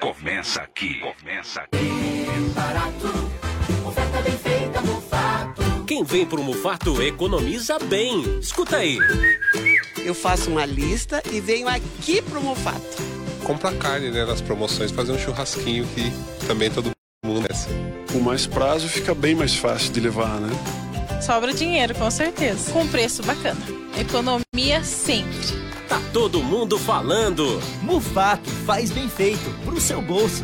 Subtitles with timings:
[0.00, 1.00] começa aqui.
[1.00, 2.26] Começa aqui.
[3.86, 5.62] Oferta bem feita, Mufato.
[5.86, 8.38] Quem vem pro Mufato economiza bem.
[8.38, 8.98] Escuta aí.
[10.04, 13.02] Eu faço uma lista e venho aqui pro Mufato.
[13.44, 16.12] Compra carne, né, nas promoções, fazer um churrasquinho que
[16.46, 16.90] também todo
[17.24, 17.68] mundo merece.
[18.12, 20.50] Com mais prazo fica bem mais fácil de levar, né?
[21.20, 22.72] Sobra dinheiro, com certeza.
[22.72, 23.60] Com preço bacana.
[23.98, 25.71] Economia sempre.
[25.92, 27.60] Tá todo mundo falando.
[27.82, 30.42] Mufato faz bem feito pro seu bolso.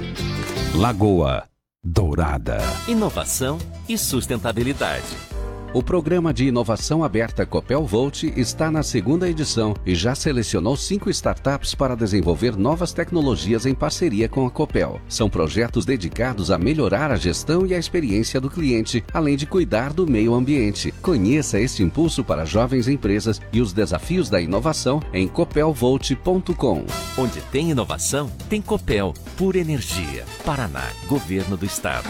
[0.74, 1.48] Lagoa
[1.82, 2.58] Dourada.
[2.86, 3.56] Inovação
[3.88, 5.06] e sustentabilidade.
[5.74, 11.10] O programa de inovação aberta Copel Volt está na segunda edição e já selecionou cinco
[11.10, 14.98] startups para desenvolver novas tecnologias em parceria com a Copel.
[15.06, 19.92] São projetos dedicados a melhorar a gestão e a experiência do cliente, além de cuidar
[19.92, 20.90] do meio ambiente.
[21.02, 26.86] Conheça este impulso para jovens empresas e os desafios da inovação em copelvolt.com.
[27.18, 29.12] Onde tem inovação, tem Copel.
[29.36, 30.24] Pura Energia.
[30.46, 30.88] Paraná.
[31.08, 32.08] Governo do Estado.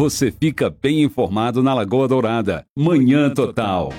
[0.00, 2.64] Você fica bem informado na Lagoa Dourada.
[2.74, 3.92] Manhã Total.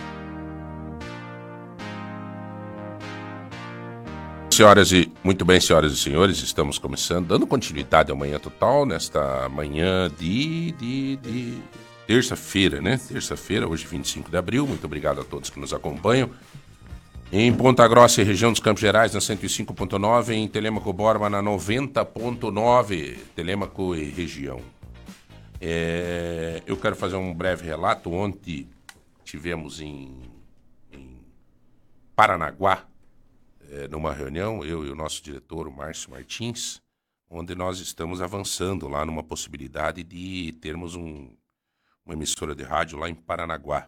[4.50, 9.48] Senhoras e muito bem, senhoras e senhores, estamos começando, dando continuidade ao Manhã Total nesta
[9.50, 11.58] manhã de, de, de
[12.08, 13.00] terça-feira, né?
[13.08, 14.66] Terça-feira, hoje 25 de abril.
[14.66, 16.32] Muito obrigado a todos que nos acompanham.
[17.32, 23.18] Em Ponta Grossa e região dos Campos Gerais, na 105.9, em Telêmaco Borba, na 90.9,
[23.36, 24.81] Telêmaco e região.
[25.64, 28.12] É, eu quero fazer um breve relato.
[28.12, 28.68] Ontem
[29.24, 30.20] tivemos em,
[30.92, 31.24] em
[32.16, 32.88] Paranaguá,
[33.70, 36.82] é, numa reunião, eu e o nosso diretor, o Márcio Martins,
[37.30, 41.30] onde nós estamos avançando lá numa possibilidade de termos um,
[42.04, 43.88] uma emissora de rádio lá em Paranaguá.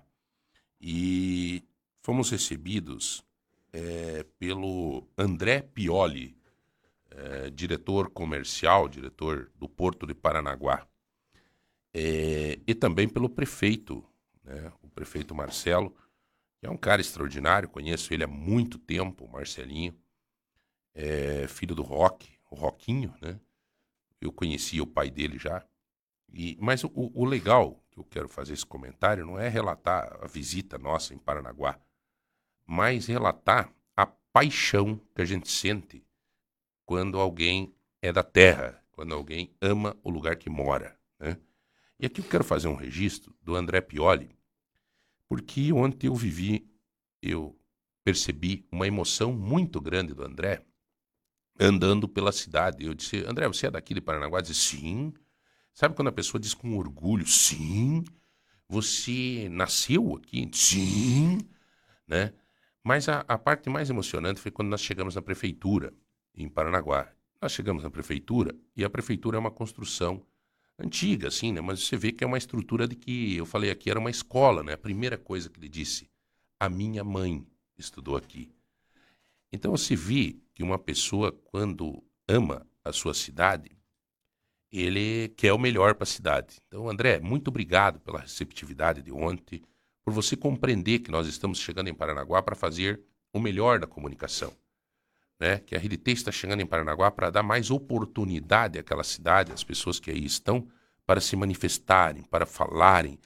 [0.80, 1.64] E
[2.04, 3.26] fomos recebidos
[3.74, 6.38] é, pelo André Pioli,
[7.10, 10.88] é, diretor comercial, diretor do Porto de Paranaguá,
[11.94, 14.04] é, e também pelo prefeito,
[14.44, 15.96] né, o prefeito Marcelo,
[16.60, 19.96] que é um cara extraordinário, conheço ele há muito tempo, Marcelinho,
[20.96, 23.40] é filho do Rock, o Roquinho, né?
[24.22, 25.66] Eu conhecia o pai dele já.
[26.32, 30.28] E, mas o, o legal que eu quero fazer esse comentário não é relatar a
[30.28, 31.80] visita nossa em Paranaguá,
[32.66, 36.06] mas relatar a paixão que a gente sente
[36.86, 40.98] quando alguém é da terra, quando alguém ama o lugar que mora.
[41.20, 41.38] Né?
[42.04, 44.38] E aqui eu quero fazer um registro do André Pioli,
[45.26, 46.70] porque ontem eu vivi,
[47.22, 47.58] eu
[48.04, 50.66] percebi uma emoção muito grande do André
[51.58, 52.84] andando pela cidade.
[52.84, 54.40] Eu disse, André, você é daqui de Paranaguá?
[54.40, 55.14] Ele disse, sim.
[55.74, 58.04] Sabe quando a pessoa diz com orgulho, sim.
[58.68, 60.52] Você nasceu aqui?
[60.52, 61.38] Sim.
[62.06, 62.34] Né?
[62.84, 65.94] Mas a, a parte mais emocionante foi quando nós chegamos na prefeitura,
[66.36, 67.10] em Paranaguá.
[67.42, 70.22] Nós chegamos na prefeitura e a prefeitura é uma construção
[70.84, 71.62] antiga, assim, né?
[71.62, 74.64] Mas você vê que é uma estrutura de que eu falei aqui era uma escola,
[74.64, 74.74] né?
[74.74, 76.10] A primeira coisa que ele disse:
[76.60, 77.46] a minha mãe
[77.78, 78.52] estudou aqui.
[79.52, 83.72] Então se vê que uma pessoa quando ama a sua cidade,
[84.72, 86.60] ele quer o melhor para a cidade.
[86.68, 89.62] Então, André, muito obrigado pela receptividade de ontem,
[90.04, 93.00] por você compreender que nós estamos chegando em Paranaguá para fazer
[93.32, 94.52] o melhor da comunicação.
[95.44, 95.58] Né?
[95.58, 100.00] Que a RDT está chegando em Paranaguá para dar mais oportunidade àquela cidade, às pessoas
[100.00, 100.70] que aí estão,
[101.06, 103.20] para se manifestarem, para falarem,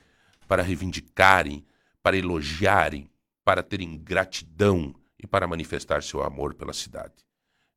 [0.47, 1.63] para reivindicarem,
[2.01, 3.07] para elogiarem,
[3.45, 7.13] para terem gratidão e para manifestar seu amor pela cidade.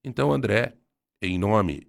[0.03, 0.73] Então, André,
[1.21, 1.87] em nome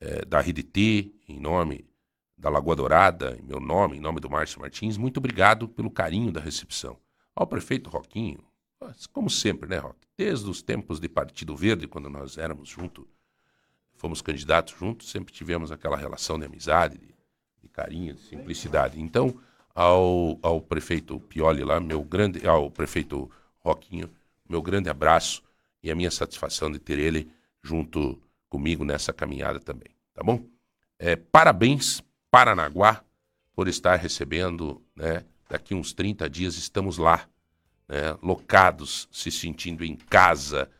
[0.00, 1.88] eh, da RDT, em nome
[2.36, 6.32] da Lagoa Dourada, em meu nome, em nome do Márcio Martins, muito obrigado pelo carinho
[6.32, 6.98] da recepção.
[7.32, 8.42] Ao prefeito Roquinho,
[9.12, 10.06] como sempre, né, Roque?
[10.16, 13.04] Desde os tempos de Partido Verde, quando nós éramos juntos,
[13.94, 17.14] fomos candidatos juntos, sempre tivemos aquela relação de amizade, de,
[17.62, 19.00] de carinho, de simplicidade.
[19.00, 19.38] Então,
[19.74, 23.30] ao, ao prefeito Pioli lá, meu grande, ao prefeito
[23.60, 24.10] Roquinho,
[24.48, 25.42] meu grande abraço
[25.82, 27.30] e a minha satisfação de ter ele
[27.62, 30.44] junto comigo nessa caminhada também, tá bom?
[30.98, 33.02] É, parabéns, Paranaguá,
[33.54, 35.24] por estar recebendo, né?
[35.48, 37.28] Daqui uns 30 dias estamos lá,
[37.92, 38.16] né?
[38.22, 40.70] Locados, se sentindo em casa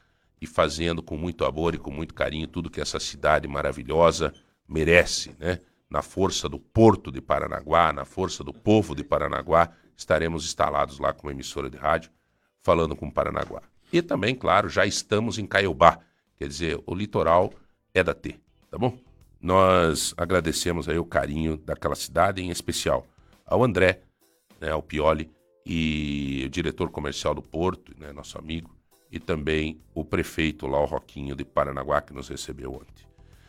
[0.41, 4.33] e fazendo com muito amor e com muito carinho tudo que essa cidade maravilhosa
[4.67, 5.61] merece, né?
[5.91, 11.13] Na força do porto de Paranaguá, na força do povo de Paranaguá, estaremos instalados lá
[11.13, 12.11] com uma emissora de rádio,
[12.63, 13.61] falando com Paranaguá.
[13.93, 15.99] E também, claro, já estamos em Caiobá,
[16.39, 17.53] quer dizer, o litoral
[17.93, 18.97] é da T, tá bom?
[19.39, 23.07] Nós agradecemos aí o carinho daquela cidade, em especial
[23.45, 24.01] ao André,
[24.59, 25.31] né, ao Pioli
[25.65, 28.71] e o diretor comercial do Porto, né, nosso amigo,
[29.11, 33.05] e também o prefeito lá, o Roquinho de Paranaguá, que nos recebeu ontem.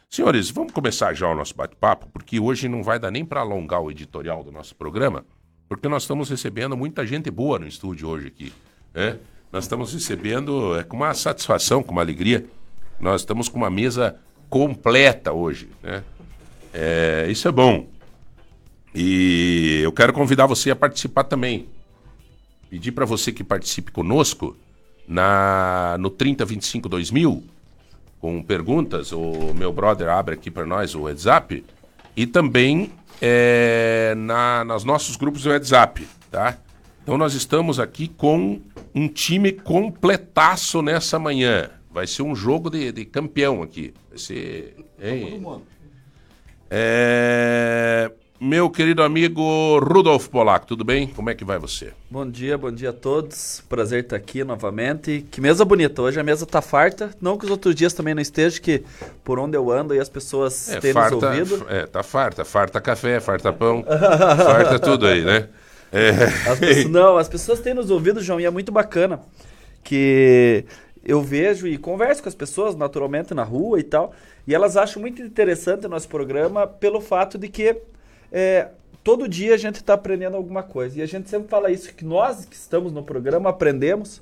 [0.10, 3.82] Senhores, vamos começar já o nosso bate-papo, porque hoje não vai dar nem para alongar
[3.82, 5.26] o editorial do nosso programa,
[5.68, 8.54] porque nós estamos recebendo muita gente boa no estúdio hoje aqui.
[8.94, 9.18] Né?
[9.52, 12.46] Nós estamos recebendo é, com uma satisfação, com uma alegria.
[13.00, 14.20] Nós estamos com uma mesa
[14.50, 15.70] completa hoje.
[15.82, 16.04] Né?
[16.72, 17.88] É, isso é bom.
[18.94, 21.68] E eu quero convidar você a participar também.
[22.74, 24.58] Pedir para você que participe conosco
[25.08, 27.44] na no 3025 2000
[28.20, 29.12] com perguntas.
[29.12, 31.64] O meu brother abre aqui para nós o WhatsApp
[32.18, 32.92] e também
[33.22, 36.58] é, na, nos nossos grupos do WhatsApp, tá?
[37.04, 38.60] Então nós estamos aqui com
[38.96, 41.70] um time completaço nessa manhã.
[41.92, 43.94] Vai ser um jogo de, de campeão aqui.
[44.10, 44.84] Vai ser.
[45.00, 45.46] Hein?
[46.72, 48.12] É...
[48.46, 51.08] Meu querido amigo Rudolf Polaco, tudo bem?
[51.08, 51.94] Como é que vai você?
[52.12, 53.64] Bom dia, bom dia a todos.
[53.70, 55.26] Prazer estar aqui novamente.
[55.32, 56.02] Que mesa bonita.
[56.02, 57.12] Hoje a mesa tá farta.
[57.22, 58.84] Não que os outros dias também não estejam, que
[59.24, 61.24] por onde eu ando e as pessoas É, têm farta, nos
[61.54, 61.66] ouvido.
[61.70, 62.44] é, tá farta.
[62.44, 65.48] Farta café, farta pão, farta tudo aí, né?
[65.90, 66.10] É.
[66.52, 69.22] As pessoas- não, as pessoas têm nos ouvido, João, e é muito bacana.
[69.86, 70.66] Que
[71.02, 74.14] eu vejo e converso com as pessoas naturalmente na rua e tal.
[74.46, 77.78] E elas acham muito interessante o nosso programa pelo fato de que
[78.34, 78.70] é,
[79.04, 80.98] todo dia a gente está aprendendo alguma coisa.
[81.00, 84.22] E a gente sempre fala isso, que nós que estamos no programa aprendemos,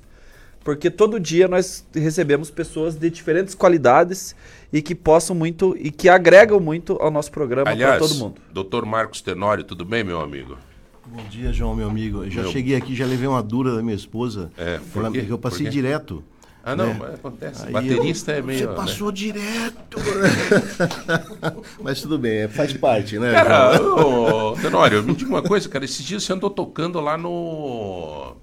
[0.62, 4.36] porque todo dia nós recebemos pessoas de diferentes qualidades
[4.72, 8.34] e que possam muito e que agregam muito ao nosso programa para todo mundo.
[8.52, 10.56] doutor Marcos Tenório, tudo bem, meu amigo?
[11.04, 12.22] Bom dia, João, meu amigo.
[12.24, 14.52] Eu já Meu- cheguei aqui, já levei uma dura da minha esposa.
[14.56, 15.26] É, por Ela- quê?
[15.28, 15.70] Eu passei Por quê?
[15.70, 16.22] direto.
[16.64, 16.96] Ah, não, né?
[16.98, 17.66] mas acontece.
[17.66, 18.58] Aí Baterista eu- é meio.
[18.60, 18.74] Você né?
[18.74, 19.96] passou direto.
[21.82, 23.32] Mas tudo bem, faz parte, né?
[23.32, 25.84] Cara, ô, Tenório, me diga uma coisa, cara.
[25.84, 28.34] Esses dias você andou tocando lá no.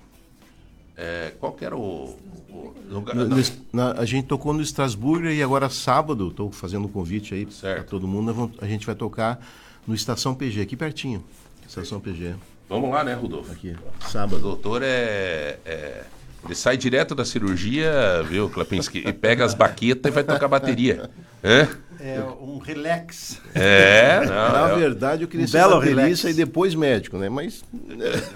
[0.98, 2.18] É, qual que era o.
[2.50, 3.16] o lugar?
[3.16, 3.38] No- não.
[3.38, 7.46] no- na- a gente tocou no Estrasburgo e agora sábado, estou fazendo um convite aí
[7.46, 8.52] para todo mundo.
[8.62, 9.40] A gente vai tocar
[9.88, 11.24] no Estação PG, aqui pertinho.
[11.68, 12.36] Estação PG.
[12.68, 13.52] Vamos lá, né, Rudolfo?
[13.52, 13.76] Aqui,
[14.06, 14.40] O sábado.
[14.42, 16.04] doutor é, é-
[16.46, 19.04] Ele sai direto da cirurgia, viu, Klapinski?
[19.06, 21.10] E pega as baquetas e vai tocar bateria.
[21.44, 21.68] É?
[22.02, 23.42] É um relax.
[23.54, 24.28] É, não.
[24.54, 27.28] Na é- verdade, eu queria Um ser baterista e depois médico, né?
[27.28, 27.62] Mas.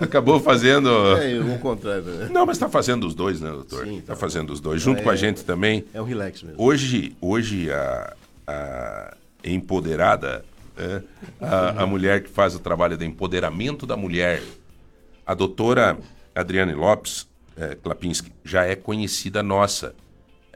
[0.02, 0.90] Acabou fazendo.
[1.18, 2.30] É, o contrário, né?
[2.30, 3.86] Não, mas está fazendo os dois, né, doutor?
[3.86, 4.20] Sim, Está tá.
[4.20, 5.86] fazendo os dois, junto É- com a gente também.
[5.94, 6.62] É um relax mesmo.
[6.62, 8.14] Hoje, hoje a,
[8.46, 9.14] a
[9.46, 10.44] empoderada,
[10.78, 11.02] né,
[11.40, 14.42] a, a mulher que faz o trabalho de empoderamento da mulher,
[15.26, 15.98] a doutora
[16.36, 19.96] Adriane Lopes é, Klapinski, já é conhecida nossa.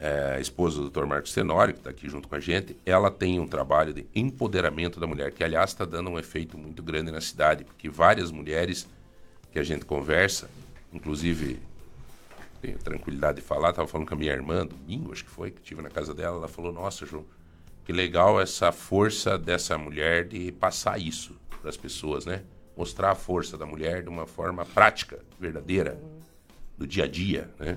[0.00, 1.06] É, a esposa do Dr.
[1.06, 5.00] Marcos Tenório, que está aqui junto com a gente, ela tem um trabalho de empoderamento
[5.00, 8.86] da mulher, que aliás está dando um efeito muito grande na cidade, porque várias mulheres
[9.50, 10.48] que a gente conversa,
[10.92, 11.58] inclusive
[12.60, 15.60] tenho tranquilidade de falar, estava falando com a minha irmã, domingo, acho que foi, que
[15.60, 17.24] estive na casa dela, ela falou, nossa, João,
[17.84, 22.42] que legal essa força dessa mulher de passar isso para as pessoas, né?
[22.76, 26.00] Mostrar a força da mulher de uma forma prática, verdadeira,
[26.78, 27.76] do dia a dia, né?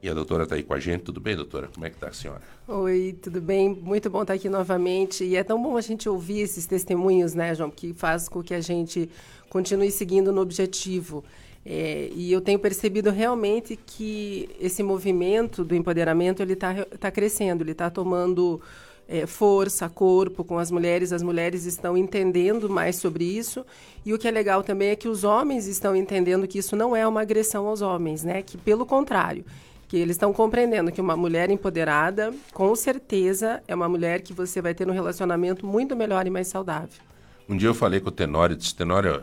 [0.00, 1.68] E a doutora está aí com a gente, tudo bem, doutora?
[1.74, 2.42] Como é que está a senhora?
[2.68, 3.68] Oi, tudo bem?
[3.68, 5.24] Muito bom estar aqui novamente.
[5.24, 8.54] E é tão bom a gente ouvir esses testemunhos, né, João, que faz com que
[8.54, 9.10] a gente
[9.50, 11.24] continue seguindo no objetivo.
[11.66, 17.64] É, e eu tenho percebido realmente que esse movimento do empoderamento ele está tá crescendo,
[17.64, 18.60] ele está tomando
[19.08, 21.12] é, força, corpo com as mulheres.
[21.12, 23.64] As mulheres estão entendendo mais sobre isso.
[24.04, 26.94] E o que é legal também é que os homens estão entendendo que isso não
[26.94, 28.42] é uma agressão aos homens, né?
[28.42, 29.44] Que pelo contrário,
[29.88, 34.60] que eles estão compreendendo que uma mulher empoderada, com certeza, é uma mulher que você
[34.60, 37.00] vai ter um relacionamento muito melhor e mais saudável.
[37.48, 39.22] Um dia eu falei com o Tenório, disse, Tenório,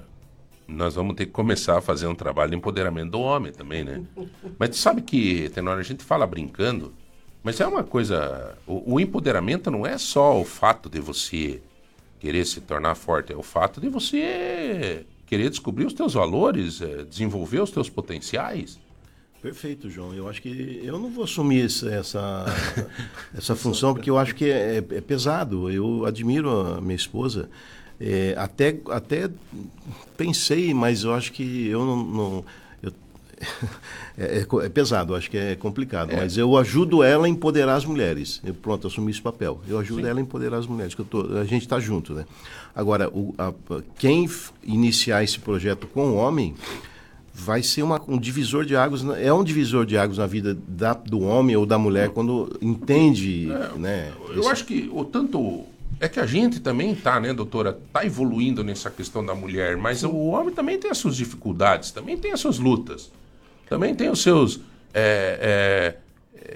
[0.68, 4.04] nós vamos ter que começar a fazer um trabalho de empoderamento do homem também, né?
[4.58, 6.92] Mas tu sabe que, Tenório, a gente fala brincando,
[7.46, 8.58] mas é uma coisa.
[8.66, 11.62] O, o empoderamento não é só o fato de você
[12.20, 17.04] querer se tornar forte, é o fato de você querer descobrir os teus valores, eh,
[17.08, 18.80] desenvolver os teus potenciais.
[19.44, 20.12] Perfeito, João.
[20.12, 22.46] Eu acho que eu não vou assumir essa, essa,
[23.38, 25.70] essa função porque eu acho que é, é pesado.
[25.70, 27.48] Eu admiro a minha esposa.
[28.02, 29.30] É, até, até
[30.18, 32.04] pensei, mas eu acho que eu não.
[32.04, 32.46] não-
[34.18, 36.12] é, é é pesado, acho que é complicado.
[36.12, 36.16] É.
[36.18, 38.42] Mas eu ajudo ela a empoderar as mulheres.
[38.44, 39.60] Eu, pronto, assumi esse papel.
[39.68, 40.08] Eu ajudo Sim.
[40.08, 40.94] ela a empoderar as mulheres.
[40.96, 42.26] Que tô, a gente está junto, né?
[42.76, 43.54] Agora, o, a-
[43.98, 44.30] quem
[44.64, 46.56] iniciar esse projeto com o homem
[47.34, 50.94] vai ser uma, um divisor de águas, é um divisor de águas na vida da,
[50.94, 54.12] do homem ou da mulher quando entende, né?
[54.30, 55.64] Eu esse- acho que o tanto.
[55.98, 57.80] É que a gente também tá, né, doutora?
[57.94, 62.18] Tá evoluindo nessa questão da mulher, mas o homem também tem as suas dificuldades, também
[62.18, 63.10] tem as suas lutas,
[63.68, 64.60] também tem os seus.
[64.94, 66.06] é, é,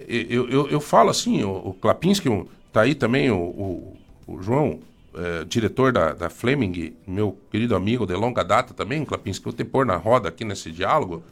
[0.08, 3.98] eu, eu, eu falo assim, o, o Klapinski, o- tá aí também o, o,
[4.28, 4.80] o João,
[5.16, 9.64] é, diretor da, da Fleming, meu querido amigo de longa data também, Klapinski, eu te
[9.64, 11.24] pôr na roda aqui nesse diálogo,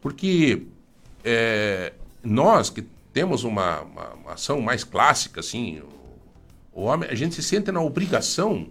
[0.00, 0.62] porque
[1.24, 5.80] é, nós que temos uma, uma- uma ação mais clássica, assim,
[6.72, 8.66] o, o homem, a gente se sente na obrigação,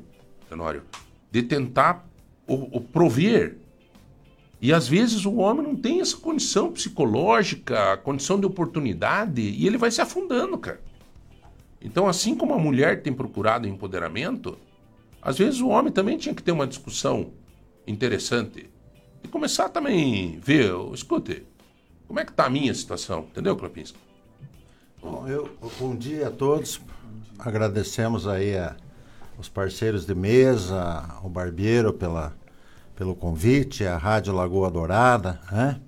[0.49, 0.83] Tenório,
[1.31, 2.07] de tentar
[2.45, 3.57] o, o prover.
[4.63, 9.77] E às vezes o homem não tem essa condição psicológica, condição de oportunidade, e ele
[9.77, 10.79] vai se afundando, cara.
[11.81, 14.57] Então, assim como a mulher tem procurado empoderamento,
[15.21, 17.33] às vezes o homem também tinha que ter uma discussão
[17.85, 18.69] interessante
[19.21, 21.45] e começar também a ver, escute,
[22.07, 23.99] como é que tá a minha situação, entendeu, Klapinski?
[25.01, 26.79] Bom, eu, bom dia a todos.
[27.37, 28.77] Agradecemos aí a,
[29.37, 32.33] os parceiros de mesa, o Barbeiro pela,
[32.95, 35.79] pelo convite, a Rádio Lagoa Dourada, né?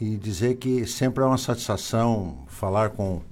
[0.00, 3.22] E dizer que sempre é uma satisfação falar com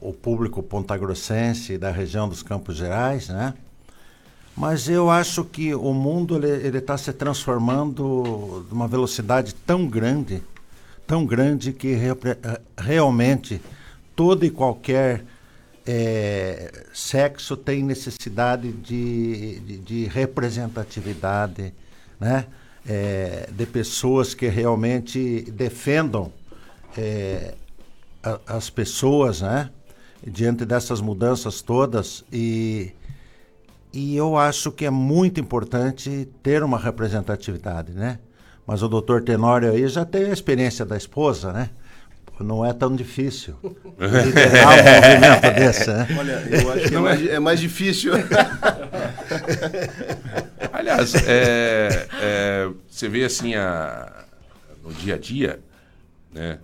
[0.00, 3.54] o público pontagrossense da região dos Campos Gerais, né?
[4.56, 10.42] Mas eu acho que o mundo ele está se transformando de uma velocidade tão grande,
[11.06, 13.60] tão grande que repre- eh, realmente
[14.14, 15.24] todo e qualquer
[15.84, 21.74] eh, sexo tem necessidade de, de, de representatividade,
[22.20, 22.46] né?
[22.88, 26.32] Eh, de pessoas que realmente defendam
[26.96, 27.54] eh,
[28.22, 29.70] a- as pessoas, né?
[30.26, 32.92] Diante dessas mudanças todas e
[33.92, 38.18] e eu acho que é muito importante ter uma representatividade, né?
[38.66, 41.70] Mas o doutor Tenório aí já tem a experiência da esposa, né?
[42.38, 43.54] Não é tão difícil
[43.98, 46.06] liderar um movimento desse, né?
[46.18, 48.12] Olha, eu acho que é mais, é mais difícil.
[50.86, 54.24] Aliás, é, é, você vê assim a,
[54.84, 55.60] no dia a dia,
[56.32, 56.60] né?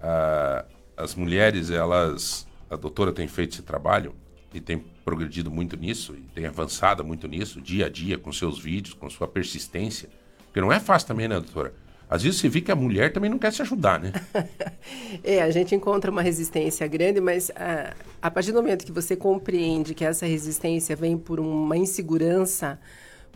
[0.00, 0.64] a-
[0.96, 4.14] as mulheres, elas, a doutora tem feito esse trabalho
[4.54, 8.58] e tem progredido muito nisso e tem avançado muito nisso, dia a dia, com seus
[8.58, 10.08] vídeos, com sua persistência,
[10.46, 11.74] porque não é fácil também, né, doutora?
[12.08, 14.12] Às vezes você vê que a mulher também não quer se ajudar, né?
[15.22, 19.16] É, a gente encontra uma resistência grande, mas ah, a partir do momento que você
[19.16, 22.78] compreende que essa resistência vem por uma insegurança,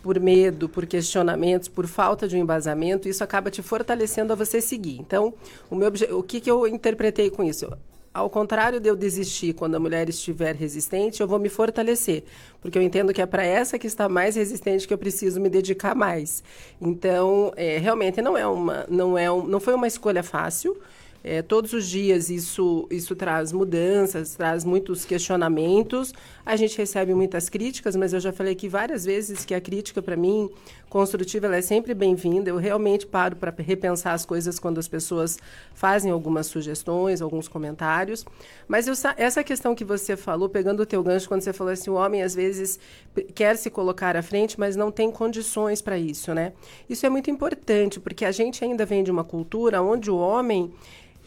[0.03, 4.61] por medo, por questionamentos, por falta de um embasamento, isso acaba te fortalecendo a você
[4.61, 4.99] seguir.
[4.99, 5.35] Então,
[5.71, 7.71] o, meu o que, que eu interpretei com isso?
[8.13, 12.25] Ao contrário de eu desistir quando a mulher estiver resistente, eu vou me fortalecer,
[12.61, 15.49] porque eu entendo que é para essa que está mais resistente que eu preciso me
[15.49, 16.43] dedicar mais.
[16.81, 20.77] Então, é, realmente não é uma, não é, um, não foi uma escolha fácil.
[21.23, 26.15] É, todos os dias isso, isso traz mudanças, traz muitos questionamentos.
[26.47, 30.01] A gente recebe muitas críticas, mas eu já falei aqui várias vezes que a crítica,
[30.01, 30.49] para mim,
[30.89, 32.49] construtiva, ela é sempre bem-vinda.
[32.49, 35.39] Eu realmente paro para repensar as coisas quando as pessoas
[35.75, 38.25] fazem algumas sugestões, alguns comentários.
[38.67, 41.73] Mas eu sa- essa questão que você falou, pegando o teu gancho, quando você falou
[41.73, 42.81] assim, o homem às vezes
[43.35, 46.55] quer se colocar à frente, mas não tem condições para isso, né?
[46.89, 50.73] Isso é muito importante, porque a gente ainda vem de uma cultura onde o homem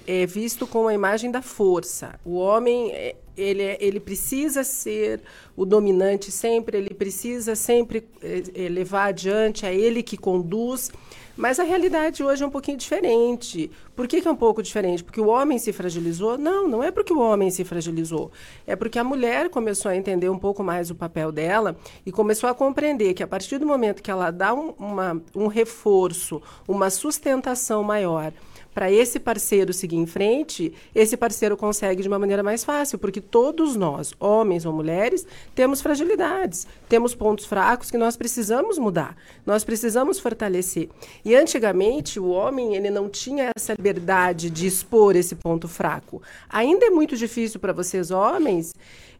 [0.07, 2.19] é visto com a imagem da força.
[2.25, 5.21] O homem, é, ele, é- ele precisa ser
[5.55, 10.91] o dominante sempre, ele precisa sempre é, levar adiante, é ele que conduz.
[11.35, 13.71] Mas a realidade hoje é um pouquinho diferente.
[13.95, 15.03] Por que, que é um pouco diferente?
[15.03, 16.37] Porque o homem se fragilizou?
[16.37, 18.31] Não, não é porque o homem se fragilizou.
[18.67, 22.47] É porque a mulher começou a entender um pouco mais o papel dela e começou
[22.47, 26.91] a compreender que a partir do momento que ela dá um, uma, um reforço, uma
[26.91, 28.31] sustentação maior
[28.73, 33.21] para esse parceiro seguir em frente, esse parceiro consegue de uma maneira mais fácil, porque
[33.21, 39.15] todos nós, homens ou mulheres, temos fragilidades, temos pontos fracos que nós precisamos mudar,
[39.45, 40.89] nós precisamos fortalecer.
[41.23, 46.21] E antigamente o homem ele não tinha essa liberdade de expor esse ponto fraco.
[46.49, 48.73] Ainda é muito difícil para vocês homens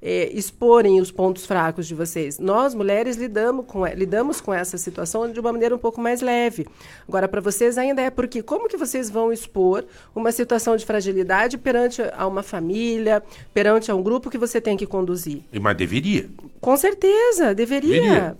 [0.05, 2.37] eh, exporem os pontos fracos de vocês.
[2.37, 6.67] Nós mulheres lidamos com lidamos com essa situação de uma maneira um pouco mais leve.
[7.07, 11.57] Agora para vocês ainda é porque como que vocês vão expor uma situação de fragilidade
[11.57, 15.41] perante a uma família, perante a um grupo que você tem que conduzir?
[15.53, 16.29] E- Mas deveria.
[16.59, 17.91] Com certeza, deveria.
[18.01, 18.37] Deveria.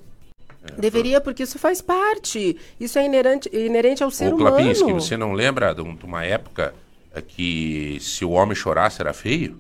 [0.78, 2.56] Deveria, porque isso faz parte.
[2.80, 4.56] Isso é inerente, inerente ao ser Ô, humano.
[4.58, 6.74] Klapinski, você não lembra de, um- uma época
[7.14, 9.60] é, que se o homem chorasse era feio?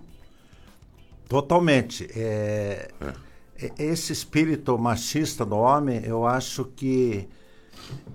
[1.27, 2.07] Totalmente.
[2.15, 2.89] É,
[3.59, 7.27] e- Esse espírito machista do homem, eu acho que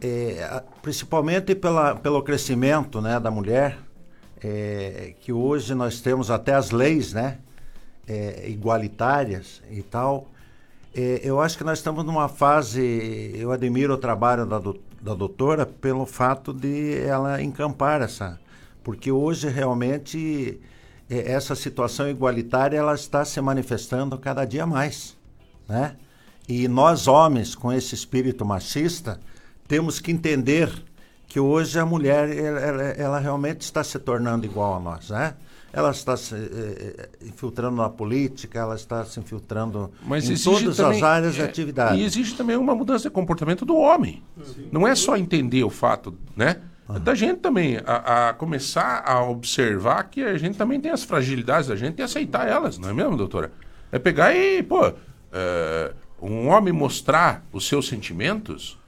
[0.00, 3.78] é, principalmente pela, pelo crescimento né, da mulher,
[4.42, 7.38] é, que hoje nós temos até as leis né,
[8.06, 10.28] é, igualitárias e tal.
[10.94, 13.32] É, eu acho que nós estamos numa fase.
[13.34, 18.38] Eu admiro o trabalho da, do- da doutora pelo fato de ela encampar essa.
[18.82, 20.58] Porque hoje realmente é,
[21.08, 25.16] essa situação igualitária ela está se manifestando cada dia mais.
[25.68, 25.96] Né?
[26.48, 29.20] E nós, homens, com esse espírito machista,
[29.66, 30.70] temos que entender
[31.26, 35.10] que hoje a mulher ela, ela- realmente está se tornando igual a nós.
[35.10, 35.34] Né?
[35.70, 40.76] Ela está se eh, eh, infiltrando na política, ela está se infiltrando Mas em todas
[40.78, 42.00] também, as áreas de é, atividade.
[42.00, 44.22] E exige também uma mudança de comportamento do homem.
[44.72, 46.62] Não é só entender o fato, né?
[46.88, 51.04] É Da gente também, a, a começar a observar que a gente também tem as
[51.04, 53.52] fragilidades da gente e aceitar elas, não é mesmo, doutora?
[53.92, 54.92] É pegar e, pô,
[55.32, 58.78] é, um homem mostrar os seus sentimentos,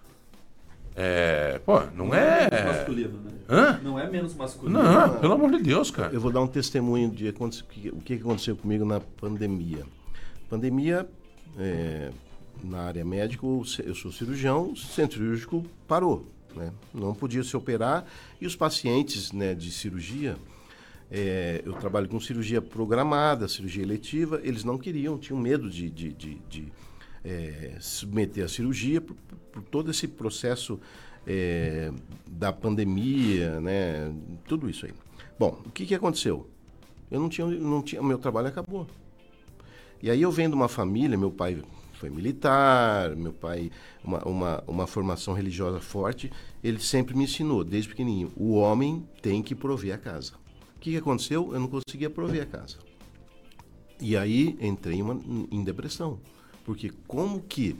[0.97, 2.49] é, pô, não, é...
[2.67, 3.31] masculino, né?
[3.49, 3.81] Hã?
[3.83, 4.83] Não é menos masculino.
[4.83, 6.13] Não, pelo amor de Deus, cara.
[6.13, 9.85] Eu vou dar um testemunho de o que aconteceu comigo na pandemia.
[10.49, 11.09] Pandemia,
[11.59, 12.11] é,
[12.63, 16.27] na área médica, eu sou cirurgião, o centro cirúrgico parou.
[16.55, 16.73] Né?
[16.93, 18.05] Não podia se operar
[18.41, 20.37] e os pacientes né, de cirurgia,
[21.11, 26.13] é, eu trabalho com cirurgia programada, cirurgia eletiva, eles não queriam, tinham medo de, de,
[26.13, 26.73] de, de,
[27.25, 29.17] é, submeter à cirurgia por,
[29.53, 30.79] por todo esse processo
[31.27, 31.93] é,
[32.27, 34.13] da pandemia, né?
[34.47, 34.93] Tudo isso aí.
[35.39, 36.49] Bom, o que, que aconteceu?
[37.11, 38.87] Eu não tinha, não tinha, meu trabalho acabou.
[40.03, 41.63] E aí eu venho de uma família, meu pai
[42.01, 43.71] foi militar, meu pai,
[44.03, 46.33] uma, uma, uma formação religiosa forte,
[46.65, 50.33] ele sempre me ensinou, desde pequenininho, o homem tem que prover a casa.
[50.77, 51.53] O que, que aconteceu?
[51.53, 52.79] Eu não conseguia prover a casa.
[54.01, 56.19] E aí entrei uma, em depressão.
[56.65, 57.77] Porque como que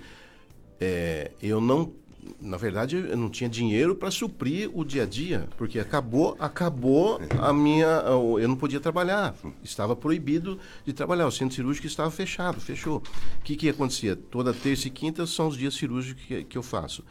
[0.79, 1.93] é, eu não.
[2.41, 7.21] Na verdade, eu não tinha dinheiro para suprir o dia a dia, porque acabou, acabou
[7.39, 7.87] a minha.
[7.87, 11.27] Eu não podia trabalhar, estava proibido de trabalhar.
[11.27, 12.99] O centro cirúrgico estava fechado, fechou.
[12.99, 14.17] O que, que acontecia?
[14.17, 17.05] Toda terça e quinta são os dias cirúrgicos que, que eu faço.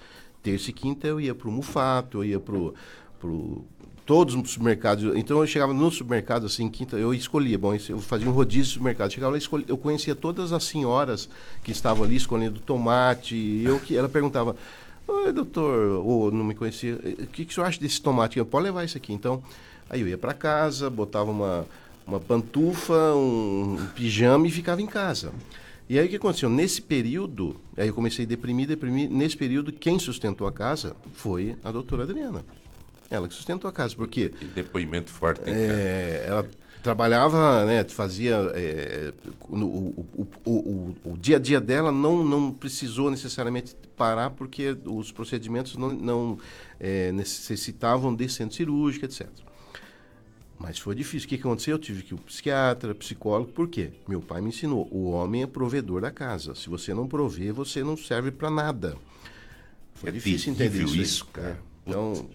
[0.44, 3.66] Terça e quinta eu ia para o Mufato, eu ia para o
[4.10, 5.16] todos os supermercados.
[5.16, 8.70] Então eu chegava no supermercado assim, quinta, eu escolhia, bom, eu fazia um rodízio de
[8.70, 9.12] supermercado.
[9.12, 11.30] Chegava lá, escolhi, eu conhecia todas as senhoras
[11.64, 13.62] que estavam ali escolhendo tomate.
[13.64, 14.56] Eu que ela perguntava:
[15.10, 18.38] "Oi, doutor, ou não me conhecia, o que que o senhor acha desse tomate?
[18.38, 19.12] Eu pode levar isso aqui".
[19.14, 19.42] Então,
[19.90, 21.66] aí eu ia para casa, botava uma
[22.08, 25.32] uma pantufa, um, um pijama e ficava em casa.
[25.88, 26.50] E aí o que aconteceu?
[26.50, 29.08] Nesse período, aí eu comecei a deprimir, deprimir.
[29.12, 32.44] Nesse período, quem sustentou a casa foi a doutora Adriana.
[33.12, 35.42] Ela que sustentou a casa, porque Que depoimento forte.
[35.42, 35.56] hein, cara?
[35.58, 36.50] é, ela
[36.84, 39.14] trabalhava, né, fazia é,
[39.50, 40.08] no- o,
[40.46, 45.76] o, o, o, dia a dia dela não, não precisou necessariamente parar porque os procedimentos
[45.76, 46.38] não, não
[46.80, 49.28] é, necessitavam de centro cirúrgico, etc.
[50.58, 51.26] Mas foi difícil.
[51.26, 51.76] O que aconteceu?
[51.76, 53.92] Eu tive que ir ao psiquiatra, psicólogo, por quê?
[54.08, 56.54] Meu pai me ensinou, o homem é provedor da casa.
[56.56, 58.98] Se você não prover, você não serve para nada.
[59.96, 60.96] Foi É difícil entender isso.
[60.98, 61.52] isso, cara.
[61.86, 61.90] É.
[61.90, 62.30] Então,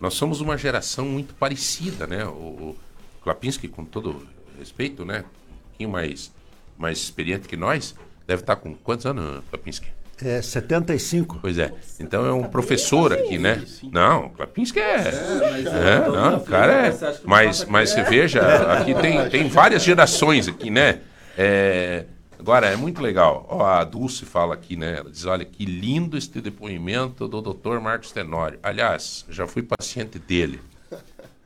[0.00, 2.24] Nós somos uma geração muito parecida, né?
[2.26, 2.74] O
[3.22, 4.26] Klapinski, com todo
[4.58, 5.24] respeito, né?
[5.50, 6.32] Um pouquinho mais,
[6.76, 7.94] mais experiente que nós,
[8.26, 9.88] deve estar com quantos anos, Klapinski?
[10.22, 11.38] É 75.
[11.40, 11.72] Pois é.
[11.98, 13.64] Então é um professor aqui, né?
[13.90, 14.98] Não, Klapinski é.
[14.98, 16.98] mas É, então, não, o cara é.
[17.24, 18.10] Mas, mas você aqui?
[18.10, 18.40] veja,
[18.74, 21.00] aqui tem, tem várias gerações aqui, né?
[21.38, 22.04] É,
[22.40, 23.46] Agora, é muito legal.
[23.50, 24.96] Ó, a Dulce fala aqui, né?
[24.98, 27.78] Ela diz: olha, que lindo este depoimento do Dr.
[27.80, 28.58] Marcos Tenório.
[28.62, 30.58] Aliás, já fui paciente dele.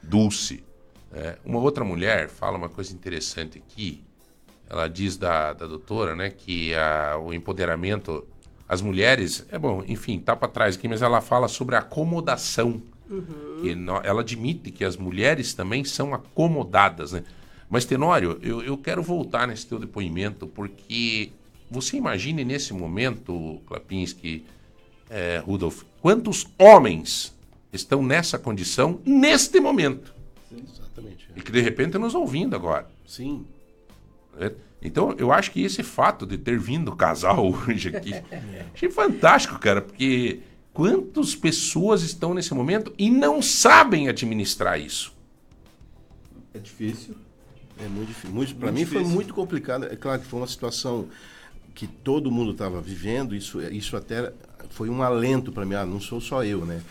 [0.00, 0.62] Dulce.
[1.14, 4.02] É, uma outra mulher fala uma coisa interessante aqui.
[4.68, 8.26] Ela diz da, da doutora, né, que a, o empoderamento,
[8.68, 12.82] as mulheres, é bom, enfim, tá para trás aqui, mas ela fala sobre a acomodação.
[13.60, 17.22] Que no- ela admite que as mulheres também são acomodadas, né?
[17.68, 21.30] Mas, Tenório, eu, eu quero voltar nesse teu depoimento, porque
[21.70, 24.44] você imagine nesse momento, Klapinski,
[25.10, 27.34] é, Rudolf, quantos homens
[27.72, 30.13] estão nessa condição neste momento?
[31.36, 32.88] E que de repente estão nos ouvindo agora.
[33.06, 33.46] Sim.
[34.38, 34.52] né?
[34.82, 38.12] Então, eu acho que esse fato de ter vindo o casal hoje aqui,
[38.74, 40.40] achei fantástico, cara, porque
[40.74, 45.14] quantas pessoas estão nesse momento e não sabem administrar isso?
[46.52, 47.14] É difícil.
[47.78, 48.30] É muito difícil.
[48.30, 49.14] Muito, para mim foi difícil.
[49.14, 49.86] muito complicado.
[49.86, 51.08] É claro que foi uma situação
[51.74, 53.34] que todo mundo estava vivendo.
[53.34, 54.32] Isso, isso até
[54.70, 55.74] foi um alento para mim.
[55.74, 56.82] Ah, não sou só eu, né?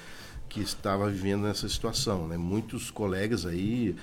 [0.50, 2.38] Que estava vivendo nessa situação, né?
[2.38, 3.96] Muitos colegas aí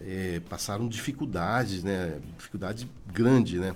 [0.00, 2.20] eh, passaram dificuldades, né?
[2.36, 3.74] Dificuldade grande, né?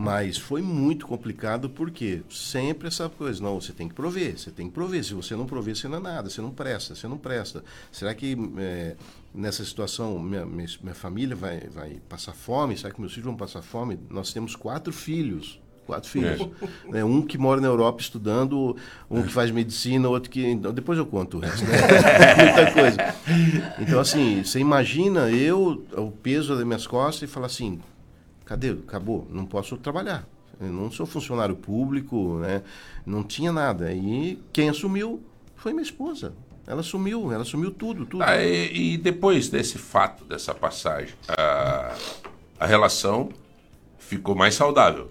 [0.00, 4.68] Mas foi muito complicado porque sempre essa coisa, não, você tem que prover, você tem
[4.68, 5.02] que prover.
[5.02, 7.64] Se você não prover, você não é nada, você não presta, você não presta.
[7.90, 8.94] Será que é,
[9.34, 12.78] nessa situação minha, minha, minha, família vai, vai passar fome?
[12.78, 13.98] Será que meus filhos vão passar fome?
[14.08, 15.58] Nós temos quatro filhos.
[15.88, 16.46] Quatro filhos.
[16.92, 17.02] É.
[17.02, 18.76] Um que mora na Europa estudando,
[19.10, 20.54] um que faz medicina, outro que.
[20.54, 21.64] Depois eu conto o resto.
[21.64, 21.78] Né?
[22.44, 23.14] Muita coisa.
[23.78, 27.80] Então, assim, você imagina eu, o peso das minhas costas, e falar assim:
[28.44, 28.72] cadê?
[28.72, 30.28] Acabou, não posso trabalhar.
[30.60, 32.62] Eu não sou funcionário público, né?
[33.06, 33.90] Não tinha nada.
[33.90, 35.22] E quem assumiu
[35.56, 36.34] foi minha esposa.
[36.66, 38.22] Ela assumiu, ela assumiu tudo, tudo.
[38.22, 41.96] Ah, e, e, depois desse fato, dessa passagem, a,
[42.60, 43.30] a relação
[43.98, 45.10] ficou mais saudável.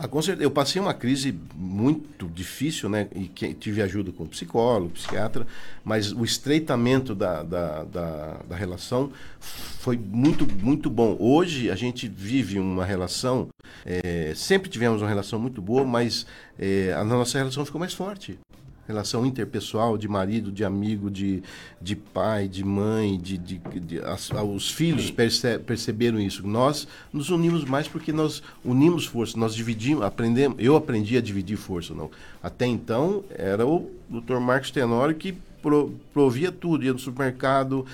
[0.00, 0.44] Ah, com certeza.
[0.44, 3.08] Eu passei uma crise muito difícil, né?
[3.16, 5.44] E que, tive ajuda com psicólogo, psiquiatra,
[5.84, 11.16] mas o estreitamento da, da, da, da, relação foi muito, muito bom.
[11.18, 13.48] Hoje a gente vive uma relação,
[13.84, 16.24] é, sempre tivemos uma relação muito boa, mas
[16.56, 18.38] é, a nossa relação ficou mais forte
[18.88, 21.42] relação interpessoal de marido, de amigo, de,
[21.80, 26.44] de pai, de mãe, de, de, de as, os filhos perce, perceberam isso.
[26.46, 30.56] Nós nos unimos mais porque nós unimos força, nós dividimos, aprendemos.
[30.58, 32.10] Eu aprendi a dividir força, não.
[32.42, 34.38] Até então era o Dr.
[34.40, 37.84] Marcos Tenório que pro, provia tudo, ia no supermercado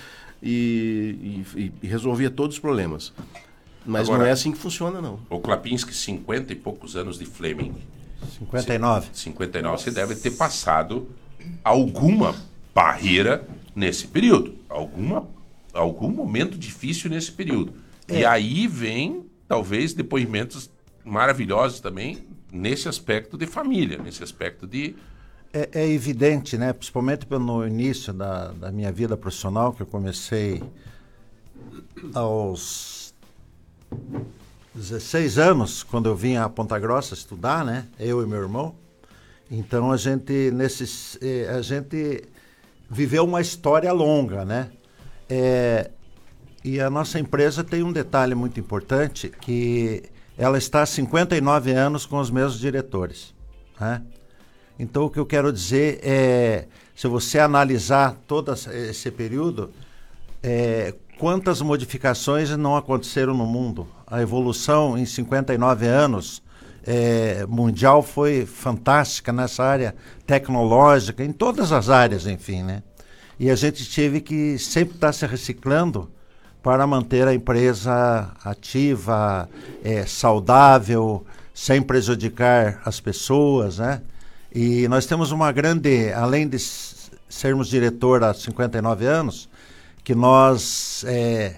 [0.41, 3.13] e, e, e resolvia todos os problemas.
[3.85, 5.19] Mas Agora, não é assim que funciona, não.
[5.29, 7.75] O Klapinski, 50 e poucos anos de Fleming
[8.25, 9.09] 59.
[9.13, 9.83] 59.
[9.83, 11.09] Você deve ter passado
[11.63, 12.35] alguma
[12.75, 14.57] barreira nesse período.
[14.69, 15.29] Alguma,
[15.73, 17.75] algum momento difícil nesse período.
[18.09, 18.21] É.
[18.21, 20.71] E aí vem, talvez, depoimentos
[21.05, 24.95] maravilhosos também nesse aspecto de família, nesse aspecto de.
[25.53, 26.73] É, é evidente, né?
[26.73, 30.63] principalmente no início da, da minha vida profissional, que eu comecei
[32.13, 33.15] aos
[34.75, 37.87] 16 anos, quando eu vim a Ponta Grossa estudar, né?
[37.99, 38.75] Eu e meu irmão.
[39.49, 42.25] Então a gente nesses eh, a gente
[42.91, 44.71] viveu uma história longa, né?
[45.31, 45.93] É,
[46.65, 50.03] e a nossa empresa tem um detalhe muito importante que
[50.37, 53.33] ela está há 59 anos com os mesmos diretores,
[53.79, 54.03] né?
[54.77, 59.71] Então o que eu quero dizer é, se você analisar todo esse período,
[60.43, 63.87] é, quantas modificações não aconteceram no mundo?
[64.07, 66.43] A evolução em 59 anos
[66.87, 69.95] é, mundial foi fantástica nessa área
[70.27, 72.83] tecnológica, em todas as áreas, enfim, né?
[73.39, 76.11] E a gente teve que sempre estar se reciclando
[76.63, 79.49] para manter a empresa ativa,
[79.83, 84.03] é, saudável, sem prejudicar as pessoas, né?
[84.55, 86.59] E nós temos uma grande, além de
[87.29, 89.49] sermos diretor há 59 anos,
[90.05, 91.57] que nós é,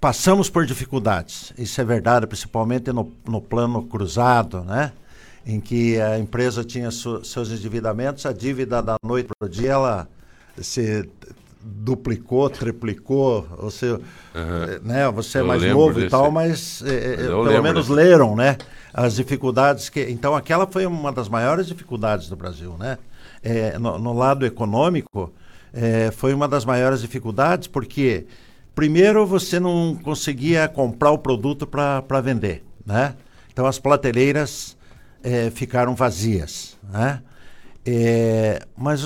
[0.00, 1.52] passamos por dificuldades.
[1.58, 4.92] Isso é verdade, principalmente no, no plano cruzado, né?
[5.46, 9.72] Em que a empresa tinha su, seus endividamentos, a dívida da noite para o dia
[9.72, 10.08] ela
[10.60, 11.08] se
[11.60, 14.00] duplicou, triplicou, você, uhum.
[14.82, 16.06] né, você é mais novo desse...
[16.06, 17.92] e tal, mas, é, pelo menos desse...
[17.92, 18.56] leram, né,
[18.92, 22.96] as dificuldades que, então aquela foi uma das maiores dificuldades do Brasil, né,
[23.42, 25.32] é, no, no, lado econômico,
[25.72, 28.26] é, foi uma das maiores dificuldades, porque
[28.78, 33.16] primeiro você não conseguia comprar o produto para vender, né?
[33.52, 34.76] Então as prateleiras
[35.20, 37.20] é, ficaram vazias, né?
[37.84, 39.02] É, mas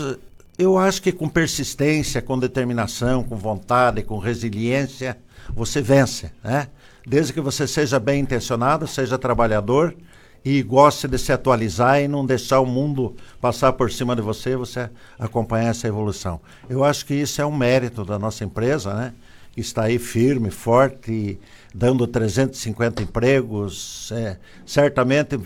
[0.58, 5.16] eu acho que com persistência, com determinação, com vontade, com resiliência,
[5.56, 6.68] você vence, né?
[7.06, 9.96] Desde que você seja bem intencionado, seja trabalhador
[10.44, 14.54] e goste de se atualizar e não deixar o mundo passar por cima de você,
[14.54, 16.42] você acompanhar essa evolução.
[16.68, 19.14] Eu acho que isso é um mérito da nossa empresa, né?
[19.52, 21.38] Que está aí firme, forte,
[21.74, 25.38] dando 350 empregos, é, certamente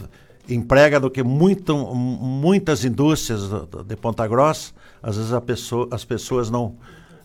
[0.48, 3.42] emprega do que muito, muitas indústrias
[3.84, 4.72] de Ponta Grossa.
[5.02, 6.76] Às vezes pessoa, as pessoas não,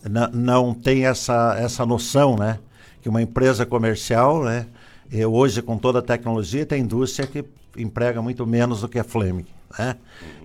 [0.10, 2.60] não, não têm essa, essa noção, né?
[3.02, 4.68] Que uma empresa comercial, né?
[5.12, 7.44] Eu, hoje, com toda a tecnologia, tem indústria que
[7.76, 9.46] emprega muito menos do que a Fleming.
[9.78, 9.96] Né?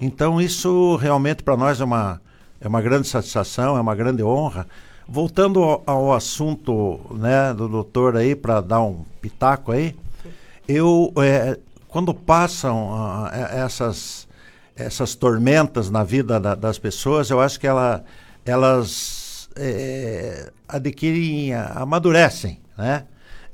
[0.01, 2.21] Então, isso realmente para nós é uma,
[2.61, 4.67] é uma grande satisfação, é uma grande honra.
[5.09, 9.95] Voltando ao, ao assunto né, do doutor aí, para dar um pitaco aí,
[10.67, 14.27] eu, é, quando passam uh, essas,
[14.75, 18.05] essas tormentas na vida da, das pessoas, eu acho que ela,
[18.45, 23.05] elas é, adquirem, amadurecem, né?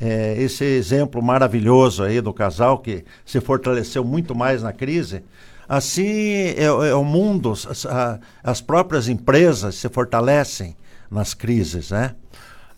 [0.03, 5.23] é, esse exemplo maravilhoso aí do casal que se fortaleceu muito mais na crise,
[5.69, 7.87] assim é, é o mundo, as,
[8.43, 10.77] as, próprias empresas se fortalecem
[11.13, 12.17] nas crises, né?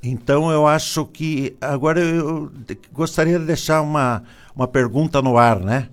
[0.03, 2.53] Então eu acho que agora eu
[2.92, 4.23] gostaria de deixar uma,
[4.55, 5.88] uma pergunta no ar, né?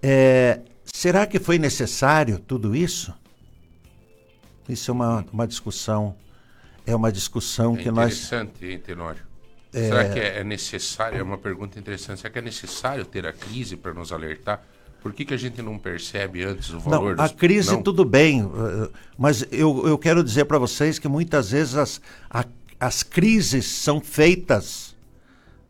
[0.00, 3.12] É, será que foi necessário tudo isso?
[4.68, 6.14] Isso é uma, uma discussão,
[6.86, 9.22] é uma discussão É que nós interessante, hein, Tenório?
[9.72, 9.88] É.
[9.88, 11.18] Será que é é necessário?
[11.18, 12.20] É uma pergunta interessante.
[12.20, 14.62] Será que é necessário ter a crise para nos alertar?
[15.06, 17.80] Por que, que a gente não percebe antes o valor Não, a dos- crise Não?
[17.80, 22.44] tudo bem, eh, mas eu, eu quero dizer para vocês que muitas vezes as, a-
[22.80, 24.96] as crises são feitas,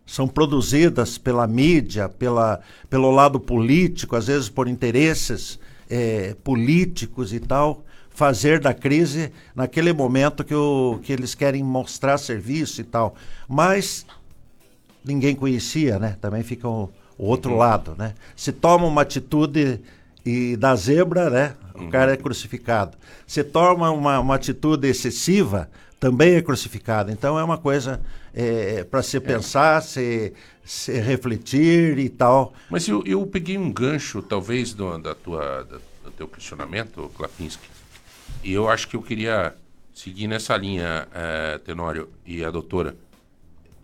[0.06, 5.58] são produzidas pela mídia, pela, pelo lado político, às vezes por interesses
[5.90, 12.16] eh, políticos e tal, fazer da crise naquele momento que, o, que eles querem mostrar
[12.16, 13.14] serviço e tal.
[13.46, 14.06] Mas
[15.04, 16.16] ninguém conhecia, né?
[16.22, 17.58] Também fica o, o outro Uhum.
[17.58, 18.14] lado, né?
[18.34, 19.80] Se toma uma atitude
[20.24, 21.54] e da zebra, né?
[21.74, 21.90] O Uhum.
[21.90, 22.96] cara é crucificado.
[23.26, 25.68] Se toma uma, uma atitude excessiva,
[26.00, 27.10] também é crucificado.
[27.10, 28.00] Então é uma coisa
[28.90, 30.32] para se pensar, se,
[30.64, 32.52] se refletir e tal.
[32.70, 37.66] Mas eu, eu peguei um gancho, talvez, do, da tua, da- do teu questionamento, Klapinski,
[38.44, 39.54] e eu acho que eu queria
[39.94, 42.94] seguir nessa linha, eh, Tenório e a doutora.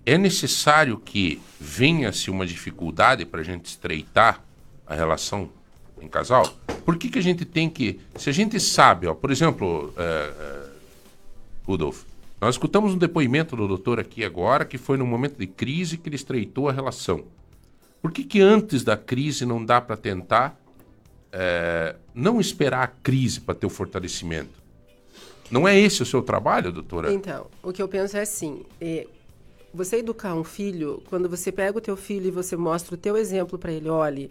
[0.05, 4.43] É necessário que venha-se uma dificuldade para a gente estreitar
[4.87, 5.49] a relação
[6.01, 6.53] em casal?
[6.85, 8.01] Por que, que a gente tem que.
[8.17, 10.71] Se a gente sabe, ó, por exemplo, eh, eh,
[11.65, 12.03] Rudolf,
[12.41, 16.09] nós escutamos um depoimento do doutor aqui agora que foi num momento de crise que
[16.09, 17.25] ele estreitou a relação.
[18.01, 20.61] Por que, que antes da crise não dá para tentar
[21.31, 24.61] eh, não esperar a crise para ter o fortalecimento?
[25.49, 27.13] Não é esse o seu trabalho, doutora?
[27.13, 29.07] Então, o que eu penso é assim, é,
[29.75, 33.17] você educar um filho, quando você pega o teu filho e você mostra o teu
[33.17, 34.31] exemplo para ele, olhe,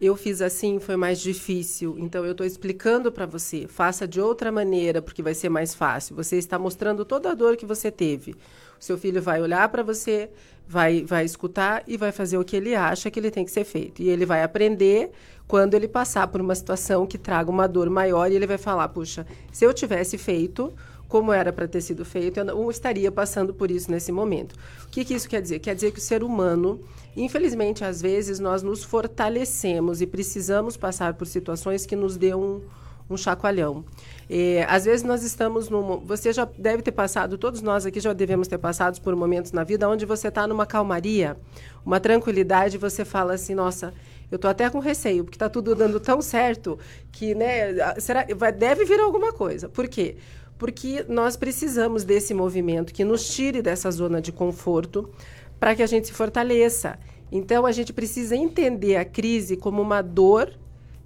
[0.00, 4.50] eu fiz assim, foi mais difícil, então eu estou explicando para você, faça de outra
[4.50, 6.16] maneira, porque vai ser mais fácil.
[6.16, 8.32] Você está mostrando toda a dor que você teve.
[8.32, 10.28] O seu filho vai olhar para você,
[10.66, 13.62] vai, vai escutar e vai fazer o que ele acha que ele tem que ser
[13.62, 14.02] feito.
[14.02, 15.12] E ele vai aprender
[15.46, 18.88] quando ele passar por uma situação que traga uma dor maior e ele vai falar,
[18.88, 20.72] puxa, se eu tivesse feito
[21.12, 24.54] como era para ter sido feito, eu não estaria passando por isso nesse momento.
[24.86, 25.58] O que, que isso quer dizer?
[25.58, 26.80] Quer dizer que o ser humano,
[27.14, 32.62] infelizmente, às vezes nós nos fortalecemos e precisamos passar por situações que nos dê um,
[33.10, 33.84] um chacoalhão.
[34.26, 35.98] É, às vezes nós estamos num.
[35.98, 39.64] Você já deve ter passado, todos nós aqui já devemos ter passado por momentos na
[39.64, 41.36] vida onde você está numa calmaria,
[41.84, 43.92] uma tranquilidade, e você fala assim, nossa.
[44.30, 46.78] Eu tô até com receio, porque está tudo dando tão certo
[47.12, 49.68] que, né, será, vai, deve vir alguma coisa.
[49.68, 50.16] Por quê?
[50.62, 55.10] Porque nós precisamos desse movimento que nos tire dessa zona de conforto
[55.58, 57.00] para que a gente se fortaleça.
[57.32, 60.52] Então, a gente precisa entender a crise como uma dor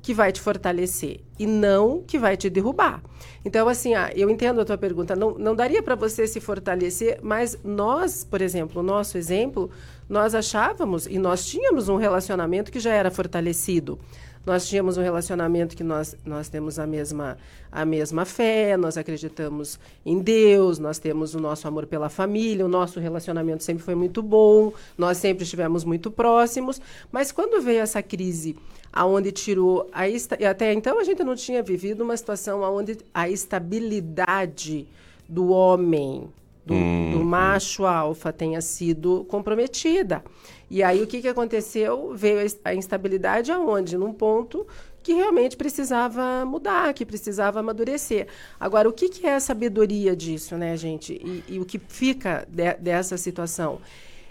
[0.03, 3.03] que vai te fortalecer e não que vai te derrubar.
[3.47, 5.17] Então, assim, ah, eu entendo a tua pergunta.
[5.17, 9.71] Não, não daria para você se fortalecer, mas nós, por exemplo, o nosso exemplo,
[10.07, 13.99] nós achávamos e nós tínhamos um relacionamento que já era fortalecido.
[14.47, 17.37] Nós tínhamos um relacionamento que nós, nós temos a mesma,
[17.71, 22.69] a mesma fé, nós acreditamos em Deus, nós temos o nosso amor pela família, o
[22.69, 26.81] nosso relacionamento sempre foi muito bom, nós sempre estivemos muito próximos.
[27.11, 28.57] Mas quando veio essa crise,
[28.93, 33.29] aonde tirou a esta, até então a gente não tinha vivido uma situação onde a
[33.29, 34.87] estabilidade
[35.29, 36.29] do homem,
[36.65, 37.25] do, Hum, do hum.
[37.25, 40.23] macho alfa tenha sido comprometida.
[40.71, 42.13] E aí o que, que aconteceu?
[42.15, 43.97] Veio a instabilidade aonde?
[43.97, 44.67] Num ponto
[45.03, 48.27] que realmente precisava mudar, que precisava amadurecer.
[48.59, 51.13] Agora, o que, que é a sabedoria disso, né, gente?
[51.13, 53.81] E, e o que fica de- dessa situação?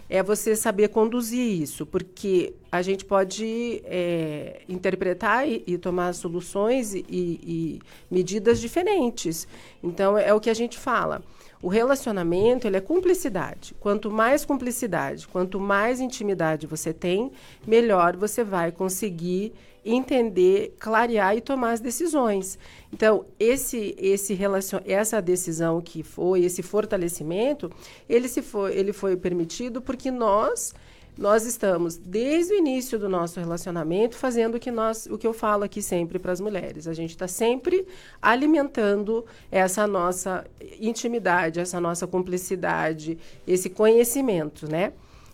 [0.10, 6.94] É você saber conduzir isso, porque a gente pode é, interpretar e, e tomar soluções
[6.94, 7.80] e, e
[8.12, 9.48] medidas diferentes.
[9.82, 11.24] Então, é o que a gente fala.
[11.66, 13.74] O relacionamento ele é cumplicidade.
[13.80, 17.32] Quanto mais cumplicidade, quanto mais intimidade você tem,
[17.66, 19.52] melhor você vai conseguir
[19.84, 22.60] entender, clarear e tomar as decisões.
[22.94, 24.80] Então, esse esse relacion...
[24.86, 27.72] essa decisão que foi, esse fortalecimento,
[28.08, 30.72] ele se foi, ele foi permitido porque nós
[31.18, 35.34] nós estamos desde o início do nosso relacionamento fazendo o que nós, o que eu
[35.34, 36.88] falo aqui sempre para as mulheres.
[36.88, 37.88] A gente está sempre
[38.22, 40.46] alimentando essa nossa
[40.80, 44.92] intimidade, essa nossa cumplicidade, esse conhecimento, né?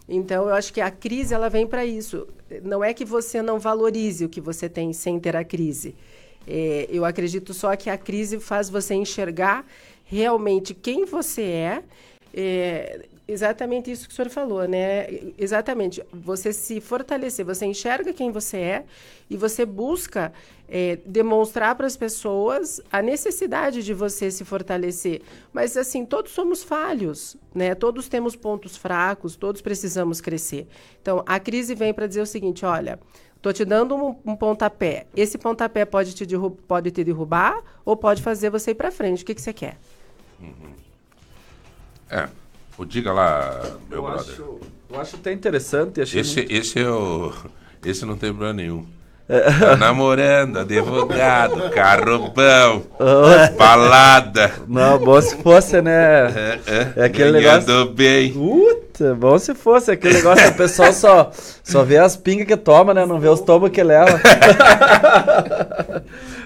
[0.08, 2.28] Então, eu acho que a crise ela vem para isso.
[2.64, 5.96] Não é que você não valorize o que você tem sem ter a crise.
[6.48, 9.66] É, eu acredito só que a crise faz você enxergar
[10.06, 11.84] realmente quem você é
[12.34, 15.08] É, exatamente isso que o senhor falou, né?
[15.38, 16.04] Exatamente.
[16.12, 18.86] Você se fortalecer, você enxerga quem você é
[19.30, 20.34] e você busca
[20.68, 25.22] é, demonstrar para as pessoas a necessidade de você se fortalecer.
[25.52, 27.76] Mas, assim, todos somos falhos, né?
[27.76, 30.68] Todos temos pontos fracos, todos precisamos crescer.
[31.02, 33.00] Então, a crise vem para dizer o seguinte: olha.
[33.36, 35.08] Estou te dando um, um, pontapé.
[35.16, 36.28] Esse pontapé pode te,
[36.68, 39.24] pode te derrubar ou pode fazer você ir para frente.
[39.24, 39.80] O que, que você quer?
[40.40, 40.76] Uhum.
[42.08, 42.30] É.
[42.78, 44.34] O diga lá, meu eu brother.
[44.34, 46.02] Acho, eu acho até interessante.
[46.02, 46.52] Achei esse, muito...
[46.52, 47.32] esse é o.
[47.86, 48.86] Esse não tem problema nenhum.
[49.60, 52.84] Tá namorando, advogado, carro bom,
[53.58, 54.52] balada.
[54.68, 56.28] Não, bom se fosse, né?
[56.28, 57.86] É, é, é aquele negócio.
[57.92, 58.34] bem.
[58.34, 61.32] Puta, bom se fosse aquele negócio que o pessoal só,
[61.64, 63.06] só vê as pingas que toma, né?
[63.06, 64.20] Não vê os tomos que leva.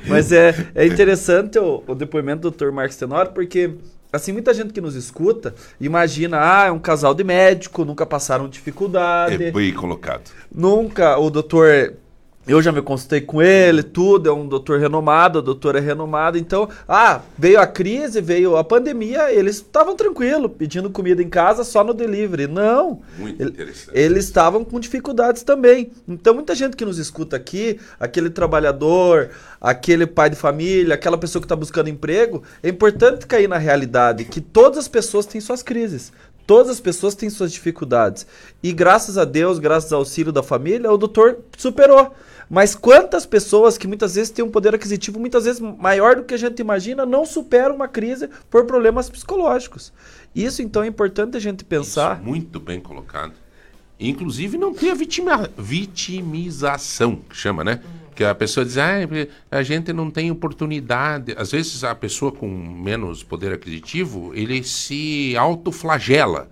[0.08, 2.72] Mas é, é interessante o, o depoimento do Dr.
[2.72, 3.72] Marcos Tenório, porque
[4.16, 8.48] assim, muita gente que nos escuta imagina, ah, é um casal de médico, nunca passaram
[8.48, 9.44] dificuldade.
[9.44, 10.32] É bem colocado.
[10.54, 11.94] Nunca o doutor
[12.48, 16.38] eu já me consultei com ele, tudo, é um doutor renomado, a doutora é renomada.
[16.38, 21.64] Então, ah, veio a crise, veio a pandemia, eles estavam tranquilos, pedindo comida em casa
[21.64, 22.48] só no delivery.
[22.48, 23.02] Não.
[23.18, 23.98] Muito ele, interessante.
[23.98, 25.92] Eles estavam com dificuldades também.
[26.08, 31.42] Então, muita gente que nos escuta aqui, aquele trabalhador, aquele pai de família, aquela pessoa
[31.42, 35.64] que está buscando emprego, é importante cair na realidade que todas as pessoas têm suas
[35.64, 36.12] crises.
[36.46, 38.28] Todas as pessoas têm suas dificuldades.
[38.62, 42.14] E graças a Deus, graças ao auxílio da família, o doutor superou.
[42.50, 46.34] Mas quantas pessoas que muitas vezes têm um poder aquisitivo muitas vezes maior do que
[46.34, 49.92] a gente imagina não superam uma crise por problemas psicológicos?
[50.36, 52.18] Isso então é importante a gente pensar.
[52.18, 53.34] Isso, muito bem colocado.
[54.00, 57.82] Inclusive não ter a vitima, vitimização, que chama, né?
[58.14, 58.94] Que a pessoa diz, ah,
[59.50, 61.34] a gente não tem oportunidade.
[61.38, 66.50] Às vezes a pessoa com menos poder aquisitivo, ele se autoflagela,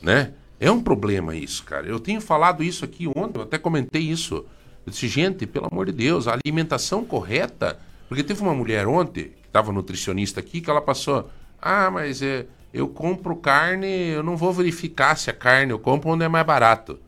[0.00, 0.32] né?
[0.58, 1.88] É um problema isso, cara.
[1.88, 4.44] Eu tenho falado isso aqui ontem, eu até comentei isso.
[4.84, 7.78] Eu disse, gente, pelo amor de Deus, a alimentação correta.
[8.08, 11.30] Porque teve uma mulher ontem, que estava nutricionista aqui, que ela passou.
[11.60, 16.10] Ah, mas é, eu compro carne, eu não vou verificar se a carne eu compro
[16.10, 16.98] onde é mais barato.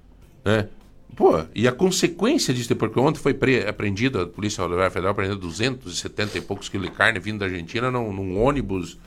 [0.44, 0.68] Né?
[1.14, 6.38] Pô, e a consequência disso, porque ontem foi apreendido, a Polícia Rodoviária Federal apreendeu 270
[6.38, 8.98] e poucos quilos de carne vindo da Argentina num, num ônibus,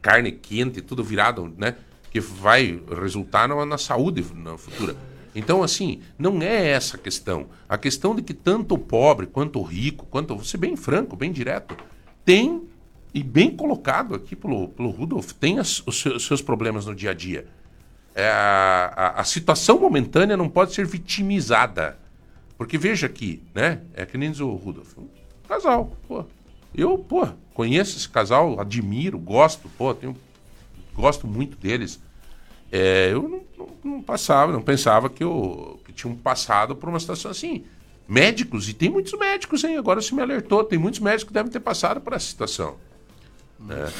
[0.00, 1.74] carne quente, tudo virado, né?
[2.10, 4.96] Que vai resultar na, na saúde na futura.
[5.36, 7.48] Então, assim, não é essa a questão.
[7.68, 11.30] A questão de que tanto o pobre quanto o rico, quanto, ser bem franco, bem
[11.30, 11.76] direto,
[12.24, 12.62] tem,
[13.12, 17.14] e bem colocado aqui pelo, pelo Rudolf, tem as, os, seus, problemas no dia a
[17.14, 17.46] dia.
[18.14, 21.98] É, a, a, a, situação momentânea não pode ser vitimizada.
[22.56, 23.82] Porque veja aqui, né?
[23.92, 24.96] É que nem diz o Rudolf.
[24.96, 25.06] Um
[25.46, 26.24] casal, pô.
[26.74, 30.16] Eu, pô, conheço esse casal, admiro, gosto, pô, tenho,
[30.94, 32.00] gosto muito deles.
[32.70, 37.00] É, eu não, não, não, passava, não pensava que eu que tinham passado por uma
[37.00, 37.64] situação assim.
[38.08, 39.76] Médicos, e tem muitos médicos, hein?
[39.76, 42.76] Agora se me alertou, tem muitos médicos que devem ter passado por essa situação.
[43.58, 43.92] Muito, é.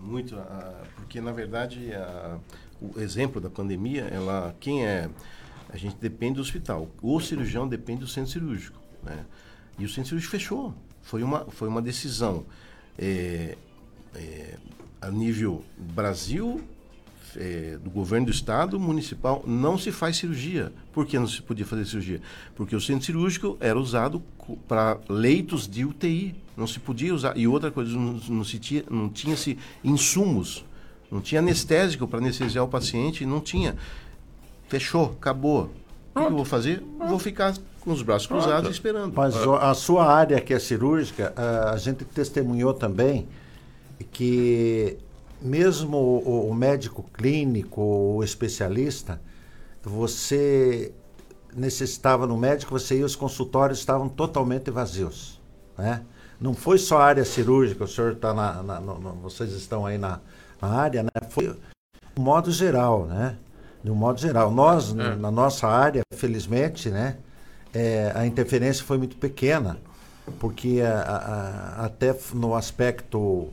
[0.00, 2.40] muito uh, porque na verdade uh,
[2.80, 5.08] o exemplo da pandemia, ela, quem é,
[5.68, 6.88] a gente depende do hospital.
[7.00, 9.24] O cirurgião depende do centro cirúrgico, né?
[9.78, 10.74] E o centro cirúrgico fechou.
[11.00, 12.44] Foi uma, foi uma decisão
[12.98, 13.56] é,
[14.14, 14.56] é,
[15.00, 16.60] a nível Brasil,
[17.36, 20.72] é, do governo do estado municipal não se faz cirurgia.
[20.92, 22.20] Por que não se podia fazer cirurgia?
[22.54, 24.22] Porque o centro cirúrgico era usado
[24.68, 26.34] para leitos de UTI.
[26.56, 27.36] Não se podia usar.
[27.36, 30.64] E outra coisa, não, não, se tinha, não tinha-se insumos.
[31.10, 33.24] Não tinha anestésico para anestesiar o paciente.
[33.24, 33.76] Não tinha.
[34.68, 35.70] Fechou, acabou.
[36.14, 36.82] O que eu vou fazer?
[36.98, 39.12] Vou ficar com os braços cruzados esperando.
[39.14, 41.32] Mas a sua área que é cirúrgica,
[41.72, 43.26] a gente testemunhou também
[44.10, 44.98] que
[45.42, 49.20] mesmo o, o médico clínico, o especialista,
[49.82, 50.92] você
[51.54, 55.40] necessitava no médico, você ia, os consultórios estavam totalmente vazios.
[55.76, 56.02] Né?
[56.40, 59.98] Não foi só a área cirúrgica, o senhor está na, na no, vocês estão aí
[59.98, 60.20] na,
[60.60, 61.10] na, área, né?
[61.28, 61.56] Foi de
[62.16, 63.36] um modo geral, né?
[63.82, 64.50] De um modo geral.
[64.50, 65.14] Nós, é.
[65.16, 67.16] na nossa área, felizmente, né?
[67.72, 69.78] É, a interferência foi muito pequena,
[70.38, 73.50] porque a, a, até no aspecto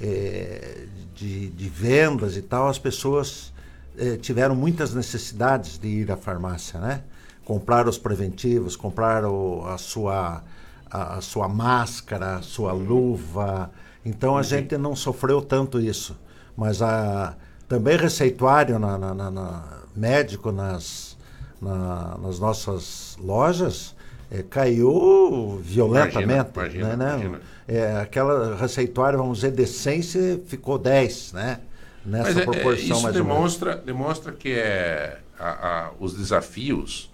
[0.00, 3.52] é, de, de, vendas e tal, as pessoas
[3.98, 7.02] é, tiveram muitas necessidades de ir à farmácia, né?
[7.44, 10.42] Comprar os preventivos, comprar o, a, sua,
[10.90, 13.70] a, a, sua máscara, a sua luva.
[14.04, 16.16] Então a gente não sofreu tanto isso.
[16.56, 17.34] Mas a,
[17.68, 19.64] também receituário na, na, na, na
[19.94, 21.16] médico nas,
[21.60, 23.94] nas nossas lojas
[24.30, 26.50] é, caiu violentamente.
[26.54, 27.40] Imagina, imagina, né, né?
[27.68, 30.02] É, aquela receituário, vamos dizer, de 100,
[30.46, 31.60] ficou 10, né?
[32.04, 33.26] nessa Mas é- é- proporção isso mais ou menos.
[33.36, 37.10] demonstra, demonstra que é, a- a- os desafios,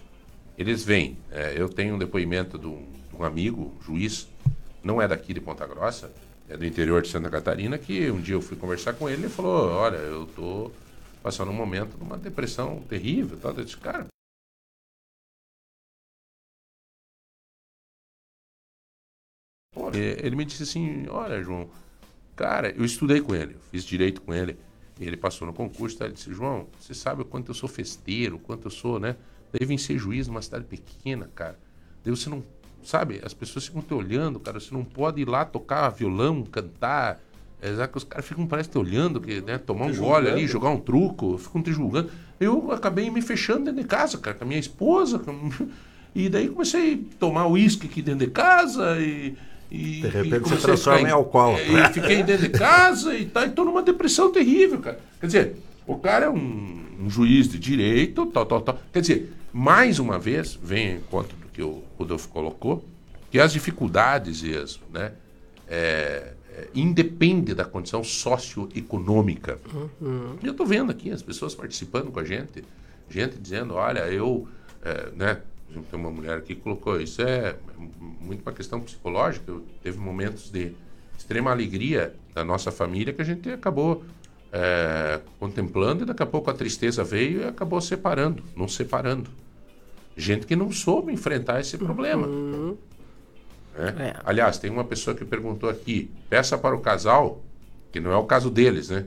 [0.57, 1.17] eles vêm.
[1.31, 4.27] É, eu tenho um depoimento de um, de um amigo, juiz,
[4.83, 6.11] não é daqui de Ponta Grossa,
[6.47, 9.25] é do interior de Santa Catarina, que um dia eu fui conversar com ele e
[9.25, 10.71] ele falou, olha, eu tô
[11.23, 13.37] passando um momento de uma depressão terrível.
[13.41, 13.53] Tal.
[13.53, 14.05] Eu disse, cara,
[19.97, 21.67] Ele me disse assim: Olha, João,
[22.35, 24.57] cara, eu estudei com ele, fiz direito com ele.
[24.99, 25.97] Ele passou no concurso.
[25.97, 26.05] Tá?
[26.05, 29.15] Ele disse: João, você sabe o quanto eu sou festeiro, o quanto eu sou, né?
[29.51, 31.57] Daí vim ser juiz numa cidade pequena, cara.
[32.03, 32.43] Daí você não.
[32.83, 34.59] Sabe, as pessoas ficam te olhando, cara.
[34.59, 37.21] Você não pode ir lá tocar violão, cantar.
[37.61, 40.69] É, que os caras ficam, parece, te olhando, que, né, tomar um gole ali, jogar
[40.69, 42.11] um truco, ficam te julgando.
[42.37, 45.17] Eu acabei me fechando dentro de casa, cara, com a minha esposa.
[45.17, 45.49] com-
[46.13, 49.35] E daí comecei a tomar uísque aqui dentro de casa e.
[49.73, 51.89] e De repente e a transforma ficar em alcoólatra.
[51.89, 54.99] E fiquei dentro de casa e tá, e tô numa depressão terrível, cara.
[55.19, 55.55] Quer dizer,
[55.87, 58.79] o cara é um, um juiz de direito, tal, tal, tal.
[58.93, 62.85] Quer dizer, mais uma vez, vem em conta do que o Rodolfo colocou,
[63.31, 65.13] que as dificuldades e as, né,
[65.67, 69.59] é, é, independe da condição socioeconômica.
[69.99, 70.35] Uhum.
[70.43, 72.63] Eu tô vendo aqui as pessoas participando com a gente,
[73.09, 74.47] gente dizendo, olha, eu,
[74.83, 75.41] é, né,
[75.81, 77.55] tem uma mulher aqui que colocou, isso é
[78.21, 80.73] muito uma questão psicológica, eu, teve momentos de
[81.17, 84.03] extrema alegria da nossa família que a gente acabou
[84.51, 89.29] é, contemplando e daqui a pouco a tristeza veio e acabou separando, não separando.
[90.15, 92.27] Gente que não soube enfrentar esse problema.
[93.95, 94.13] né?
[94.23, 97.41] Aliás, tem uma pessoa que perguntou aqui: peça para o casal,
[97.91, 99.05] que não é o caso deles, né?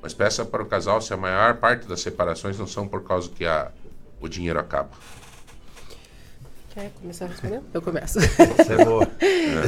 [0.00, 3.28] Mas peça para o casal se a maior parte das separações não são por causa
[3.30, 3.72] que a,
[4.20, 4.90] o dinheiro acaba.
[6.74, 7.60] Quer começar a responder?
[7.72, 8.18] Eu começo.
[8.18, 9.08] é boa.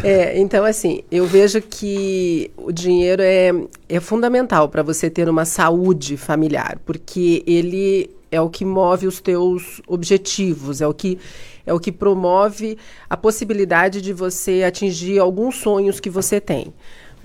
[0.03, 3.53] É, então, assim, eu vejo que o dinheiro é,
[3.89, 9.21] é fundamental para você ter uma saúde familiar, porque ele é o que move os
[9.21, 11.19] teus objetivos, é o que
[11.65, 12.79] é o que promove
[13.09, 16.73] a possibilidade de você atingir alguns sonhos que você tem.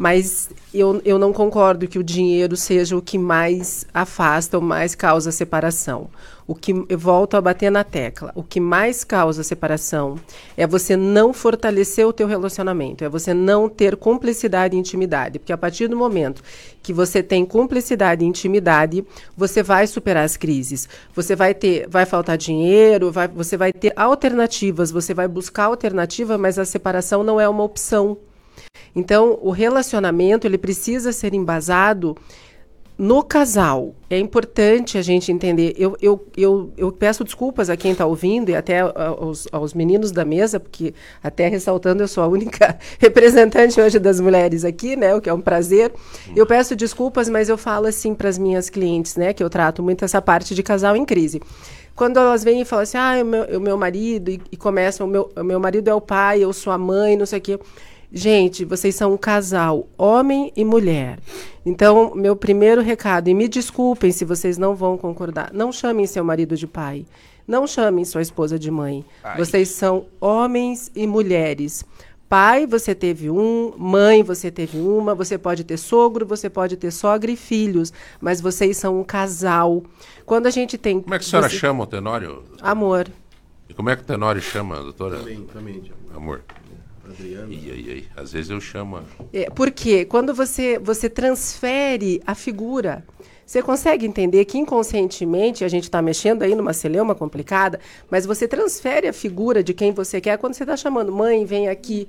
[0.02, 4.96] Mas eu, eu não concordo que o dinheiro seja o que mais afasta ou mais
[4.96, 6.10] causa separação.
[6.48, 8.32] O que eu volto a bater na tecla.
[8.34, 10.16] O que mais causa separação
[10.58, 15.54] é você não fortalecer o teu relacionamento, é você não ter cumplicidade e intimidade, porque
[15.54, 16.42] a partir do momento
[16.82, 19.06] que você tem cumplicidade e intimidade,
[19.38, 20.90] você vai superar as crises.
[21.14, 26.40] Você vai ter, vai faltar dinheiro, vai, você vai ter alternativas, você vai buscar alternativa,
[26.40, 28.18] mas a separação não é uma opção.
[28.96, 32.16] Então, o relacionamento ele precisa ser embasado
[33.02, 33.96] no casal.
[34.12, 35.74] É importante a gente entender.
[35.76, 40.12] Eu, eu, eu, eu peço desculpas a quem está ouvindo e até aos, aos meninos
[40.12, 45.16] da mesa, porque, até ressaltando, eu sou a única representante hoje das mulheres aqui, né?
[45.16, 45.92] O que é um prazer.
[46.36, 49.34] Eu peço desculpas, mas eu falo assim para as minhas clientes, né?
[49.34, 51.42] Que eu trato muito essa parte de casal em crise.
[51.96, 55.08] Quando elas vêm e falam assim, ah, o meu, o meu marido, e, e começam,
[55.08, 57.42] o meu, o meu marido é o pai, eu sou a mãe, não sei o
[57.42, 57.60] quê.
[58.12, 61.18] Gente, vocês são um casal, homem e mulher.
[61.66, 66.24] Então, meu primeiro recado, e me desculpem se vocês não vão concordar, não chamem seu
[66.24, 67.06] marido de pai,
[67.48, 69.06] não chamem sua esposa de mãe.
[69.24, 69.38] Ai.
[69.38, 71.86] Vocês são homens e mulheres.
[72.28, 76.92] Pai, você teve um, mãe, você teve uma, você pode ter sogro, você pode ter
[76.92, 79.84] sogra e filhos, mas vocês são um casal.
[80.26, 81.02] Quando a gente tem.
[81.02, 82.44] Como é que a senhora você- chama o Tenório?
[82.62, 83.08] Amor.
[83.70, 85.18] E como é que o Tenório chama, doutora?
[85.20, 85.92] Também, também.
[86.16, 86.42] Amor.
[87.28, 88.06] E aí, aí?
[88.16, 89.02] Às vezes eu chamo.
[89.34, 93.06] É, porque quando você, você transfere a figura,
[93.46, 98.48] você consegue entender que inconscientemente a gente está mexendo aí numa celeuma complicada, mas você
[98.48, 102.08] transfere a figura de quem você quer quando você está chamando mãe, vem aqui,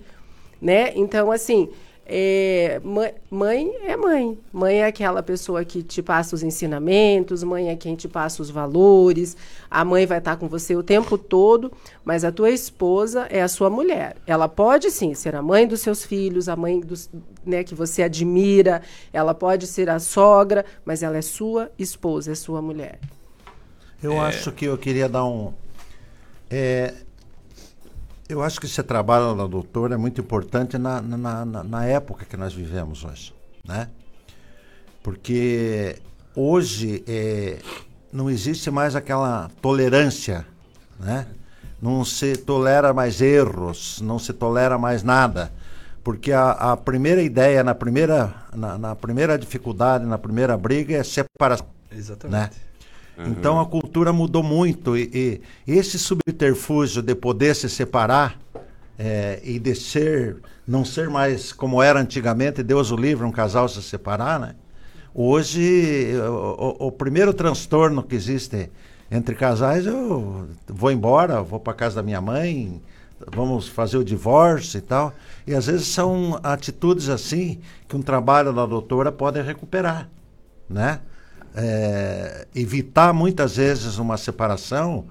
[0.60, 0.92] né?
[0.94, 1.68] Então, assim,
[2.04, 4.38] é, mãe, mãe é mãe.
[4.52, 8.50] Mãe é aquela pessoa que te passa os ensinamentos, mãe é quem te passa os
[8.50, 9.36] valores.
[9.70, 11.72] A mãe vai estar com você o tempo todo,
[12.04, 14.16] mas a tua esposa é a sua mulher.
[14.26, 17.08] Ela pode sim ser a mãe dos seus filhos, a mãe dos,
[17.46, 18.82] né, que você admira,
[19.12, 22.98] ela pode ser a sogra, mas ela é sua esposa, é sua mulher.
[24.02, 25.52] Eu acho que eu queria dar um.
[26.50, 26.92] é,
[28.32, 32.24] eu acho que esse trabalho da doutora é muito importante na, na, na, na época
[32.24, 33.34] que nós vivemos hoje.
[33.64, 33.88] Né?
[35.02, 35.96] Porque
[36.34, 37.58] hoje é,
[38.12, 40.46] não existe mais aquela tolerância.
[40.98, 41.26] Né?
[41.80, 45.52] Não se tolera mais erros, não se tolera mais nada.
[46.02, 51.02] Porque a, a primeira ideia, na primeira, na, na primeira dificuldade, na primeira briga é
[51.02, 51.66] separação.
[51.90, 52.40] Exatamente.
[52.40, 52.50] Né?
[53.24, 58.38] Então a cultura mudou muito e, e esse subterfúgio de poder se separar
[58.98, 63.68] é, e de ser, não ser mais como era antigamente, Deus o livre, um casal
[63.68, 64.54] se separar, né?
[65.14, 68.70] Hoje, o, o- o primeiro transtorno que existe
[69.10, 72.80] entre casais, eu vou embora, vou para casa da minha mãe,
[73.34, 75.12] vamos fazer o divórcio e tal.
[75.46, 80.08] E às vezes são atitudes assim que um trabalho da doutora pode recuperar,
[80.68, 81.00] né?
[81.54, 85.04] É, evitar muitas vezes uma separação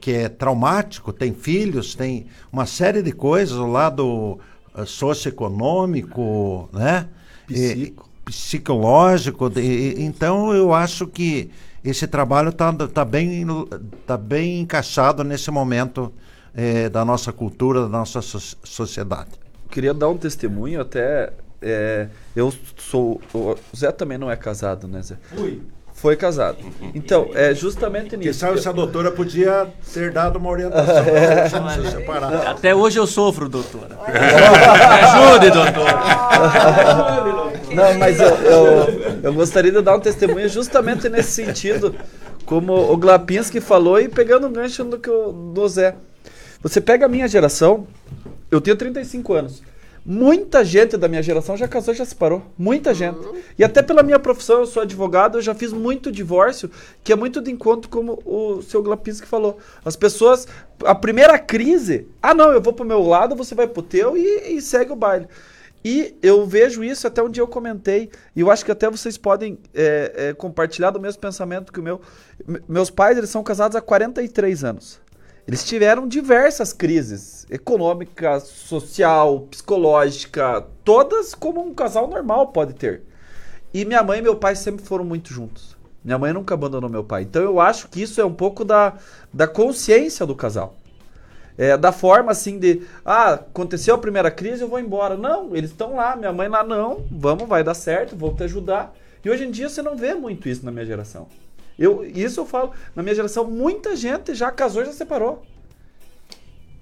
[0.00, 4.38] que é traumático, tem filhos, tem uma série de coisas, o lado
[4.76, 7.08] eh, socioeconômico, né?
[7.50, 7.92] E-
[8.24, 9.50] psicológico.
[9.58, 11.50] e- então eu acho que
[11.82, 13.44] esse trabalho está tá bem,
[14.06, 16.12] tá bem encaixado nesse momento
[16.54, 19.30] eh, da nossa cultura, da nossa so- sociedade.
[19.70, 21.32] Queria dar um testemunho até.
[21.62, 23.20] É, eu sou.
[23.34, 25.16] O Zé também não é casado, né, Zé?
[25.34, 25.60] Fui.
[26.00, 26.56] Foi casado.
[26.94, 28.38] Então, é justamente Quem nisso.
[28.38, 31.44] sabe se a doutora podia ter dado uma orientação É.
[32.48, 33.98] Até hoje eu sofro, doutora.
[34.08, 36.00] Me ajude, doutora.
[37.74, 41.94] Não, mas eu, eu, eu gostaria de dar um testemunho justamente nesse sentido,
[42.46, 45.94] como o Glapinski falou e pegando o gancho do, que o, do Zé.
[46.62, 47.86] Você pega a minha geração,
[48.50, 49.62] eu tenho 35 anos.
[50.04, 52.42] Muita gente da minha geração já casou e já se separou.
[52.56, 53.18] Muita gente.
[53.58, 56.70] E até pela minha profissão, eu sou advogado, eu já fiz muito divórcio,
[57.04, 59.58] que é muito de encontro como o seu Glapinski falou.
[59.84, 60.48] As pessoas,
[60.84, 64.56] a primeira crise, ah não, eu vou pro meu lado, você vai pro teu e,
[64.56, 65.28] e segue o baile.
[65.84, 69.16] E eu vejo isso, até um dia eu comentei, e eu acho que até vocês
[69.16, 72.00] podem é, é, compartilhar do mesmo pensamento que o meu.
[72.46, 75.00] Me- meus pais, eles são casados há 43 anos.
[75.46, 83.02] Eles tiveram diversas crises, econômica, social, psicológica, todas como um casal normal pode ter.
[83.72, 85.76] E minha mãe e meu pai sempre foram muito juntos.
[86.04, 87.22] Minha mãe nunca abandonou meu pai.
[87.22, 88.94] Então eu acho que isso é um pouco da,
[89.32, 90.76] da consciência do casal.
[91.58, 95.16] É, da forma assim de, ah, aconteceu a primeira crise, eu vou embora.
[95.16, 98.94] Não, eles estão lá, minha mãe lá, não, vamos, vai dar certo, vou te ajudar.
[99.22, 101.28] E hoje em dia você não vê muito isso na minha geração.
[101.80, 105.42] Eu, isso eu falo, na minha geração, muita gente já casou e já separou.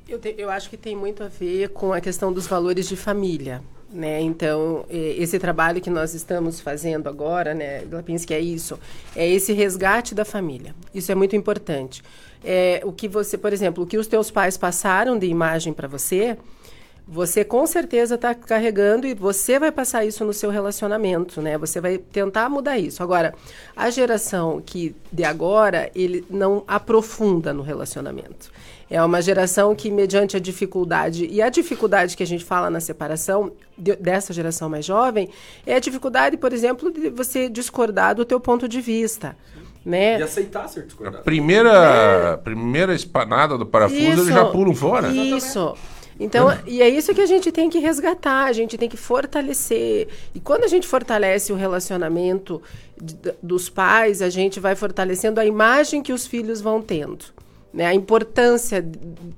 [0.08, 2.96] Eu, te- eu acho que tem muito a ver com a questão dos valores de
[2.96, 3.62] família.
[3.90, 4.20] Né?
[4.20, 8.78] Então, eh, esse trabalho que nós estamos fazendo agora, né, Glapinski, é isso,
[9.16, 10.74] é esse resgate da família.
[10.94, 12.02] Isso é muito importante.
[12.44, 15.88] É, o que você, por exemplo, o que os teus pais passaram de imagem para
[15.88, 16.36] você,
[17.10, 21.56] você com certeza está carregando e você vai passar isso no seu relacionamento, né?
[21.56, 23.02] Você vai tentar mudar isso.
[23.02, 23.34] Agora,
[23.74, 28.50] a geração que de agora, ele não aprofunda no relacionamento.
[28.90, 32.80] É uma geração que, mediante a dificuldade, e a dificuldade que a gente fala na
[32.80, 35.28] separação de- dessa geração mais jovem,
[35.66, 39.36] é a dificuldade, por exemplo, de você discordar do teu ponto de vista.
[39.84, 40.18] Né?
[40.18, 41.22] E aceitar ser discordado.
[41.24, 45.08] Primeira, primeira espanada do parafuso, eles já pulam fora.
[45.08, 45.74] Isso.
[46.20, 50.08] Então, e é isso que a gente tem que resgatar, a gente tem que fortalecer.
[50.34, 52.60] E quando a gente fortalece o relacionamento
[53.00, 57.26] de- dos pais, a gente vai fortalecendo a imagem que os filhos vão tendo.
[57.72, 57.86] Né?
[57.86, 58.84] A importância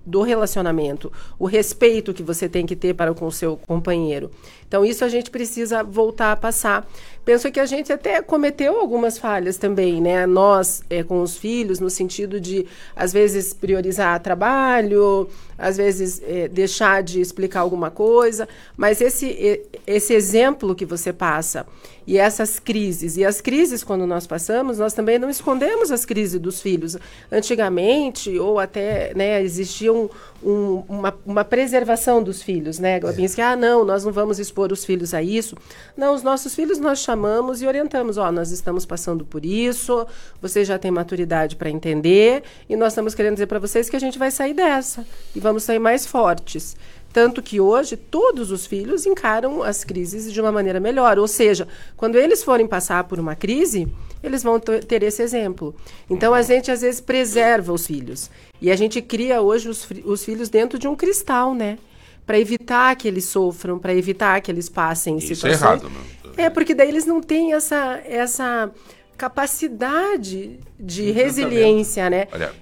[0.06, 4.30] do relacionamento, o respeito que você tem que ter para com o seu companheiro.
[4.66, 6.88] Então, isso a gente precisa voltar a passar.
[7.30, 10.26] Penso que a gente até cometeu algumas falhas também, né?
[10.26, 12.66] Nós, eh, com os filhos, no sentido de,
[12.96, 18.48] às vezes, priorizar trabalho, às vezes, eh, deixar de explicar alguma coisa.
[18.76, 21.64] Mas esse, esse exemplo que você passa
[22.04, 26.40] e essas crises, e as crises, quando nós passamos, nós também não escondemos as crises
[26.40, 26.96] dos filhos.
[27.30, 30.08] Antigamente, ou até, né, existia um,
[30.42, 32.98] um- uma, uma preservação dos filhos, né?
[32.98, 35.54] Globinski, ah, não, nós não vamos expor os filhos a isso.
[35.96, 37.19] Não, os nossos filhos nós chamamos
[37.60, 40.06] e orientamos, ó, nós estamos passando por isso,
[40.40, 44.00] vocês já têm maturidade para entender, e nós estamos querendo dizer para vocês que a
[44.00, 46.76] gente vai sair dessa, e vamos sair mais fortes.
[47.12, 51.18] Tanto que hoje todos os filhos encaram as crises de uma maneira melhor.
[51.18, 51.66] Ou seja,
[51.96, 53.88] quando eles forem passar por uma crise,
[54.22, 55.74] eles vão ter esse exemplo.
[56.08, 58.30] Então a gente às vezes preserva os filhos.
[58.60, 61.78] E a gente cria hoje os, os filhos dentro de um cristal, né?
[62.24, 65.62] Para evitar que eles sofram, para evitar que eles passem Isso é situações.
[65.62, 66.00] errado, né?
[66.40, 68.72] É, porque daí eles não têm essa, essa
[69.16, 72.26] capacidade de resiliência, né?
[72.32, 72.54] Olha,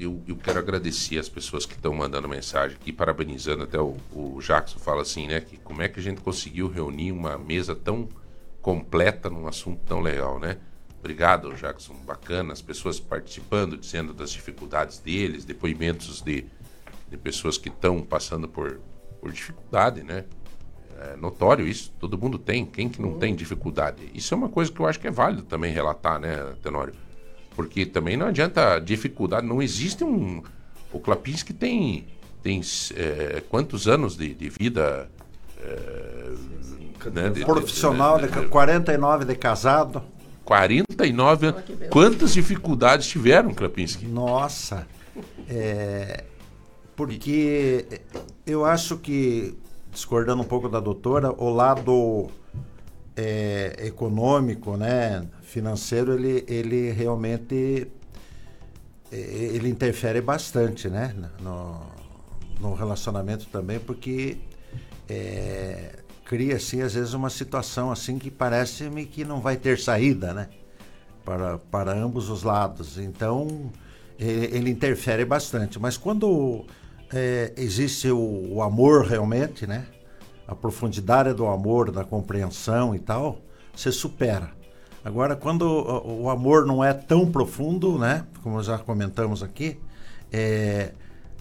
[0.00, 4.40] eu, eu quero agradecer as pessoas que estão mandando mensagem aqui, parabenizando até o, o
[4.40, 5.40] Jackson fala assim, né?
[5.40, 8.08] Que como é que a gente conseguiu reunir uma mesa tão
[8.60, 10.56] completa num assunto tão legal, né?
[10.98, 11.94] Obrigado, Jackson.
[12.04, 16.44] Bacana, as pessoas participando, dizendo das dificuldades deles, depoimentos de,
[17.08, 18.80] de pessoas que estão passando por,
[19.20, 20.24] por dificuldade, né?
[21.02, 22.66] É notório isso, todo mundo tem.
[22.66, 24.10] Quem que não tem dificuldade?
[24.14, 26.92] Isso é uma coisa que eu acho que é válido também relatar, né, Tenório?
[27.56, 30.42] Porque também não adianta dificuldade, não existe um.
[30.92, 32.06] O Klapinski tem,
[32.42, 32.60] tem
[32.96, 35.08] é, quantos anos de, de vida
[35.62, 36.32] é,
[37.10, 40.02] né, de- de- Profissional, né, de 49 de casado.
[40.44, 41.62] 49 anos.
[41.90, 44.04] Quantas dificuldades tiveram, Krapinski?
[44.06, 44.86] Nossa,
[45.48, 46.24] é,
[46.96, 47.86] porque
[48.46, 49.54] eu acho que,
[49.90, 52.30] discordando um pouco da doutora, o lado
[53.16, 57.88] é, econômico, né, financeiro, ele, ele realmente
[59.10, 61.80] é, ele interfere bastante, né, no,
[62.60, 64.38] no relacionamento também, porque
[65.08, 70.32] é, cria assim às vezes uma situação assim que parece-me que não vai ter saída,
[70.32, 70.48] né?
[71.24, 72.98] Para, para ambos os lados.
[72.98, 73.70] Então
[74.18, 75.78] ele, ele interfere bastante.
[75.78, 76.64] Mas quando
[77.12, 79.86] é, existe o, o amor realmente, né?
[80.46, 83.38] A profundidade do amor, da compreensão e tal,
[83.74, 84.50] você supera.
[85.04, 88.26] Agora, quando o, o amor não é tão profundo, né?
[88.42, 89.78] Como já comentamos aqui,
[90.32, 90.92] é,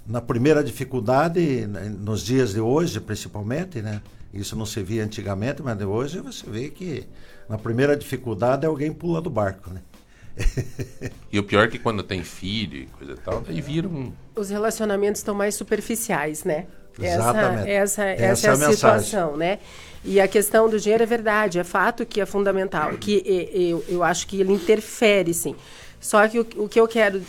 [0.06, 4.02] na primeira dificuldade, né, nos dias de hoje, principalmente, né?
[4.34, 7.08] Isso não se via antigamente, mas de hoje você vê que
[7.48, 9.82] na primeira dificuldade alguém pula do barco, né?
[11.32, 14.12] E o pior é que quando tem filho e coisa e tal, daí vira um.
[14.36, 16.66] Os relacionamentos estão mais superficiais, né?
[17.00, 17.70] Exatamente.
[17.70, 18.76] Essa, essa, Essa essa é é a mensagem.
[18.76, 19.60] situação, né?
[20.04, 23.22] E a questão do dinheiro é verdade, é fato que é fundamental, que
[23.54, 25.56] eu, eu acho que ele interfere, sim.
[26.00, 27.22] Só que o, o que eu quero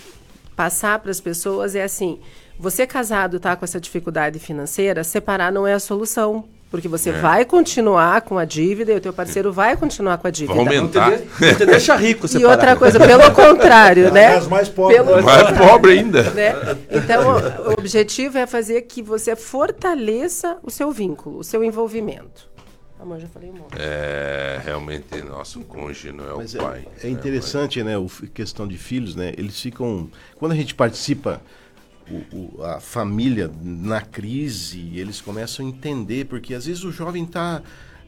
[0.56, 2.20] passar para as pessoas é assim:
[2.58, 6.48] você casado está com essa dificuldade financeira, separar não é a solução.
[6.70, 7.12] Porque você É.
[7.20, 10.54] vai continuar com a dívida e o teu parceiro vai continuar com a dívida.
[10.62, 11.10] Vai aumentar.
[11.10, 14.36] Não te, de- não te deixa rico E outra coisa, pelo contrário, né?
[14.36, 14.96] As mais pobres.
[15.02, 16.22] Pelo Mais pobre ainda.
[16.30, 16.52] né?
[16.88, 22.48] Então, o- objetivo é fazer que você fortaleça o seu vínculo, o seu envolvimento.
[23.00, 23.74] Amor, já falei um monte.
[23.78, 26.84] É, realmente, nosso cônjuge não é Mas o é, pai.
[27.02, 27.96] é interessante, né?
[27.98, 29.32] F- questão de filhos, né?
[29.38, 30.08] Eles ficam.
[30.36, 31.40] Quando a gente participa,
[32.32, 37.62] o- a família na crise, eles começam a entender, porque às vezes o jovem tá.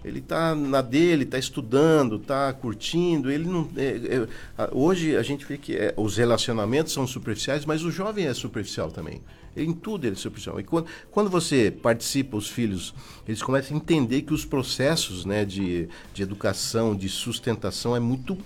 [0.04, 3.30] Ele tá na dele, tá estudando, tá curtindo.
[3.30, 3.68] Ele não.
[3.76, 4.26] é-
[4.58, 8.34] é- hoje a gente vê que é, os relacionamentos são superficiais, mas o jovem é
[8.34, 9.20] superficial também.
[9.56, 10.58] Em tudo ele é superficial.
[10.58, 12.92] E quando, quando você participa, os filhos,
[13.28, 18.36] eles começam a entender que os processos né, de, de educação, de sustentação, é muito.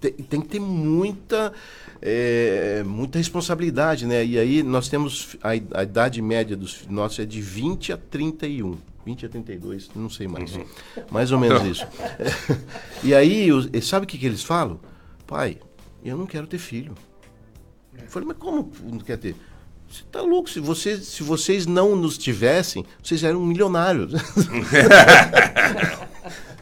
[0.00, 1.52] Tem, tem que ter muita.
[2.06, 4.22] É, muita responsabilidade, né?
[4.22, 5.48] E aí nós temos a,
[5.78, 8.76] a idade média dos nossos é de 20 a 31.
[9.06, 10.58] 20 a 32, não sei mais.
[11.10, 11.86] Mais ou menos isso.
[13.02, 13.48] e aí,
[13.80, 14.78] sabe o que, que eles falam?
[15.26, 15.58] Pai,
[16.04, 16.94] eu não quero ter filho.
[17.98, 19.34] Eu falei, mas como não quer ter?
[19.88, 20.50] Você tá louco?
[20.50, 24.12] Se vocês, se vocês não nos tivessem, vocês eram milionários.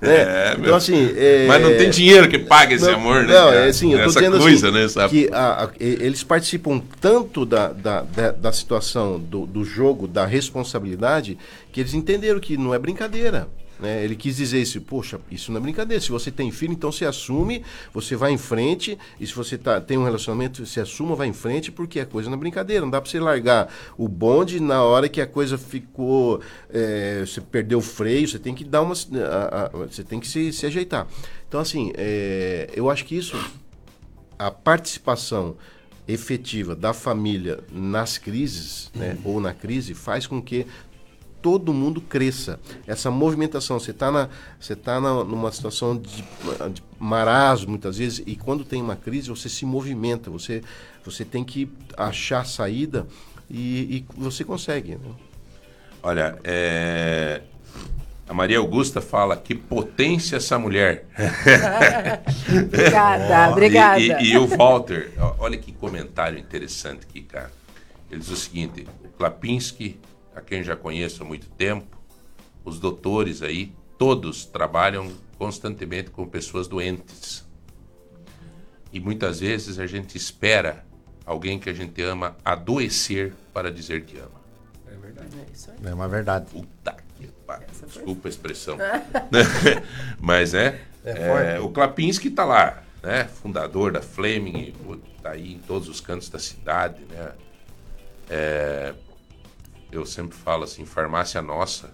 [0.02, 0.74] É, Então, meu.
[0.74, 1.14] assim.
[1.16, 3.32] é- Mas não tem dinheiro que pague esse Não, amor, né?
[3.32, 4.88] Não, é assim, eu tô Essa dizendo coisa, assim, né?
[4.88, 5.08] Sabe?
[5.10, 10.26] que a- a- eles participam tanto da, da, da, da situação do, do jogo, da
[10.26, 11.38] responsabilidade,
[11.70, 13.46] que eles entenderam que não é brincadeira.
[13.82, 14.04] Né?
[14.04, 16.00] Ele quis dizer isso, poxa, isso não é brincadeira.
[16.00, 19.80] Se você tem filho, então você assume, você vai em frente, e se você tá,
[19.80, 22.82] tem um relacionamento, você assuma, vai em frente, porque a coisa não é brincadeira.
[22.82, 23.68] Não dá pra você largar
[23.98, 26.40] o bonde na hora que a coisa ficou.
[26.72, 28.94] é, você perdeu o freio, você tem que dar uma.
[28.94, 31.08] a- a- você tem que se, se ajeitar.
[31.48, 33.36] Então, assim, é, eu acho que isso
[34.38, 35.56] a participação
[36.06, 40.66] efetiva da família nas crises, né, ou na crise, faz com que
[41.42, 42.58] todo mundo cresça.
[42.86, 44.28] Essa movimentação, você está na,
[44.60, 46.22] você tá na, numa situação de,
[46.72, 50.62] de marasmo muitas vezes e quando tem uma crise você se movimenta, você,
[51.04, 53.06] você tem que achar saída
[53.50, 54.92] e, e você consegue.
[54.92, 55.10] Né?
[56.02, 57.42] Olha, é,
[58.28, 61.06] a Maria Augusta fala que potência essa mulher.
[62.66, 64.00] Obrigada, Ó, obrigada.
[64.00, 67.52] E, e- e o Walter, olha que comentário interessante aqui, cara.
[68.10, 69.98] Ele diz o seguinte: o Klapinski,
[70.34, 72.00] a quem já conheço há muito tempo,
[72.64, 77.44] os doutores aí, todos trabalham constantemente com pessoas doentes.
[78.92, 80.84] E muitas vezes a gente espera
[81.24, 84.42] alguém que a gente ama adoecer para dizer que ama.
[84.86, 85.28] É verdade.
[85.82, 86.50] É uma verdade.
[86.50, 87.68] Puta que pariu.
[87.86, 88.78] Desculpa a expressão.
[90.20, 93.24] Mas é, É é, o Klapinski tá lá, né?
[93.24, 97.32] Fundador da Fleming, pô, tá aí em todos os cantos da cidade, né?
[98.30, 98.94] É,
[99.92, 101.90] eu sempre falo assim, farmácia nossa.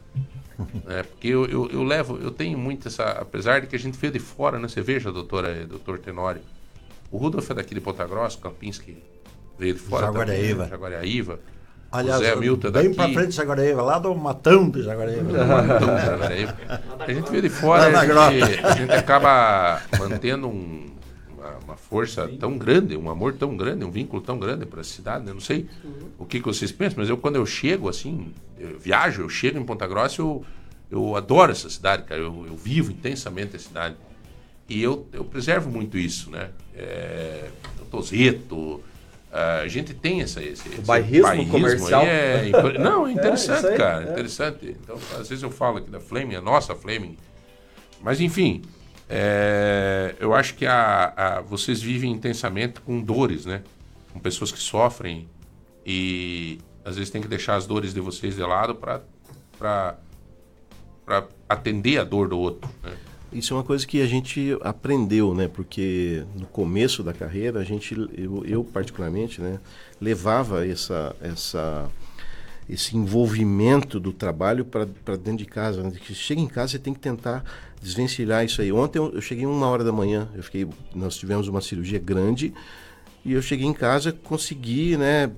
[0.86, 1.02] né?
[1.02, 3.04] Porque eu, eu, eu levo, eu tenho muito essa.
[3.04, 4.68] Apesar de que a gente veio de fora, né?
[4.68, 6.40] Você veja, doutora, doutor Tenório.
[7.10, 8.96] O Rudolf é daqui de Ponta Grossa, o Klapinski
[9.58, 10.06] veio de fora.
[10.06, 10.54] Jaguariaíva.
[10.64, 11.40] Também, Jaguariaíva.
[11.90, 12.94] Aliás, o Zé Milton é bem daqui.
[12.96, 15.46] pra frente de Jaguareíva, lá do Matão de Jaguareíva.
[15.46, 16.56] Matão de Jaguareíva.
[16.98, 20.86] A gente veio de fora, a gente, a gente acaba mantendo um-
[21.50, 24.84] uma, uma força tão grande, um amor tão grande, um vínculo tão grande para a
[24.84, 25.24] cidade.
[25.24, 25.32] né?
[25.32, 25.66] Não sei
[26.18, 29.58] o que, que vocês pensam, mas eu quando eu chego assim, eu viajo, eu chego
[29.58, 30.44] em Ponta Grossa, eu,
[30.90, 32.20] eu adoro essa cidade, cara.
[32.20, 33.96] Eu, eu vivo intensamente a cidade.
[34.68, 36.50] E eu, eu preservo muito isso, né?
[36.74, 37.48] É,
[37.80, 38.82] o Tozeto,
[39.32, 42.02] a gente tem essa, esse, esse bairrismo comercial.
[42.02, 44.04] aí É, não, é É, interessante, isso aí, cara.
[44.04, 44.12] é.
[44.12, 44.76] Interessante.
[44.82, 47.16] Então, às vezes eu falo aqui da Fleming, a nossa Fleming.
[48.02, 48.62] Mas, enfim,
[49.08, 53.62] é, eu acho que a, a- vocês vivem intensamente com dores, né?
[54.12, 55.28] Com pessoas que sofrem
[55.86, 59.98] e às vezes tem que deixar as dores de vocês de lado para
[61.48, 62.92] atender a dor do outro, né?
[63.30, 65.48] Isso é uma coisa que a gente aprendeu, né?
[65.48, 69.60] Porque no começo da carreira, a gente, eu, eu particularmente, né,
[70.00, 71.90] levava essa, essa,
[72.66, 74.86] esse envolvimento do trabalho para
[75.16, 75.82] dentro de casa.
[75.82, 75.92] Né?
[76.14, 77.44] Chega em casa, você tem que tentar
[77.82, 78.72] desvencilhar isso aí.
[78.72, 82.52] Ontem eu, cheguei uma hora da manhã, eu fiquei, nós tivemos uma cirurgia grande
[83.24, 85.30] e eu cheguei em casa, consegui, né?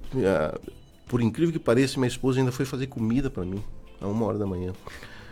[1.08, 3.62] Por incrível que pareça, minha esposa ainda foi fazer comida para mim
[4.00, 4.72] a uma hora da manhã.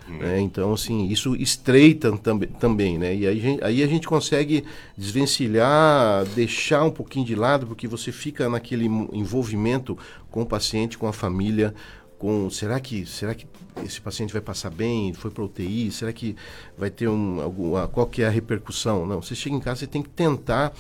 [0.09, 0.41] né?
[0.41, 3.15] Então, assim, isso estreita tambe, também, né?
[3.15, 4.65] E aí, a gente- aí a gente consegue
[4.97, 9.97] desvencilhar, deixar um pouquinho de lado, porque você fica naquele envolvimento
[10.31, 11.75] com o paciente, com a família,
[12.19, 13.47] com será que será que
[13.85, 15.15] esse paciente vai passar bem?
[15.15, 15.91] Foi para UTI?
[15.91, 16.35] Será que
[16.77, 19.07] vai ter um alguma qual que é a repercussão?
[19.07, 20.73] Não, você chega em casa, você tem que tentar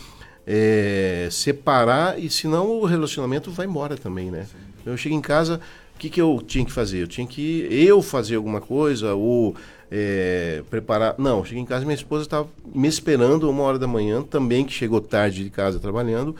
[0.47, 4.47] é, separar e senão o relacionamento vai embora também, né?
[4.84, 5.61] Eu chego em casa,
[5.95, 7.03] o que, que eu tinha que fazer?
[7.03, 9.55] Eu tinha que eu fazer alguma coisa ou
[9.91, 11.14] é, preparar.
[11.18, 14.72] Não, cheguei em casa minha esposa estava me esperando uma hora da manhã, também que
[14.72, 16.34] chegou tarde de casa trabalhando.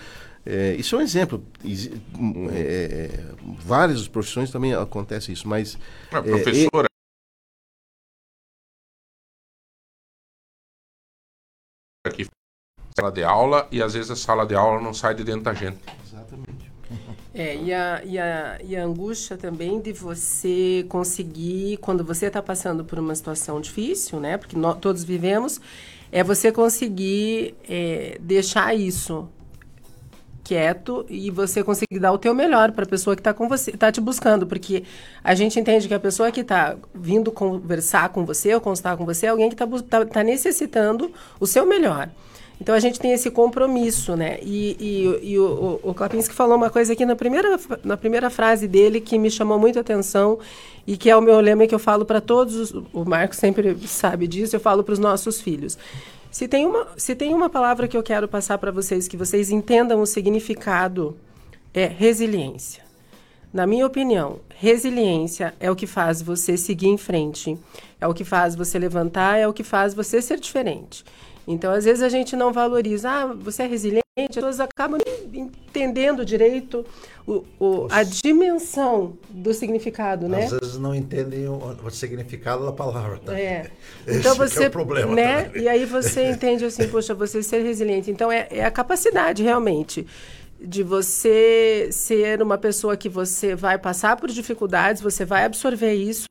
[0.47, 1.45] É, isso é um exemplo.
[1.65, 2.01] Exi-
[2.53, 5.77] é, é, várias profissões também acontece isso, mas
[6.13, 6.89] A é, professora.
[12.07, 12.27] Aqui,
[12.99, 15.53] sala de aula, e às vezes a sala de aula não sai de dentro da
[15.55, 15.79] gente.
[16.07, 16.69] Exatamente.
[17.35, 22.41] É, e a, e, a, e a angústia também de você conseguir, quando você está
[22.43, 24.39] passando por uma situação difícil, né?
[24.39, 25.61] Porque nó- todos vivemos,
[26.11, 29.29] é você conseguir é, deixar isso
[30.49, 33.71] quieto e você conseguir dar o teu melhor para a pessoa que está com você,
[33.71, 34.83] está te buscando, porque
[35.23, 39.05] a gente entende que a pessoa que está vindo conversar com você ou constar com
[39.05, 42.09] você é alguém que está tá, tá necessitando o seu melhor.
[42.59, 44.39] Então a gente tem esse compromisso, né?
[44.43, 48.31] E, e, e o, o, o Klapinski falou uma coisa aqui na primeira, na primeira
[48.31, 50.39] frase dele que me chamou muito a atenção
[50.87, 53.77] e que é o meu lema que eu falo para todos, os, o Marco sempre
[53.87, 55.79] sabe disso, eu falo para os nossos filhos.
[56.39, 59.51] Se tem, uma, se tem uma palavra que eu quero passar para vocês, que vocês
[59.51, 61.19] entendam o significado,
[61.75, 62.85] é resiliência.
[63.53, 67.59] Na minha opinião, resiliência é o que faz você seguir em frente,
[68.01, 71.05] é o que faz você levantar, é o que faz você ser diferente.
[71.45, 75.01] Então, às vezes a gente não valoriza, ah, você é resiliente, as pessoas acabam
[75.33, 76.85] entendendo direito
[77.27, 80.45] o, o, a dimensão do significado, né?
[80.45, 83.19] Às vezes não entendem o, o significado da palavra.
[83.19, 83.39] Tá?
[83.39, 83.71] É.
[84.09, 85.15] Então que você, é problema.
[85.15, 85.45] né?
[85.45, 85.63] também.
[85.63, 88.11] E aí você entende assim, poxa, você ser resiliente.
[88.11, 90.07] Então é, é a capacidade realmente
[90.61, 96.27] de você ser uma pessoa que você vai passar por dificuldades, você vai absorver isso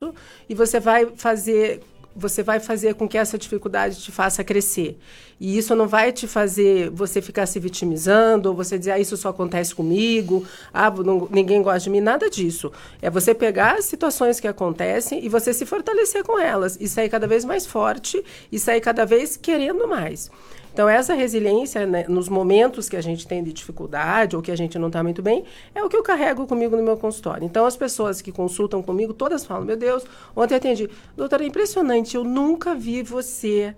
[0.48, 1.80] e você vai fazer
[2.18, 4.98] você vai fazer com que essa dificuldade te faça crescer.
[5.40, 9.16] E isso não vai te fazer você ficar se vitimizando, ou você dizer, ah, isso
[9.16, 10.44] só acontece comigo,
[10.74, 12.72] ah, não- ninguém gosta de mim, nada disso.
[13.00, 17.08] É você pegar as situações que acontecem e você se fortalecer com elas, e sair
[17.08, 20.30] cada vez mais forte, e sair cada vez querendo mais.
[20.78, 24.56] Então, essa resiliência, né, nos momentos que a gente tem de dificuldade ou que a
[24.56, 25.42] gente não está muito bem,
[25.74, 27.44] é o que eu carrego comigo no meu consultório.
[27.44, 30.04] Então, as pessoas que consultam comigo, todas falam: Meu Deus,
[30.36, 30.88] ontem eu atendi.
[31.16, 33.74] Doutora, é impressionante, eu nunca vi você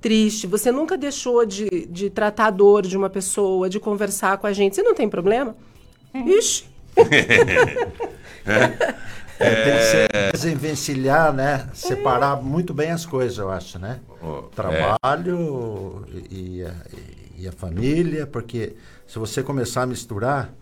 [0.00, 4.48] triste, você nunca deixou de, de tratar a dor de uma pessoa, de conversar com
[4.48, 4.74] a gente.
[4.74, 5.54] Você não tem problema?
[6.12, 6.64] Ixi!
[8.46, 8.94] É,
[9.44, 11.68] tem que ser desenvencilhar, né?
[11.72, 14.00] Separar muito bem as coisas, eu acho, né?
[14.54, 16.74] Trabalho e, e a,
[17.38, 18.76] e a família, porque
[19.06, 20.52] se você começar a misturar,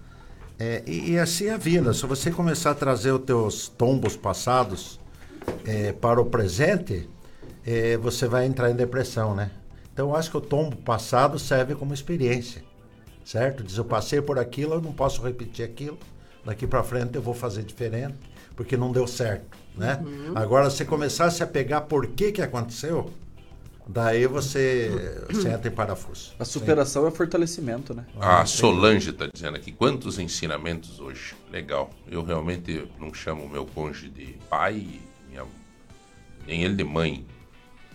[0.59, 4.16] é, e, e assim é a vida, se você começar a trazer os teus tombos
[4.16, 4.99] passados
[5.66, 7.09] é, para o presente,
[7.66, 9.51] é, você vai entrar em depressão, né?
[9.93, 12.62] Então eu acho que o tombo passado serve como experiência,
[13.24, 13.62] certo?
[13.62, 15.99] Diz, eu passei por aquilo, eu não posso repetir aquilo,
[16.45, 18.16] daqui para frente eu vou fazer diferente,
[18.59, 20.03] porque não deu certo, né?
[20.05, 20.33] Uhum.
[20.35, 23.09] Agora, se começar a se apegar por que que aconteceu,
[23.87, 24.91] daí você,
[25.31, 26.33] você entra em parafuso.
[26.41, 28.05] A superação é fortalecimento, né?
[28.21, 31.37] A Solange está dizendo aqui, quantos ensinamentos hoje.
[31.53, 31.89] Legal.
[32.11, 34.99] Eu realmente não chamo o meu cônjuge de pai,
[35.29, 35.47] minha-
[36.45, 37.25] nem ele de mãe.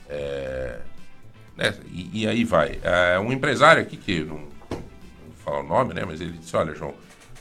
[0.08, 0.80] É,
[1.58, 2.80] né, E, e aí vai.
[2.82, 4.82] É, um empresário aqui, que não, não vou
[5.44, 6.06] falar o nome, né?
[6.06, 6.94] Mas ele disse, olha, João,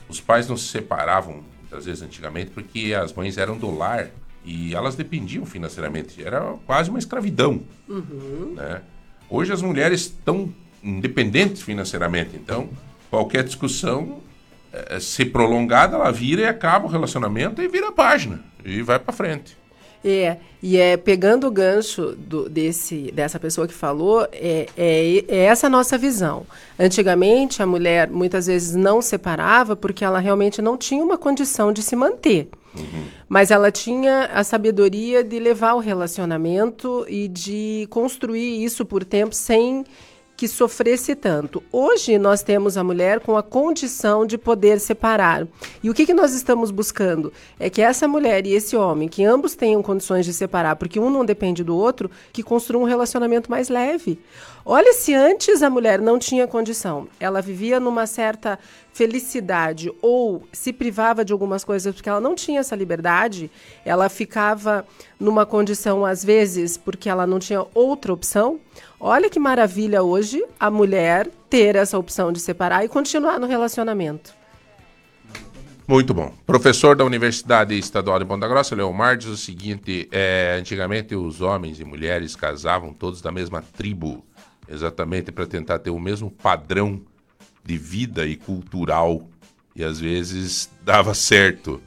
[0.08, 4.10] os pais não se separavam, muitas vezes, antigamente, porque as mães eram do lar
[4.44, 6.22] E elas dependiam financeiramente.
[6.22, 7.62] Era quase uma escravidão.
[7.88, 8.54] Uhum.
[8.56, 8.82] né?
[9.30, 10.52] Hoje as mulheres estão
[10.82, 12.68] independentes financeiramente, então
[13.08, 14.20] qualquer discussão,
[14.72, 18.98] eh, se prolongada, ela vira e acaba o relacionamento e vira a página e vai
[18.98, 19.56] para frente.
[20.04, 25.36] É, e é pegando o gancho do- desse, dessa pessoa que falou, é, é, é
[25.44, 26.44] essa a nossa visão.
[26.78, 31.82] Antigamente, a mulher muitas vezes não separava porque ela realmente não tinha uma condição de
[31.82, 32.48] se manter.
[33.28, 39.34] Mas ela tinha a sabedoria de levar o relacionamento e de construir isso por tempo
[39.34, 39.84] sem
[40.42, 41.62] que sofresse tanto.
[41.70, 45.46] Hoje nós temos a mulher com a condição de poder separar.
[45.80, 47.32] E o que, que nós estamos buscando?
[47.60, 51.10] É que essa mulher e esse homem, que ambos tenham condições de separar, porque um
[51.10, 54.18] não depende do outro, que construam um relacionamento mais leve.
[54.66, 58.58] Olha se antes a mulher não tinha condição, ela vivia numa certa
[58.92, 63.50] felicidade ou se privava de algumas coisas porque ela não tinha essa liberdade,
[63.84, 64.86] ela ficava
[65.18, 68.60] numa condição às vezes porque ela não tinha outra opção.
[69.00, 74.34] Olha que maravilha hoje a mulher ter essa opção de separar e continuar no relacionamento.
[75.86, 76.32] Muito bom.
[76.46, 81.80] Professor da Universidade Estadual de Ponta Grossa, Leomar, diz o seguinte: é, antigamente os homens
[81.80, 84.24] e mulheres casavam todos da mesma tribo,
[84.68, 87.02] exatamente para tentar ter o mesmo padrão
[87.64, 89.28] de vida e cultural,
[89.74, 91.80] e às vezes dava certo.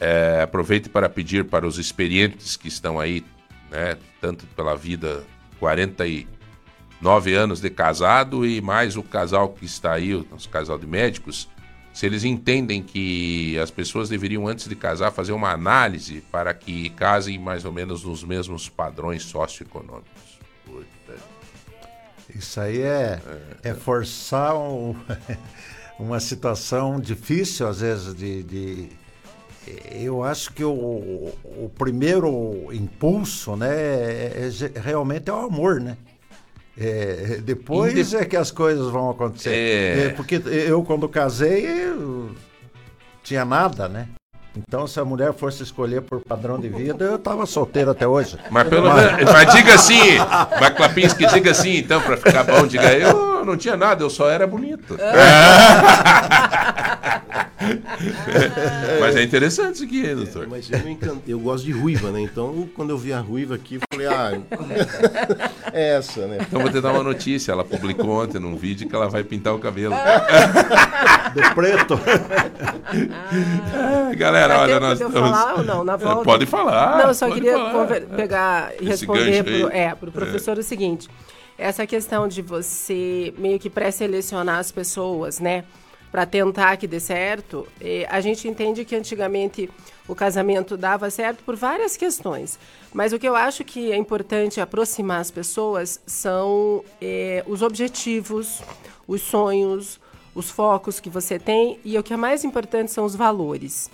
[0.00, 3.24] É, aproveite para pedir para os experientes que estão aí,
[3.70, 5.24] né, tanto pela vida
[5.58, 10.86] 49 anos de casado e mais o casal que está aí, o nosso casal de
[10.86, 11.48] médicos,
[11.94, 16.90] se eles entendem que as pessoas deveriam, antes de casar, fazer uma análise para que
[16.90, 20.23] casem mais ou menos nos mesmos padrões socioeconômicos.
[22.34, 23.20] Isso aí é,
[23.62, 24.94] é forçar um-
[25.98, 28.42] uma situação difícil, às vezes, de.
[28.42, 28.88] de-
[29.92, 30.70] eu acho que o,
[31.42, 35.96] o primeiro impulso, né, é- é realmente é o amor, né?
[36.76, 39.50] É, depois é que as coisas vão acontecer.
[39.54, 40.06] É.
[40.06, 42.34] É, porque eu, quando casei, eu
[43.22, 44.08] tinha nada, né?
[44.56, 48.38] Então, se a mulher fosse escolher por padrão de vida, eu tava solteiro até hoje.
[48.50, 49.32] Mas pelo menos.
[49.32, 50.18] Mas diga assim,
[50.60, 54.28] mas Klapinski, diga assim, então, para ficar bom, diga eu não tinha nada, eu só
[54.30, 54.96] era bonito.
[59.00, 60.46] mas é interessante isso aqui, doutor.
[60.48, 62.20] Mas eu, me encan- eu gosto de ruiva, né?
[62.20, 64.38] Então, quando eu vi a ruiva aqui, eu falei, ah,
[65.72, 66.38] é essa, né?
[66.40, 67.52] Então vou te dar uma notícia.
[67.52, 69.94] Ela publicou ontem num vídeo que ela vai pintar o cabelo.
[71.34, 71.98] De preto.
[73.74, 75.84] Ah, galera, Dá olha, nós estamos- falar ou não?
[75.84, 76.22] Na volta?
[76.24, 76.98] Pode falar.
[76.98, 78.00] Não, eu só queria falar.
[78.16, 81.08] pegar e responder pro, é, pro professor o seguinte.
[81.56, 85.64] Essa questão de você meio que pré-selecionar as pessoas, né?
[86.10, 89.68] Para tentar que dê certo, eh, a gente entende que antigamente
[90.06, 92.58] o casamento dava certo por várias questões.
[92.92, 98.62] Mas o que eu acho que é importante aproximar as pessoas são eh, os objetivos,
[99.08, 100.00] os sonhos,
[100.34, 103.90] os focos que você tem e o que é mais importante são os valores.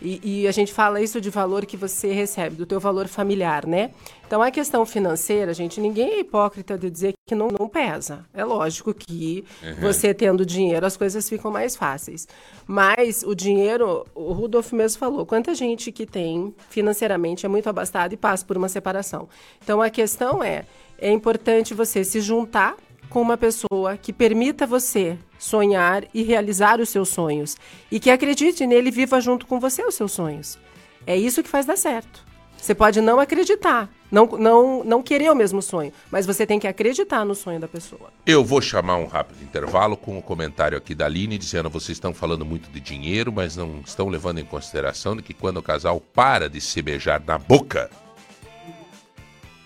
[0.00, 3.66] E, e a gente fala isso de valor que você recebe, do teu valor familiar,
[3.66, 3.90] né?
[4.26, 8.26] Então, a questão financeira, gente, ninguém é hipócrita de dizer que não, não pesa.
[8.34, 9.74] É lógico que Uhum.
[9.80, 12.28] você tendo dinheiro, as coisas ficam mais fáceis.
[12.66, 18.12] Mas o dinheiro, o Rudolf mesmo falou, quanta gente que tem financeiramente é muito abastada
[18.12, 19.28] e passa por uma separação.
[19.62, 20.64] Então, a questão é,
[20.98, 22.76] é importante você se juntar
[23.08, 27.56] com uma pessoa que permita você sonhar e realizar os seus sonhos
[27.90, 30.58] e que acredite nele e viva junto com você os seus sonhos.
[31.06, 32.26] É isso que faz dar certo.
[32.56, 36.66] Você pode não acreditar, não, não, não querer o mesmo sonho, mas você tem que
[36.66, 38.12] acreditar no sonho da pessoa.
[38.26, 42.12] Eu vou chamar um rápido intervalo com o comentário aqui da Aline dizendo vocês estão
[42.12, 46.00] falando muito de dinheiro, mas não estão levando em consideração de que quando o casal
[46.00, 47.88] para de se beijar na boca,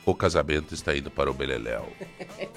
[0.05, 1.88] o casamento está indo para o beleléu.
[2.38, 2.49] É,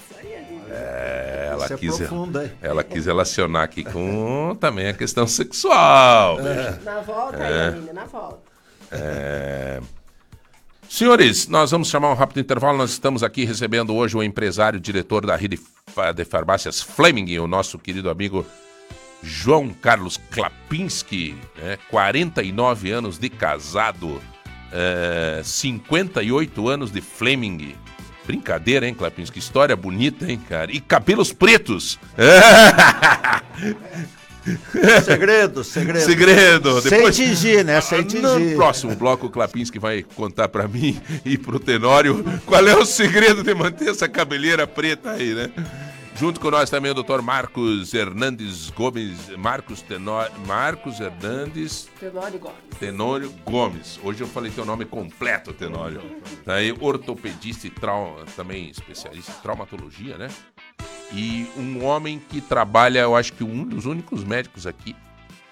[0.76, 2.52] ela Isso é quis, profundo, hein?
[2.62, 6.40] ela quis relacionar aqui com também a questão sexual.
[6.40, 6.80] É.
[6.84, 7.68] Na volta, É.
[7.68, 8.40] Aline, na volta.
[8.92, 9.80] É.
[10.90, 12.78] Senhores, nós vamos chamar um rápido intervalo.
[12.78, 15.60] Nós estamos aqui recebendo hoje o empresário, diretor da rede
[16.16, 18.46] de farmácias Fleming, o nosso querido amigo
[19.24, 21.78] João Carlos Klapinski, né?
[21.90, 24.22] 49 anos de casado,
[24.72, 27.76] é, 58 anos de Fleming.
[28.26, 29.40] Brincadeira, hein, Klapinski?
[29.40, 30.72] História bonita, hein, cara?
[30.72, 32.00] E cabelos pretos.
[35.04, 36.06] Segredo, segredo.
[36.06, 36.82] Segredo.
[36.82, 37.82] Sem tingir, né?
[37.82, 38.22] Sem tingir.
[38.22, 42.86] No próximo bloco, o Klapinski vai contar pra mim e pro Tenório qual é o
[42.86, 45.50] segredo de manter essa cabeleira preta aí, né?
[46.18, 47.22] Junto com nós também o Dr.
[47.22, 52.58] Marcos Hernandes Gomes, Marcos Tenor, Marcos Hernandes Tenório Gomes.
[52.80, 54.00] Tenório Gomes.
[54.02, 56.02] Hoje eu falei teu nome completo, Tenório.
[56.48, 60.30] Aí, ortopedista e trau- também especialista em traumatologia, né?
[61.12, 64.96] E um homem que trabalha, eu acho que um dos únicos médicos aqui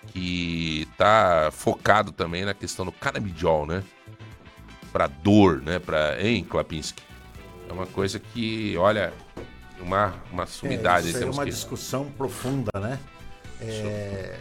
[0.07, 3.83] que tá focado também na questão do canabidiol, né?
[4.93, 5.77] Pra dor, né?
[5.77, 7.03] Pra, hein, Klapinski?
[7.69, 9.13] É uma coisa que, olha,
[9.83, 11.07] uma, uma sumidade.
[11.07, 11.51] É, isso é temos uma que...
[11.51, 12.99] discussão profunda, né?
[13.61, 14.39] É,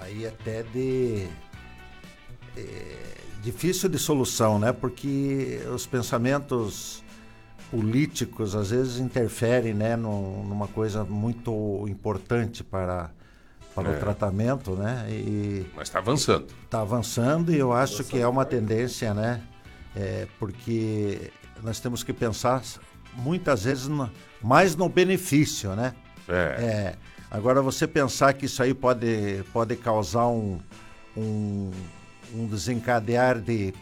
[0.00, 1.26] aí até de
[2.56, 2.96] é,
[3.42, 4.72] difícil de solução, né?
[4.72, 7.02] Porque os pensamentos
[7.70, 13.10] políticos às vezes interferem, né, num- numa coisa muito importante para
[13.74, 13.96] para É.
[13.96, 15.06] o tratamento, né?
[15.08, 16.46] E Mas está avançando.
[16.64, 19.40] Está avançando e eu acho que é uma tendência, né?
[19.94, 21.30] É, porque
[21.62, 22.60] nós temos que pensar
[23.14, 24.10] muitas vezes no-
[24.42, 25.94] mais no benefício, né?
[26.28, 26.94] É.
[27.30, 30.58] Agora você pensar que isso aí pode, pode causar um,
[31.16, 31.70] um,
[32.34, 33.72] um desencadear de,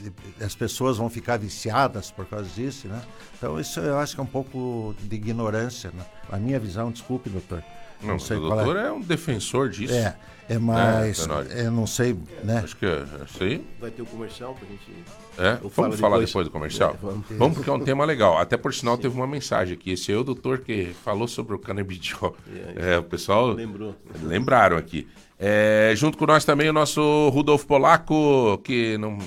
[0.00, 0.12] de-
[0.44, 3.02] as pessoas vão ficar viciadas por causa disso, né?
[3.36, 6.04] Então isso eu acho que é um pouco de ignorância, né?
[6.30, 7.62] A minha visão, desculpe, doutor.
[8.02, 8.92] Não, sei o qual doutor é.
[8.92, 9.94] um defensor disso.
[9.94, 10.14] É,
[10.50, 11.50] é mais, Tenório?
[11.52, 12.60] eu não sei, né?
[12.62, 13.04] Acho que é
[13.40, 13.66] aí.
[13.80, 15.04] Vai ter o comercial pra gente.
[15.38, 15.56] É?
[15.56, 16.30] Vamos falo falar depois.
[16.30, 16.94] depois do comercial?
[16.94, 17.26] É, vamos.
[17.30, 17.54] vamos.
[17.56, 18.38] porque é um tema legal.
[18.38, 19.92] Até por sinal teve uma mensagem aqui.
[19.92, 22.36] Esse é o doutor que falou sobre o canabidiol.
[22.76, 23.94] É, o pessoal Lembrou.
[24.22, 25.06] lembraram aqui.
[25.38, 29.18] É, junto com nós também o nosso Rudolfo Polaco, que não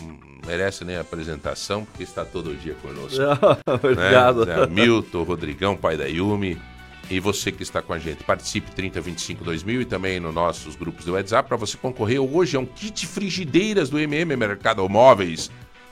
[0.45, 3.22] merece nem apresentação, porque está todo dia conosco.
[3.68, 4.45] Obrigado.
[4.45, 4.66] Né?
[4.68, 6.57] Milton, Rodrigão, pai da Yumi.
[7.10, 11.05] E você que está com a gente, participe 3025 2000 e também nos nossos grupos
[11.05, 15.49] do WhatsApp para você concorrer hoje a um kit frigideiras do MM Mercado Móveis.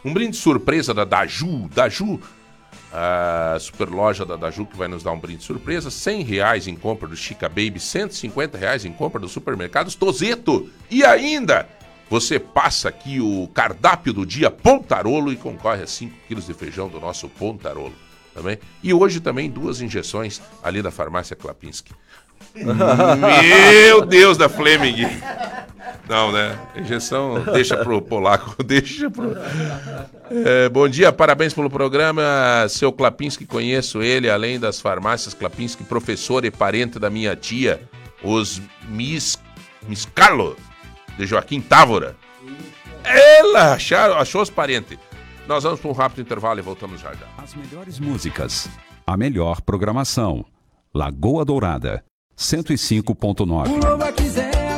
[0.08, 1.68] Um brinde surpresa da Daju.
[1.68, 2.22] Daju,
[2.94, 5.92] a super loja da Daju que vai nos dar um brinde surpresa.
[5.92, 10.70] 100 reais em compra do Chica Baby, 150 reais em compra do supermercados Tozeto.
[10.90, 11.68] E ainda,
[12.10, 16.88] você passa aqui o cardápio do dia Pontarolo e concorre a 5 quilos de feijão
[16.88, 17.94] do nosso Pontarolo.
[18.34, 18.60] Também.
[18.82, 21.92] E hoje também duas injeções ali da farmácia Klapinski.
[22.56, 25.08] Meu Deus da Fleming!
[26.08, 26.58] Não, né?
[26.76, 29.36] Injeção deixa pro polaco, deixa pro.
[30.32, 32.24] É, bom dia, parabéns pelo programa.
[32.70, 37.82] Seu Klapinski, conheço ele, além das farmácias Klapinski, professor e parente da minha tia,
[38.24, 39.38] os Miss,
[39.88, 40.56] Miss Carlo,
[41.18, 42.16] de Joaquim Távora.
[43.04, 44.98] Ela achou, achou os parentes.
[45.46, 47.26] Nós vamos para um rápido intervalo e voltamos já já.
[47.38, 48.70] As melhores músicas,
[49.06, 50.46] a melhor programação.
[50.94, 52.04] Lagoa Dourada,
[52.38, 54.47] 105.9.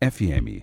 [0.00, 0.62] FM.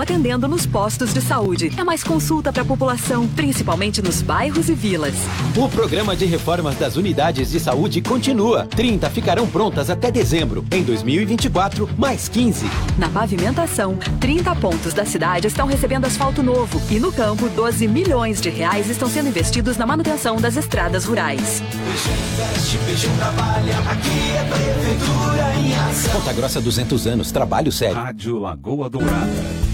[0.00, 1.72] atendendo nos postos de saúde.
[1.76, 5.14] É mais consulta para a população, principalmente nos bairros e vilas.
[5.56, 8.66] O programa de reformas das unidades de saúde continua.
[8.66, 10.64] 30 ficarão prontas até dezembro.
[10.70, 12.66] Em 2024, mais 15.
[12.98, 18.40] Na pavimentação, 30 pontos da cidade estão recebendo asfalto novo e no campo, 12 milhões
[18.40, 21.62] de reais estão sendo investidos na manutenção das estradas rurais.
[21.62, 23.78] Investe, Peixão trabalha.
[23.90, 26.20] Aqui é Prefeitura em ação.
[26.20, 27.96] Ponta Grossa 200 anos, trabalho sério.
[27.96, 29.73] Rádio Lagoa Dourada.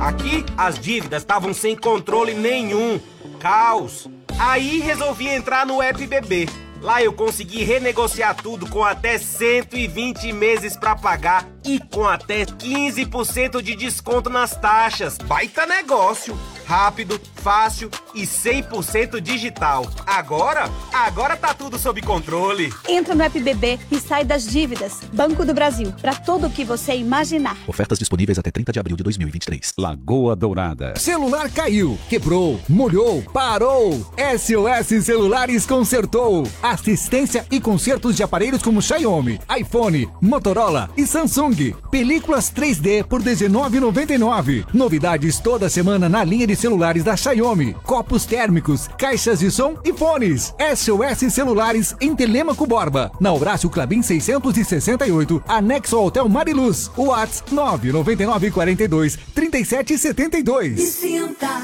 [0.00, 2.98] Aqui as dívidas estavam sem controle nenhum.
[3.38, 4.08] Caos.
[4.38, 6.48] Aí resolvi entrar no app BB.
[6.80, 13.60] Lá eu consegui renegociar tudo com até 120 meses pra pagar e com até 15%
[13.60, 15.18] de desconto nas taxas.
[15.18, 16.34] Baita negócio!
[16.70, 19.90] Rápido, fácil e 100% digital.
[20.06, 22.72] Agora, agora tá tudo sob controle.
[22.88, 25.00] Entra no App BB e sai das dívidas.
[25.12, 27.56] Banco do Brasil, para tudo o que você imaginar.
[27.66, 29.72] Ofertas disponíveis até 30 de abril de 2023.
[29.76, 30.94] Lagoa Dourada.
[30.96, 34.08] Celular caiu, quebrou, molhou, parou.
[34.38, 36.46] SOS Celulares consertou.
[36.62, 41.74] Assistência e consertos de aparelhos como Xiaomi, iPhone, Motorola e Samsung.
[41.90, 44.66] Películas 3D por R$19,99.
[44.72, 47.74] Novidades toda semana na linha de celulares da Xiaomi.
[47.84, 50.54] Copos térmicos, caixas de som e fones.
[50.58, 53.10] SOS Celulares em Telemaco Borba.
[53.18, 56.90] Na Horácio Clabin 668, anexo ao Hotel Mariluz.
[56.96, 60.80] Whats 999 42 37 Me 72.
[60.88, 61.62] sinta,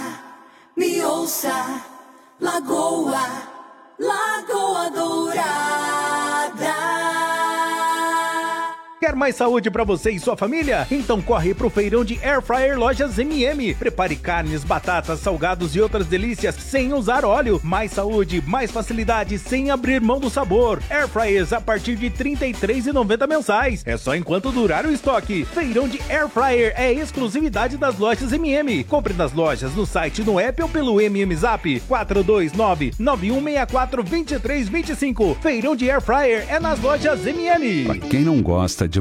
[0.77, 1.83] me ouça,
[2.41, 3.27] Lagoa,
[3.99, 6.06] Lagoa Dourada.
[9.17, 10.87] Mais saúde pra você e sua família?
[10.91, 13.75] Então corre pro feirão de Air Fryer Lojas MM.
[13.75, 17.61] Prepare carnes, batatas, salgados e outras delícias sem usar óleo.
[17.65, 20.83] Mais saúde, mais facilidade sem abrir mão do sabor.
[20.91, 23.83] Air Fryers a partir de R$ 33,90 mensais.
[23.87, 25.45] É só enquanto durar o estoque.
[25.47, 28.85] Feirão de Air Fryer é exclusividade das lojas MM.
[28.85, 35.39] Compre nas lojas, no site, no app ou pelo MM Zap 429 9164 2325.
[35.41, 37.85] Feirão de Air Fryer é nas lojas MM.
[37.85, 39.01] Pra quem não gosta de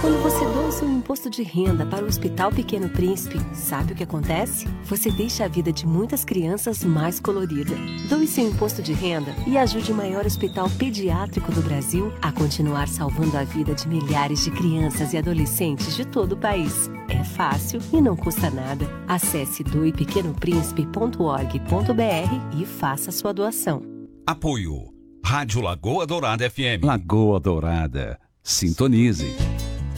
[0.00, 3.96] Quando você doa o seu imposto de renda para o Hospital Pequeno Príncipe, sabe o
[3.96, 4.68] que acontece?
[4.84, 7.74] Você deixa a vida de muitas crianças mais colorida.
[8.08, 12.86] Doe seu imposto de renda e ajude o maior hospital pediátrico do Brasil a continuar
[12.86, 16.88] salvando a vida de milhares de crianças e adolescentes de todo o país.
[17.08, 18.88] É fácil e não custa nada.
[19.08, 23.82] Acesse doepequenopríncipe.org.br e faça sua doação.
[24.24, 24.84] Apoio.
[25.24, 26.84] Rádio Lagoa Dourada FM.
[26.84, 28.23] Lagoa Dourada.
[28.46, 29.53] Sintonize.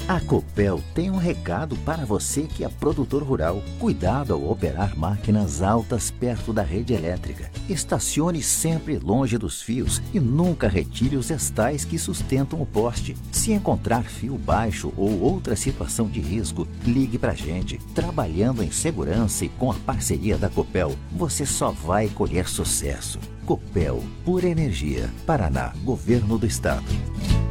[0.09, 3.61] A Copel tem um recado para você que é produtor rural.
[3.81, 7.51] Cuidado ao operar máquinas altas perto da rede elétrica.
[7.69, 13.17] Estacione sempre longe dos fios e nunca retire os estais que sustentam o poste.
[13.33, 17.79] Se encontrar fio baixo ou outra situação de risco, ligue para a gente.
[17.93, 23.19] Trabalhando em segurança e com a parceria da Copel, você só vai colher sucesso.
[23.45, 25.13] Copel, por energia.
[25.27, 26.85] Paraná, Governo do Estado.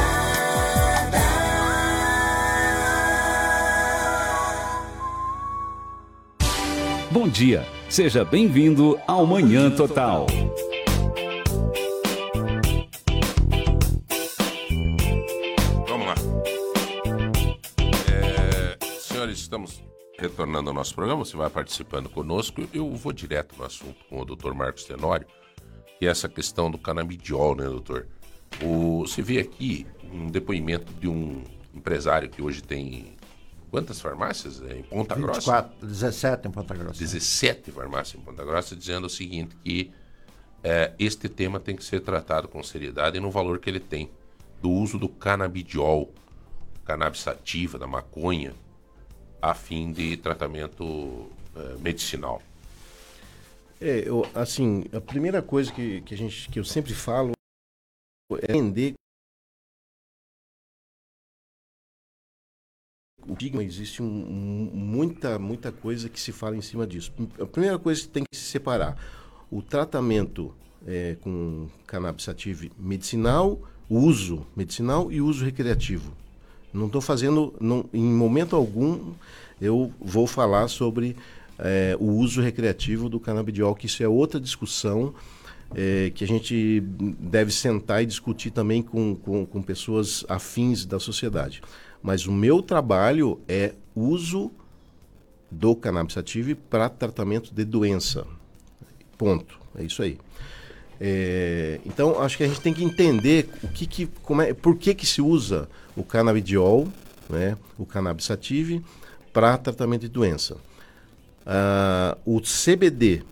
[7.10, 7.78] Bom dia.
[7.90, 10.28] Seja bem-vindo ao Manhã Total.
[19.48, 19.82] Estamos
[20.20, 21.24] retornando ao nosso programa.
[21.24, 22.68] Você vai participando conosco.
[22.74, 24.54] Eu vou direto no assunto com o Dr.
[24.54, 25.26] Marcos Tenório,
[25.98, 28.08] que é essa questão do canabidiol, né, doutor?
[28.62, 31.44] O, você vê aqui um depoimento de um
[31.74, 33.16] empresário que hoje tem
[33.72, 35.72] quantas farmácias em Ponta 24, Grossa?
[35.82, 37.00] 17 em Ponta Grossa.
[37.00, 39.92] 17 farmácias em Ponta Grossa, dizendo o seguinte, que
[40.64, 44.10] é, este tema tem que ser tratado com seriedade e no valor que ele tem,
[44.62, 46.12] do uso do canabidiol,
[46.84, 48.54] cannabis sativa, da maconha,
[49.42, 52.42] a fim de tratamento é, medicinal.
[53.80, 57.34] É, eu, assim, a primeira coisa que, que, a gente, que eu sempre falo
[58.42, 58.94] é entender
[63.28, 64.06] o estigma, existe um,
[64.74, 67.14] muita, muita coisa que se fala em cima disso.
[67.40, 68.98] A primeira coisa que tem que se separar,
[69.52, 70.56] o tratamento
[70.86, 73.60] é, com cannabis sativa medicinal,
[73.90, 76.14] o uso medicinal e uso recreativo.
[76.74, 79.14] Não estou fazendo, não, em momento algum,
[79.60, 81.16] eu vou falar sobre
[81.60, 85.14] é, o uso recreativo do canabidiol, que isso é outra discussão
[85.76, 86.82] é, que a gente
[87.20, 91.62] deve sentar e discutir também com, com, com pessoas afins da sociedade.
[92.02, 94.52] Mas o meu trabalho é uso
[95.50, 98.26] do cannabis sativa para tratamento de doença.
[99.18, 99.60] Ponto.
[99.76, 100.18] É isso aí.
[101.00, 104.76] É, então, acho que a gente tem que entender o que, que como é, por
[104.78, 106.88] que, que se usa o canabidiol,
[107.30, 108.82] né, o cannabis sativa,
[109.32, 110.56] para tratamento de doença.
[111.46, 113.24] Uh, o CBD,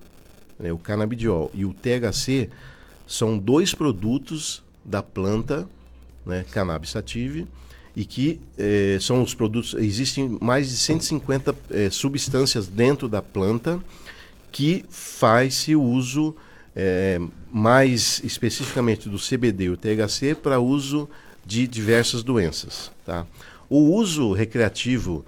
[0.59, 2.49] né, o canabidiol e o THC
[3.07, 5.67] são dois produtos da planta
[6.25, 7.45] né, cannabis sativa
[7.95, 9.73] e que eh, são os produtos.
[9.75, 13.79] Existem mais de 150 eh, substâncias dentro da planta
[14.51, 16.35] que faz-se uso
[16.75, 17.19] eh,
[17.51, 21.09] mais especificamente do CBD e o THC para uso
[21.45, 22.91] de diversas doenças.
[23.05, 23.25] Tá?
[23.69, 25.25] O uso recreativo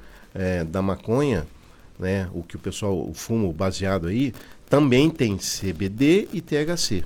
[0.69, 1.47] da maconha,
[1.97, 4.31] né, o que o pessoal o fumo baseado aí,
[4.69, 7.03] também tem CBD e THC.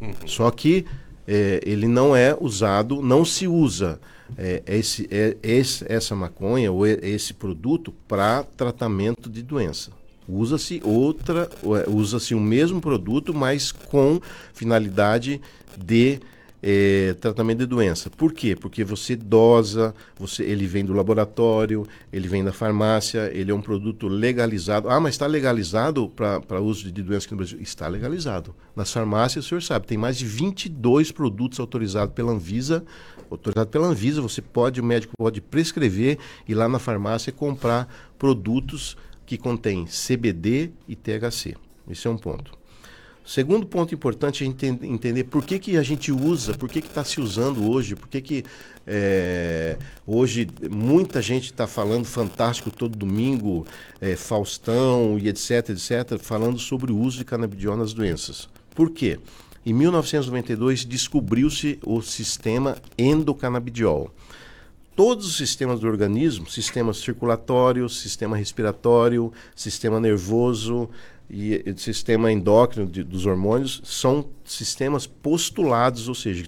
[0.00, 0.14] Uhum.
[0.24, 0.86] Só que
[1.26, 3.98] ele não é usado, não se usa
[4.36, 9.90] é, esse, é, esse, essa maconha ou esse produto para tratamento de doença.
[10.28, 11.48] Usa-se outra,
[11.88, 14.20] usa-se o mesmo produto, mas com
[14.52, 15.40] finalidade
[15.76, 16.20] de
[16.62, 18.10] é, tratamento de doença.
[18.10, 18.54] Por quê?
[18.54, 23.62] Porque você dosa, você, ele vem do laboratório, ele vem da farmácia, ele é um
[23.62, 24.88] produto legalizado.
[24.88, 27.58] Ah, mas está legalizado para uso de doença aqui no Brasil?
[27.60, 28.54] Está legalizado.
[28.76, 32.84] Nas farmácias, o senhor sabe, tem mais de 22 produtos autorizados pela Anvisa.
[33.30, 36.18] Autorizado pela Anvisa, você pode, o médico pode prescrever
[36.48, 37.88] e lá na farmácia comprar
[38.18, 38.96] produtos
[39.30, 41.54] que contêm CBD e THC.
[41.88, 42.50] Esse é um ponto.
[43.24, 47.20] Segundo ponto importante é entender por que, que a gente usa, por que está se
[47.20, 48.44] usando hoje, por que, que
[48.84, 53.64] é, hoje muita gente está falando fantástico todo domingo,
[54.00, 58.48] é, Faustão e etc, etc, falando sobre o uso de canabidiol nas doenças.
[58.74, 59.20] Por quê?
[59.64, 64.12] Em 1992 descobriu-se o sistema endocanabidiol.
[65.00, 70.90] Todos os sistemas do organismo, sistema circulatório, sistema respiratório, sistema nervoso,
[71.30, 76.44] e o sistema endócrino de, dos hormônios são sistemas postulados, ou seja,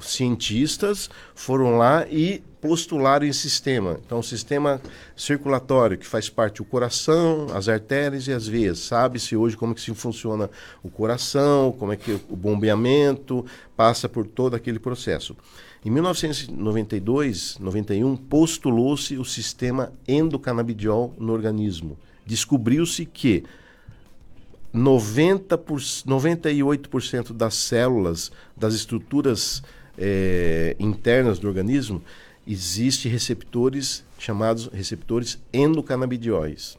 [0.00, 4.00] cientistas foram lá e postularam esse sistema.
[4.04, 4.80] Então, o sistema
[5.14, 8.80] circulatório, que faz parte do coração, as artérias e as veias.
[8.80, 10.50] Sabe-se hoje como que se funciona
[10.82, 13.46] o coração, como é que o bombeamento
[13.76, 15.36] passa por todo aquele processo.
[15.84, 21.96] Em 1992, 91, postulou-se o sistema endocanabidiol no organismo
[22.28, 23.42] descobriu-se que
[24.70, 29.62] 90 por, 98% das células, das estruturas
[29.96, 32.02] é, internas do organismo,
[32.46, 36.76] existe receptores chamados receptores endocannabidióis.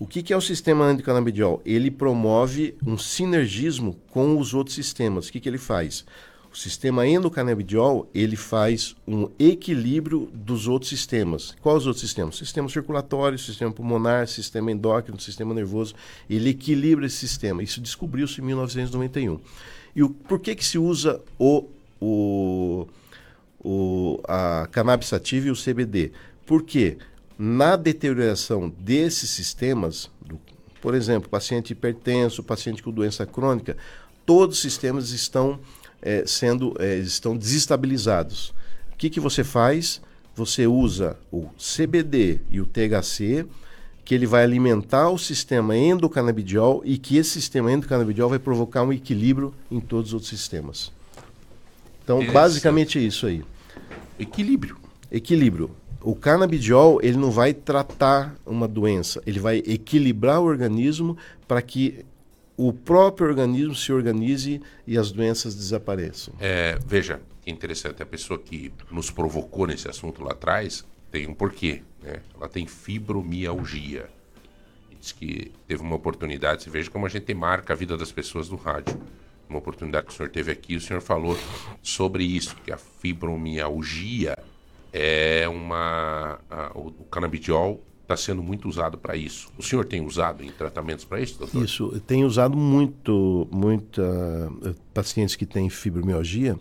[0.00, 1.62] O que, que, é o sistema endocanabidiol?
[1.64, 5.28] Ele promove um sinergismo com os outros sistemas.
[5.28, 6.04] O que, que ele faz?
[6.56, 11.54] O sistema endocanabidiol, ele faz um equilíbrio dos outros sistemas.
[11.60, 12.38] Quais os outros sistemas?
[12.38, 15.94] Sistema circulatório, sistema pulmonar, sistema endócrino, sistema nervoso.
[16.30, 17.62] Ele equilibra esse sistema.
[17.62, 19.38] Isso descobriu-se em 1991.
[19.94, 21.68] E o, por que, que se usa o,
[22.00, 22.88] o,
[23.62, 26.12] o, a cannabis sativa e o CBD?
[26.46, 26.96] Porque
[27.38, 30.40] na deterioração desses sistemas, do,
[30.80, 33.76] por exemplo, paciente hipertenso, paciente com doença crônica,
[34.24, 35.60] todos os sistemas estão
[36.02, 38.54] é, sendo é, estão desestabilizados.
[38.92, 40.00] O que, que você faz?
[40.34, 43.46] Você usa o CBD e o THC,
[44.04, 48.92] que ele vai alimentar o sistema endocanabidiol e que esse sistema endocanabidiol vai provocar um
[48.92, 50.92] equilíbrio em todos os outros sistemas.
[52.04, 53.42] Então, basicamente é isso aí.
[54.18, 54.76] Equilíbrio.
[55.10, 55.70] Equilíbrio.
[56.00, 61.16] O canabidiol, ele não vai tratar uma doença, ele vai equilibrar o organismo
[61.48, 62.04] para que
[62.56, 66.34] o próprio organismo se organize e as doenças desapareçam.
[66.40, 71.34] É, veja, que interessante, a pessoa que nos provocou nesse assunto lá atrás tem um
[71.34, 72.20] porquê, né?
[72.34, 74.08] Ela tem fibromialgia.
[75.00, 78.48] Diz que teve uma oportunidade, você veja como a gente marca a vida das pessoas
[78.48, 78.98] no rádio.
[79.48, 81.38] Uma oportunidade que o senhor teve aqui, o senhor falou
[81.82, 84.36] sobre isso, que a fibromialgia
[84.92, 86.40] é uma.
[86.50, 89.48] a- o, o canabidiol está sendo muito usado para isso.
[89.58, 91.64] O senhor tem usado em tratamentos para isso, doutor?
[91.64, 94.02] Isso, eu tenho usado muito, muita
[94.64, 96.56] eh, pacientes que têm fibromialgia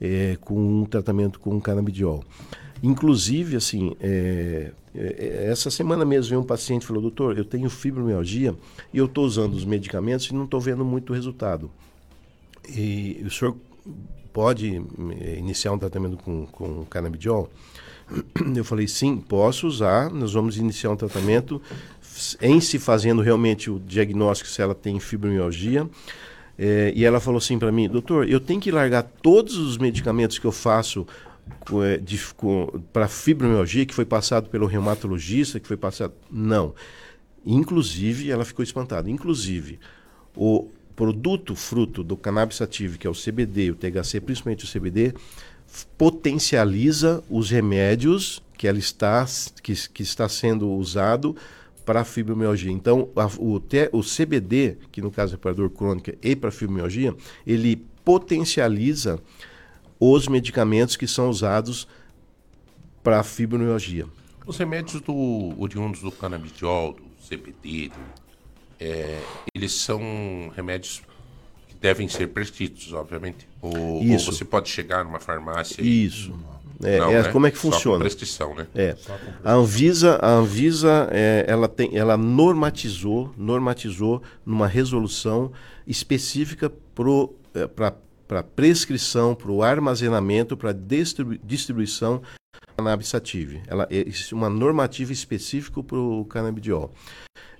[0.00, 2.22] eh, com um tratamento com canabidiol.
[2.82, 8.54] Inclusive, assim, eh, eh, essa semana mesmo um paciente e falou, doutor, eu tenho fibromialgia
[8.92, 11.70] e eu estou usando os medicamentos e não estou vendo muito resultado.
[12.68, 13.56] E o senhor
[14.32, 14.82] pode
[15.38, 17.48] iniciar um tratamento com, com canabidiol?
[18.54, 20.10] Eu falei, sim, posso usar.
[20.10, 21.60] Nós vamos iniciar um tratamento
[22.40, 25.88] em se fazendo realmente o diagnóstico se ela tem fibromialgia.
[26.58, 30.38] Eh, e ela falou assim para mim, doutor, eu tenho que largar todos os medicamentos
[30.38, 31.06] que eu faço
[32.92, 36.14] para fibromialgia, que foi passado pelo reumatologista, que foi passado.
[36.30, 36.74] Não.
[37.44, 39.10] Inclusive, ela ficou espantada.
[39.10, 39.78] Inclusive,
[40.36, 45.14] o produto fruto do cannabis sativa, que é o CBD, o THC, principalmente o CBD,
[45.96, 49.26] potencializa os remédios que ela está
[49.62, 51.36] que, que está sendo usado
[51.84, 52.70] para a fibromialgia.
[52.72, 56.50] Então, a- o, T- o CBD, que no caso é para dor crônica e para
[56.50, 57.14] fibromialgia,
[57.46, 59.18] ele potencializa
[60.00, 61.86] os medicamentos que são usados
[63.02, 64.06] para fibromialgia.
[64.46, 67.90] Os remédios do oriundos do canabidiol, do CBD,
[68.80, 69.20] é,
[69.54, 70.00] eles são
[70.54, 71.02] remédios
[71.84, 73.46] devem ser prescritos, obviamente.
[73.60, 76.06] Ou, ou você pode chegar numa farmácia e...
[76.06, 76.32] Isso.
[76.82, 77.30] É, Não, é, né?
[77.30, 77.98] Como é que Só com funciona?
[78.00, 78.66] prescrição, né?
[78.74, 78.96] É.
[79.44, 85.52] A Anvisa, a Anvisa é, ela, tem, ela normatizou, normatizou numa resolução
[85.86, 86.72] específica
[88.26, 92.22] para prescrição, para o armazenamento, para distribu distribuição
[92.76, 93.60] cannabis sativa.
[93.66, 96.90] Ela é é uma normativa específica para o canabidiol.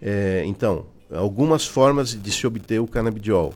[0.02, 3.54] É, então, algumas formas de se obter o canabidiol.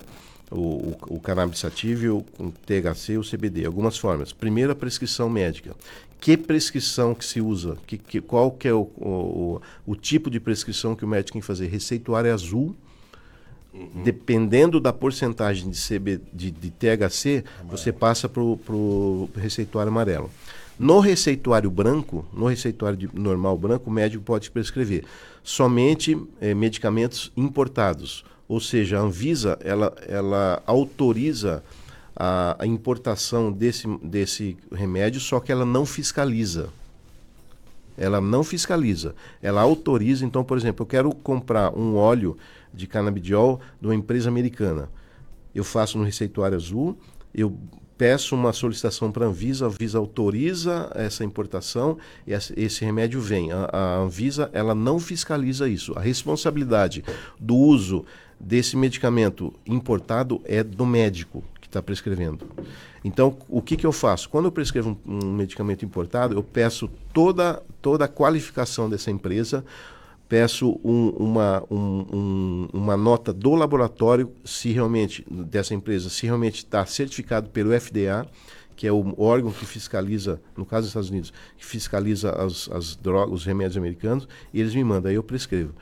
[0.50, 3.66] O, o, o cannabis sativa, com THC e o CBD.
[3.66, 4.32] Algumas formas.
[4.32, 5.74] Primeiro, a prescrição médica.
[6.20, 7.76] Que prescrição que se usa?
[7.86, 11.40] Que, que, qual que é o, o, o tipo de prescrição que o médico tem
[11.40, 11.66] que fazer?
[11.68, 12.74] Receituário azul.
[14.02, 20.30] Dependendo da porcentagem de, CB, de, de THC, você passa para o receituário amarelo.
[20.78, 25.04] No receituário branco, no receituário de- normal branco, o médico pode prescrever
[25.44, 28.24] somente eh, medicamentos importados.
[28.48, 31.62] Ou seja, a Anvisa ela, ela autoriza
[32.16, 36.70] a, a importação desse, desse remédio, só que ela não fiscaliza.
[37.96, 39.14] Ela não fiscaliza.
[39.42, 42.36] Ela autoriza, então, por exemplo, eu quero comprar um óleo
[42.72, 44.88] de canabidiol de uma empresa americana.
[45.54, 46.96] Eu faço no receituário azul,
[47.34, 47.56] eu
[47.98, 53.50] peço uma solicitação para a Anvisa, a Anvisa autoriza essa importação e esse remédio vem.
[53.50, 55.92] A, a Anvisa ela não fiscaliza isso.
[55.98, 57.04] A responsabilidade
[57.40, 58.04] do uso
[58.40, 62.46] desse medicamento importado é do médico que está prescrevendo.
[63.04, 64.28] Então, o que, que eu faço?
[64.28, 69.64] Quando eu prescrevo um, um medicamento importado, eu peço toda, toda a qualificação dessa empresa,
[70.28, 76.56] peço um- uma, um- um- uma nota do laboratório, se realmente, dessa empresa, se realmente
[76.58, 78.26] está certificado pelo FDA,
[78.76, 82.94] que é o órgão que fiscaliza, no caso dos Estados Unidos, que fiscaliza as, as
[82.94, 85.72] drogas, os remédios americanos, e eles me mandam, aí eu prescrevo.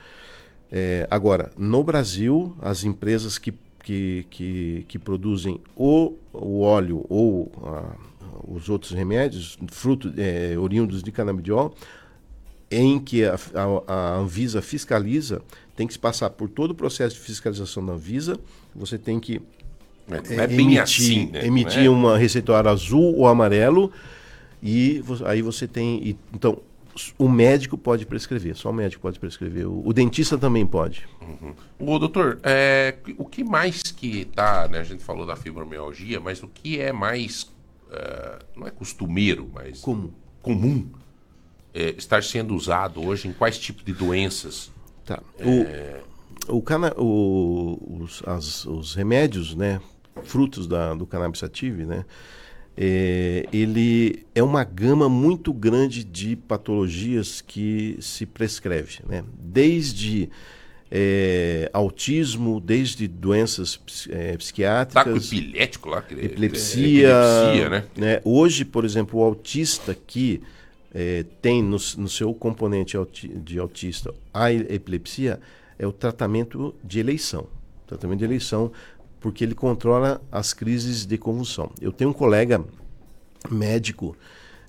[0.71, 3.53] É, agora, no Brasil, as empresas que,
[3.83, 7.95] que, que, que produzem o, o óleo ou ah,
[8.47, 11.73] os outros remédios, fruto, é, oriundos de canabidiol,
[12.69, 15.41] em que a, a, a Anvisa fiscaliza,
[15.75, 18.37] tem que se passar por todo o processo de fiscalização da Anvisa,
[18.75, 19.41] você tem que
[20.09, 21.45] é, é bem emitir, assim, né?
[21.45, 21.89] emitir é?
[21.89, 23.91] uma receituário azul ou amarelo
[24.63, 26.59] e aí você tem e- então
[27.17, 31.07] o médico pode prescrever, só o médico pode prescrever, o, o dentista também pode.
[31.21, 31.53] Uhum.
[31.79, 34.79] Ô, doutor, é, o que mais que tá, né?
[34.79, 37.51] A gente falou da fibromialgia, mas o que é mais,
[37.91, 40.11] é, não é costumeiro, mas comum,
[40.41, 40.87] comum
[41.73, 44.71] é, estar sendo usado hoje em quais tipos de doenças?
[45.05, 45.21] Tá.
[45.39, 46.01] É,
[46.49, 49.79] O, cana, o, os, as- os remédios, né,
[50.23, 52.05] frutos da, do cannabis sativa, né,
[52.77, 60.29] é, ele é uma gama muito grande de patologias que se prescreve, né, desde
[60.89, 63.79] é, autismo, desde doenças
[64.09, 66.01] é, Tá psiquiátricas, com epilético lá?
[66.01, 67.83] que- epilepsia, epilepsia, né?
[67.97, 68.21] né?
[68.23, 70.41] Hoje, por exemplo, o autista que
[70.93, 72.95] eh, tem no, no seu componente
[73.43, 75.39] de autista a epilepsia
[75.77, 77.47] é o tratamento de eleição.
[77.85, 78.71] Tratamento de eleição,
[79.19, 81.71] porque ele controla as crises de convulsão.
[81.81, 82.63] Eu tenho um colega
[83.49, 84.15] médico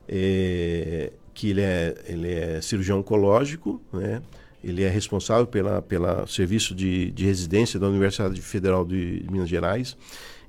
[0.09, 4.23] eh, que ele é, ele é cirurgião oncológico, né?
[4.62, 9.97] Ele é responsável pela, pela serviço de, de residência da Universidade Federal de Minas Gerais.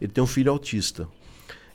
[0.01, 1.07] Ele tem um filho autista.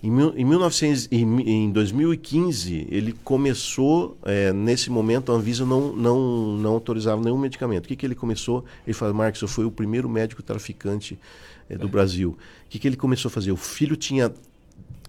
[0.02, 6.58] Em, em, 1900, em, em 2015, ele começou, é, nesse momento, a Anvisa não, não,
[6.58, 7.86] não autorizava nenhum medicamento.
[7.86, 8.64] O que, que ele começou?
[8.86, 11.18] Ele falou, Marcos, eu fui o primeiro médico traficante
[11.68, 11.88] é, do.
[11.88, 12.30] Brasil.
[12.30, 13.52] O que, que ele começou a fazer?
[13.52, 14.32] O filho tinha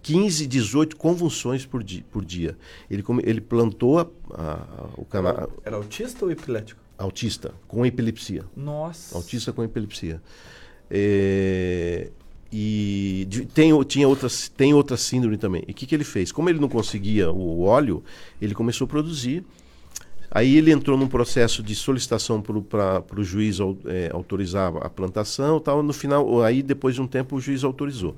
[0.01, 2.03] 15, 18 convulsões por dia.
[2.11, 2.57] Por dia.
[2.89, 5.33] Ele, ele plantou a, a, o canal.
[5.33, 6.79] Era, era autista ou epilético?
[6.97, 8.45] Autista, com epilepsia.
[8.55, 9.17] Nossa.
[9.17, 10.21] Autista com epilepsia.
[10.89, 12.09] É,
[12.51, 15.63] e de, tem, tinha outras, tem outra síndrome também.
[15.67, 16.31] E o que, que ele fez?
[16.31, 18.03] Como ele não conseguia o óleo,
[18.41, 19.43] ele começou a produzir.
[20.35, 25.81] Aí ele entrou num processo de solicitação para o juiz é, autorizar a plantação tal.
[25.81, 28.13] No final, aí depois de um tempo o juiz autorizou.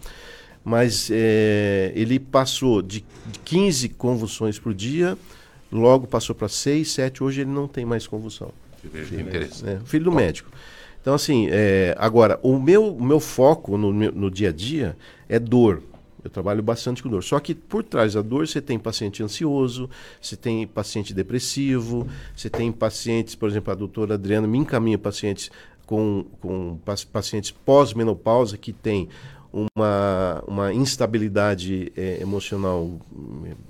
[0.66, 3.06] Mas é, ele passou de
[3.46, 5.16] 15 convulsões por dia,
[5.72, 7.24] logo passou para 6, 7.
[7.24, 8.52] Hoje ele não tem mais convulsão.
[8.82, 10.50] Filho, é, filho do médico.
[11.00, 14.98] Então, assim, é, agora, o meu, o meu foco no, no dia a dia
[15.30, 15.84] é dor.
[16.28, 17.24] Eu trabalho bastante com dor.
[17.24, 19.90] Só que por trás da dor você tem paciente ansioso,
[20.22, 22.06] você tem paciente depressivo,
[22.36, 25.50] você tem pacientes, por exemplo, a doutora Adriana me encaminha pacientes
[25.86, 26.78] com, com
[27.12, 29.08] pacientes pós-menopausa que tem
[29.52, 33.00] uma, uma instabilidade é, emocional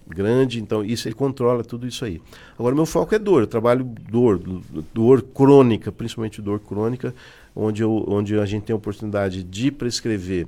[0.07, 2.19] grande, então isso ele controla tudo isso aí.
[2.57, 4.41] Agora meu foco é dor, eu trabalho dor,
[4.93, 7.13] dor crônica, principalmente dor crônica,
[7.55, 10.47] onde, eu, onde a gente tem a oportunidade de prescrever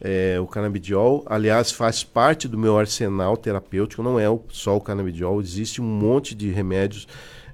[0.00, 1.22] é, o canabidiol.
[1.26, 6.34] Aliás, faz parte do meu arsenal terapêutico, não é só o canabidiol, existe um monte
[6.34, 7.06] de remédios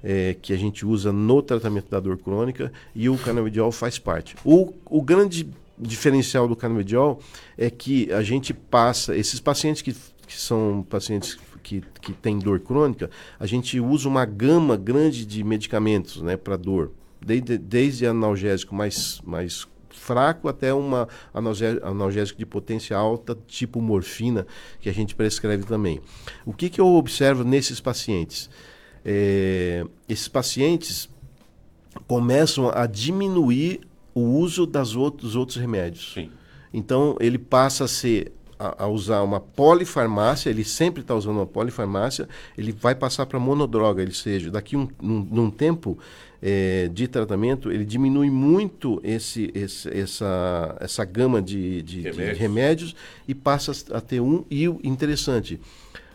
[0.03, 4.37] é, que a gente usa no tratamento da dor crônica e o canabidiol faz parte.
[4.45, 5.49] O, o grande
[5.79, 7.21] diferencial do canabidiol
[7.59, 12.61] é que a gente passa, esses pacientes que, que são pacientes que, que têm dor
[12.61, 18.75] crônica, a gente usa uma gama grande de medicamentos né, para dor, desde, desde analgésico
[18.75, 19.67] mais, mais
[19.97, 24.47] fraco até uma analgésico de potência alta, tipo morfina,
[24.81, 26.01] que a gente prescreve também.
[26.45, 28.49] O que, que eu observo nesses pacientes?
[29.05, 31.09] É, esses pacientes
[32.07, 33.81] começam a diminuir
[34.15, 36.13] o uso das outros, dos outros remédios.
[36.15, 36.31] Sim.
[36.73, 41.47] Então, ele passa a ser a, a usar uma polifarmácia, ele sempre está usando uma
[41.47, 45.99] polifarmácia, ele vai passar para monodroga, ele seja, daqui um, num, num tempo
[46.43, 52.35] é, de tratamento, ele diminui muito esse, esse, essa, essa gama de, de, remédios.
[52.35, 52.97] de, remédios.
[53.27, 54.45] e passa a ter um.
[54.51, 55.61] E o interessante,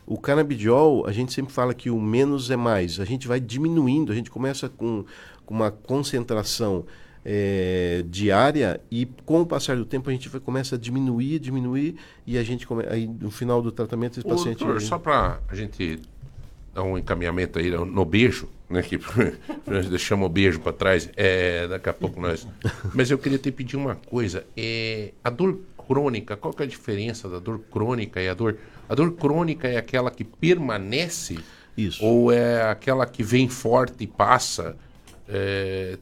[0.05, 2.99] o canabidiol, a gente sempre fala que o menos é mais.
[2.99, 5.05] A gente vai diminuindo, a gente começa com,
[5.45, 6.85] com uma concentração
[7.23, 11.95] é, diária e com o passar do tempo a gente vai, começa a diminuir, diminuir
[12.25, 15.39] e a gente come, aí no final do tratamento esse Ô, paciente doutor, só para
[15.47, 15.99] a gente
[16.73, 18.99] dar um encaminhamento aí no beijo, né, que
[19.67, 22.47] nós deixamos o beijo para trás, é, daqui a pouco nós.
[22.93, 26.69] Mas eu queria te pedir uma coisa, é, a dor crônica, qual que é a
[26.69, 28.57] diferença da dor crônica e a dor
[28.91, 31.39] a dor crônica é aquela que permanece
[31.77, 32.03] Isso.
[32.03, 34.75] ou é aquela que vem forte e passa?
[35.29, 35.97] É,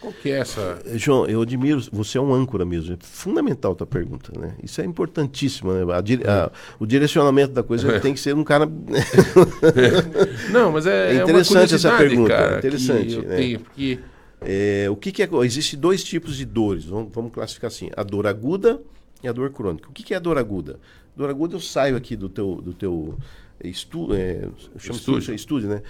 [0.00, 0.80] qual que é essa?
[0.86, 2.94] Eh, João, eu admiro, você é um âncora mesmo.
[2.94, 4.56] É fundamental a tua pergunta, né?
[4.62, 5.82] Isso é importantíssimo, né?
[5.92, 8.00] A, a, o direcionamento da coisa é.
[8.00, 8.66] tem que ser um cara.
[10.50, 12.30] Não, mas é, é interessante essa pergunta.
[12.30, 13.18] Cara, é interessante.
[13.18, 13.36] Né?
[13.36, 13.98] tenho, porque...
[14.40, 15.28] É, o que, que é.
[15.44, 16.86] Existem dois tipos de dores.
[16.86, 18.80] Vamos, vamos, classificar assim: a dor aguda
[19.22, 19.90] e a dor crônica.
[19.90, 20.80] O que, que é a dor aguda?
[21.14, 23.18] Dor aguda, eu saio aqui do teu, do teu
[23.62, 25.34] estu, é, estúdio.
[25.34, 25.82] estúdio, né?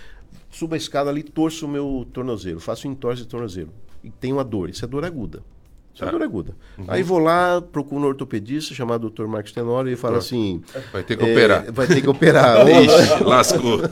[0.51, 3.70] Subo a escada ali, torço o meu tornozelo, faço um entorse de tornozelo
[4.02, 4.70] e tem uma dor.
[4.70, 5.43] Isso é dor aguda.
[5.93, 6.12] Isso é tá.
[6.12, 6.56] dor aguda.
[6.78, 6.85] Uhum.
[6.89, 9.27] Aí vou lá, procuro um ortopedista chamado Dr.
[9.27, 10.62] Marcos Tenório e fala assim...
[10.93, 11.72] Vai ter que é, operar.
[11.72, 12.66] Vai ter que operar.
[12.68, 13.81] Ixi, lascou.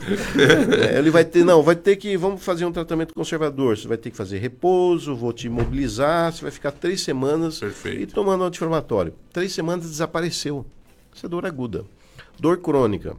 [0.79, 1.45] É, ele vai ter...
[1.45, 2.17] Não, vai ter que...
[2.17, 3.77] Vamos fazer um tratamento conservador.
[3.77, 6.33] Você vai ter que fazer repouso, vou te imobilizar.
[6.33, 8.03] Você vai ficar três semanas Perfeito.
[8.03, 9.13] e tomando anti-inflamatório.
[9.33, 10.65] Três semanas desapareceu.
[11.13, 11.85] Isso é dor aguda.
[12.39, 13.17] Dor crônica.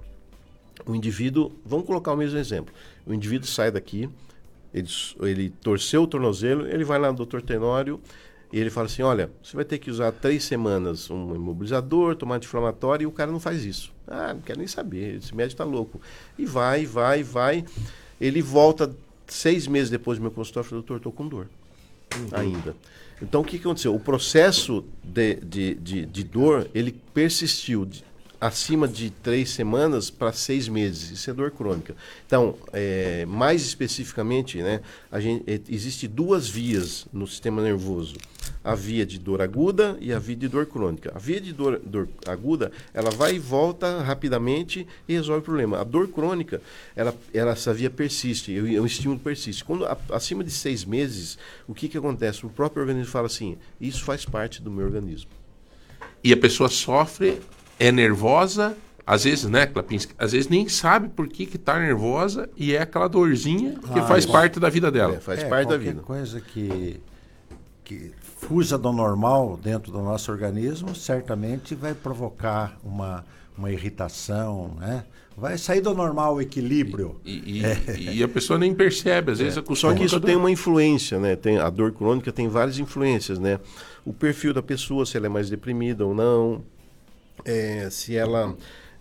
[0.86, 1.52] O indivíduo...
[1.66, 2.74] Vamos colocar o mesmo exemplo.
[3.06, 4.10] O indivíduo sai daqui
[4.74, 4.88] ele,
[5.22, 8.00] ele torceu o tornozelo, ele vai lá no doutor Tenório
[8.52, 12.36] e ele fala assim: olha, você vai ter que usar três semanas um imobilizador, tomar
[12.36, 13.94] anti-inflamatório, e o cara não faz isso.
[14.08, 16.02] Ah, não quero nem saber, esse médico está louco.
[16.38, 17.64] E vai, vai, vai.
[18.20, 18.96] Ele volta
[19.28, 21.48] seis meses depois do meu consultório e fala: doutor, estou com dor
[22.16, 22.28] uhum.
[22.32, 22.76] ainda.
[23.22, 23.94] Então, o que aconteceu?
[23.94, 28.04] O processo de, de, de, de dor, ele persistiu de,
[28.40, 31.12] acima de três semanas para seis meses.
[31.12, 31.96] Isso é dor crônica.
[32.26, 38.16] Então, é, mais especificamente, né, a gente, é, existe duas vias no sistema nervoso.
[38.64, 41.12] a via de dor aguda e a via de dor crônica.
[41.14, 45.80] A via de dor, dor aguda, ela vai e volta rapidamente e resolve o problema.
[45.80, 46.62] A dor crônica,
[46.96, 49.64] ela, ela essa via persiste, o, o estímulo persiste.
[49.64, 51.38] Quando a, acima de seis meses,
[51.68, 52.46] o que, que acontece?
[52.46, 55.30] O próprio organismo fala assim: isso faz parte do meu organismo.
[56.24, 57.40] E a pessoa sofre,
[57.80, 58.76] é nervosa,
[59.08, 60.14] às vezes, né, Klapinski?
[60.18, 64.26] Às vezes nem sabe por que está nervosa e é aquela dorzinha que Ah, faz
[64.26, 65.16] parte da vida dela.
[65.16, 66.02] É, faz É, parte da vida.
[66.02, 67.00] coisa que,
[67.84, 73.26] que fuja do normal dentro do nosso organismo, certamente vai provocar uma,
[73.58, 75.04] uma irritação, né?
[75.36, 77.16] Vai sair do normal o equilíbrio.
[77.26, 77.62] E,
[77.98, 79.62] e- e a pessoa nem percebe, às vezes É.
[79.62, 81.36] acostuma Só que isso a tem uma influência, né?
[81.38, 83.58] Tem, a dor crônica tem várias influências, né?
[84.06, 86.62] O perfil da pessoa, se ela é mais deprimida ou não,
[87.46, 88.56] é, se ela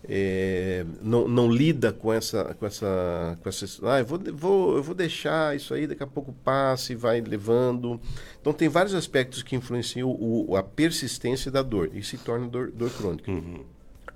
[0.09, 4.83] é, não, não lida com essa, com essa, com essa, ah, eu vou, vou, eu
[4.83, 8.01] vou deixar isso aí, daqui a pouco passa e vai levando.
[8.41, 12.71] Então tem vários aspectos que influenciam o, a persistência da dor e se torna dor,
[12.71, 13.31] dor crônica.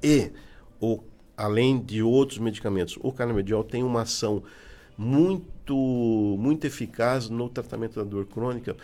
[0.03, 0.31] E,
[0.81, 1.01] o,
[1.37, 4.43] além de outros medicamentos, o cannabidiol tem uma ação
[4.97, 8.77] muito, muito eficaz no tratamento da dor crônica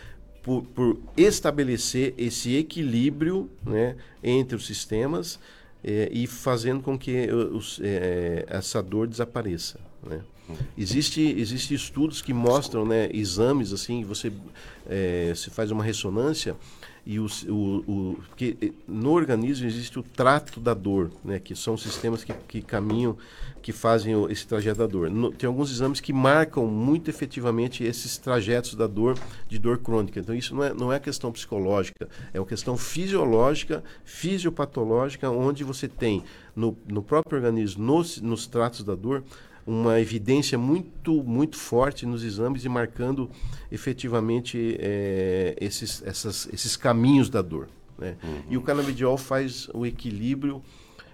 [0.42, 5.38] por, por estabelecer esse equilíbrio né, entre os sistemas
[5.84, 9.78] eh, e fazendo com que os, eh, essa dor desapareça.
[10.02, 10.20] Né?
[10.76, 14.32] Existe, existe estudos que mostram né, exames assim, você
[14.88, 16.56] eh, se faz uma ressonância
[17.10, 22.22] e o, o, eh, no organismo existe o trato da dor, né, que são sistemas
[22.22, 23.16] que, que caminham,
[23.62, 25.08] que fazem o- esse trajeto da dor.
[25.08, 29.18] No- tem alguns exames que marcam muito efetivamente esses trajetos da dor,
[29.48, 30.20] de dor crônica.
[30.20, 35.88] Então isso não é, não é questão psicológica, é uma questão fisiológica, fisiopatológica, onde você
[35.88, 36.22] tem
[36.54, 39.24] no, no próprio organismo, nos, nos tratos da dor,
[39.68, 43.30] uma evidência muito muito forte nos exames e marcando
[43.70, 47.68] efetivamente eh, esses, essas, esses caminhos da dor.
[47.98, 48.16] Né?
[48.48, 50.62] E o canabidiol faz o equilíbrio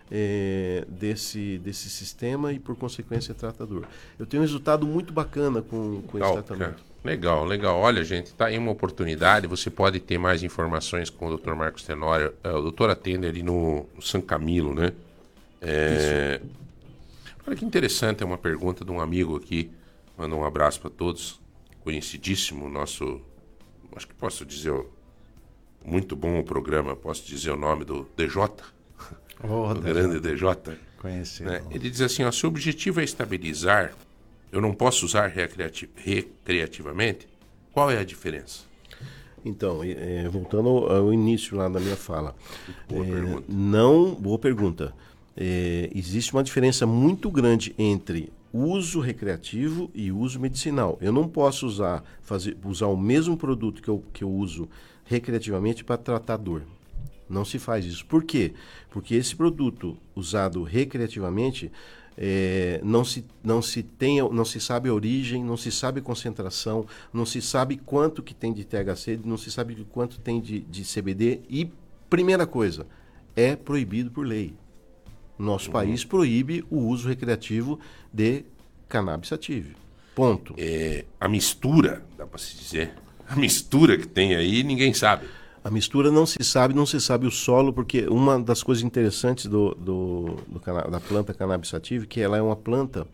[0.09, 3.89] eh, desse, desse sistema e, por consequência, trata a dor.
[4.19, 6.59] Eu tenho um resultado muito bacana com, com esse tratamento.
[6.59, 6.95] cara.
[7.03, 7.79] Legal, legal.
[7.81, 9.47] Olha, gente, tá aí uma oportunidade.
[9.47, 11.55] Você pode ter mais informações com o Dr.
[11.55, 12.33] Marcos Tenório.
[12.43, 14.93] É, o doutor atende ali no, no San Camilo, né?
[15.61, 16.41] É...
[17.47, 19.71] Olha que interessante, é uma pergunta de um amigo aqui.
[20.17, 21.41] Manda um abraço para todos.
[21.83, 23.21] Conhecidíssimo, nosso.
[23.95, 24.73] Acho que posso dizer.
[25.85, 26.97] Muito bom o programa.
[26.97, 28.43] Posso dizer o nome do DJ?
[29.43, 29.93] Oh, o DJ.
[29.93, 30.79] grande DJ.
[30.99, 31.51] Conhecido.
[31.51, 31.63] né?
[31.71, 33.93] Ele diz assim: ó, se o objetivo é estabilizar,
[34.51, 37.29] eu não posso usar recreati- recreativamente.
[37.73, 38.63] Qual é a diferença?
[39.45, 42.35] Então, eh, voltando ao, início lá da minha fala.
[42.89, 44.95] Eh, Não, boa pergunta.
[45.37, 50.97] Eh, existe uma diferença muito grande entre uso recreativo e uso medicinal.
[51.01, 54.69] Eu não posso usar, fazer, usar o mesmo produto que eu, que eu uso
[55.05, 56.63] recreativamente para tratar dor.
[57.29, 58.07] Não se faz isso.
[58.07, 58.53] Por quê?
[58.91, 61.73] Porque esse produto usado recreativamente
[62.17, 66.87] eh, não, se, não, se tem, não se sabe a origem, não se sabe concentração,
[67.13, 70.85] não se sabe quanto que tem de THC, não se sabe quanto tem de, de
[70.85, 71.71] CBD e,
[72.09, 72.87] primeira coisa,
[73.35, 74.55] é proibido por lei.
[75.39, 77.81] Nosso país proíbe o uso recreativo
[78.13, 78.45] de
[78.89, 79.71] cannabis sativa.
[80.15, 80.55] Ponto.
[80.57, 82.93] É, a mistura, dá para se dizer,
[83.29, 85.27] a mistura que tem aí, ninguém sabe.
[85.65, 89.47] A mistura não se sabe, não se sabe o solo, porque uma das coisas interessantes
[89.47, 93.07] do, do, do da planta cannabis sativa, que ela é uma planta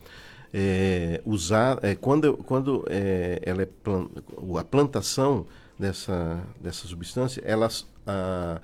[0.52, 4.08] é, usar, é, quando, quando é, ela é plan,
[4.58, 5.46] a plantação
[5.78, 7.68] dessa, dessa substância, ela
[8.06, 8.60] ah,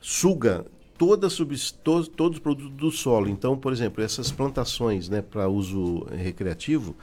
[0.00, 0.64] suga
[0.98, 3.28] toda to- todos os produtos do solo.
[3.28, 6.96] Então, por exemplo, essas plantações né, para uso recreativo,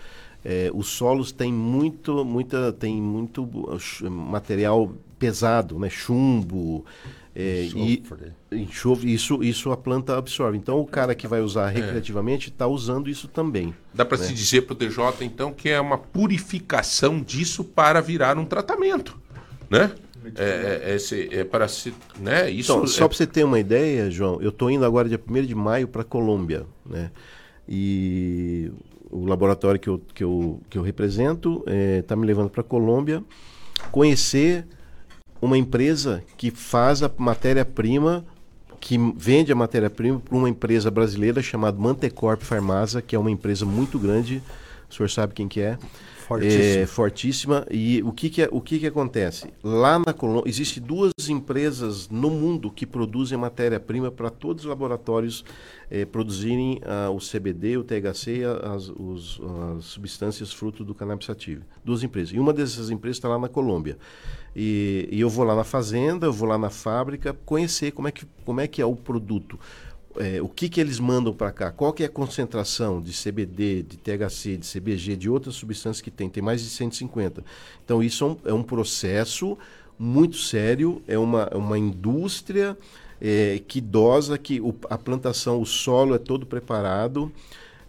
[0.43, 3.47] eh, os solos têm muito, muita, tem muito
[3.79, 6.85] ch- material pesado, né, chumbo,
[7.33, 8.33] eh, e Enxofre.
[8.51, 9.13] enxofre.
[9.13, 10.57] Isso, isso a planta absorve.
[10.57, 13.73] Então, o cara que vai usar recreativamente está usando isso também.
[13.93, 14.25] Dá para né?
[14.25, 19.17] se dizer para o DJ, então, que é uma purificação disso para virar um tratamento,
[19.69, 19.91] né?
[20.35, 22.49] É, é, é, esse- é para se, né?
[22.49, 25.19] Isso Então, só é- para você ter uma ideia, João, eu estou indo agora dia
[25.19, 27.11] 1 de maio para Colômbia, né?
[27.67, 28.71] E
[29.09, 31.63] o laboratório que eu, que eu, que eu represento
[31.99, 33.23] está me levando para Colômbia
[33.91, 34.65] conhecer
[35.41, 38.25] uma empresa que faz a matéria-prima,
[38.79, 43.65] que vende a matéria-prima para uma empresa brasileira chamada Mantecorp Farmasa, que é uma empresa
[43.65, 44.41] muito grande
[44.89, 45.77] o senhor sabe quem que é.
[46.27, 46.63] Fortíssima.
[46.63, 47.67] É, fortíssima.
[47.69, 49.47] E o que que, é- o que que acontece?
[49.63, 55.45] Lá na Colômbia, existem duas empresas no mundo que produzem matéria-prima para todos os laboratórios
[55.91, 59.39] eh, produzirem ah, o CBD, o THC e as, os-
[59.77, 61.61] as substâncias fruto do cannabis sativa.
[61.83, 62.33] Duas empresas.
[62.33, 63.95] E uma dessas empresas está lá na Colômbia.
[64.55, 68.11] E, e eu vou lá na fazenda, eu vou lá na fábrica conhecer como é
[68.11, 69.59] que, como é, que é o produto.
[70.17, 71.71] É, o que, que eles mandam para cá?
[71.71, 76.11] Qual que é a concentração de CBD, de THC, de CBG, de outras substâncias que
[76.11, 76.29] tem?
[76.29, 77.43] Tem mais de 150.
[77.83, 79.57] Então, isso é um, é um processo
[79.99, 82.77] muito sério, é uma, é uma indústria
[83.21, 87.31] é, que dosa, que o- a plantação, o solo é todo preparado.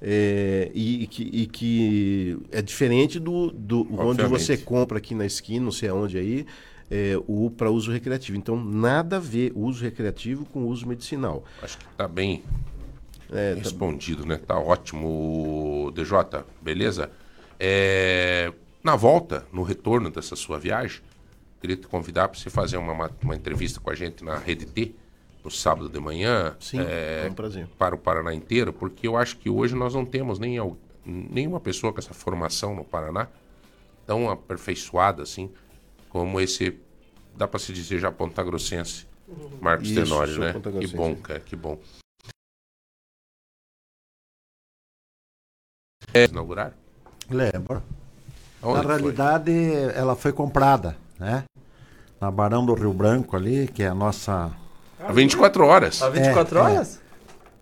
[0.00, 5.24] é, e, e que, e que é diferente do, do onde você compra aqui na
[5.24, 6.46] esquina, não sei aonde aí,
[6.90, 8.36] é, o para uso recreativo.
[8.38, 11.44] Então, nada a ver o uso recreativo com o uso medicinal.
[11.62, 12.42] Acho que tá bem
[13.32, 14.36] É, tá- respondido, né?
[14.36, 17.10] Tá ótimo, DJ, beleza?
[17.58, 18.52] É,
[18.84, 21.00] na volta, no retorno dessa sua viagem,
[21.60, 24.66] queria te convidar para você fazer uma, ma- uma entrevista com a gente na Rede
[24.66, 24.94] T,
[25.44, 26.54] no sábado de manhã.
[26.60, 27.66] Sim, é um prazer.
[27.78, 30.58] Para o Paraná inteiro, porque eu acho que hoje nós não temos nem
[31.04, 33.28] nenhuma pessoa com essa formação no Paraná
[34.06, 35.50] tão aperfeiçoada assim,
[36.16, 36.78] como esse,
[37.36, 39.06] dá para se dizer já pontagrossense,
[39.60, 40.46] Marcos Isso, Tenório, né?
[40.48, 40.96] Que pontagrossense.
[40.96, 41.78] bom, cara, que bom.
[46.14, 46.72] É, inaugurar?
[47.28, 47.82] Lembro.
[48.62, 48.96] Aonde Na que foi?
[48.96, 49.52] realidade,
[49.94, 51.44] ela foi comprada, né?
[52.20, 54.50] Na Barão do Rio Branco ali, que é a nossa...
[54.98, 56.00] Há 24 horas.
[56.00, 56.64] Há 24 É, é.
[56.64, 57.00] horas?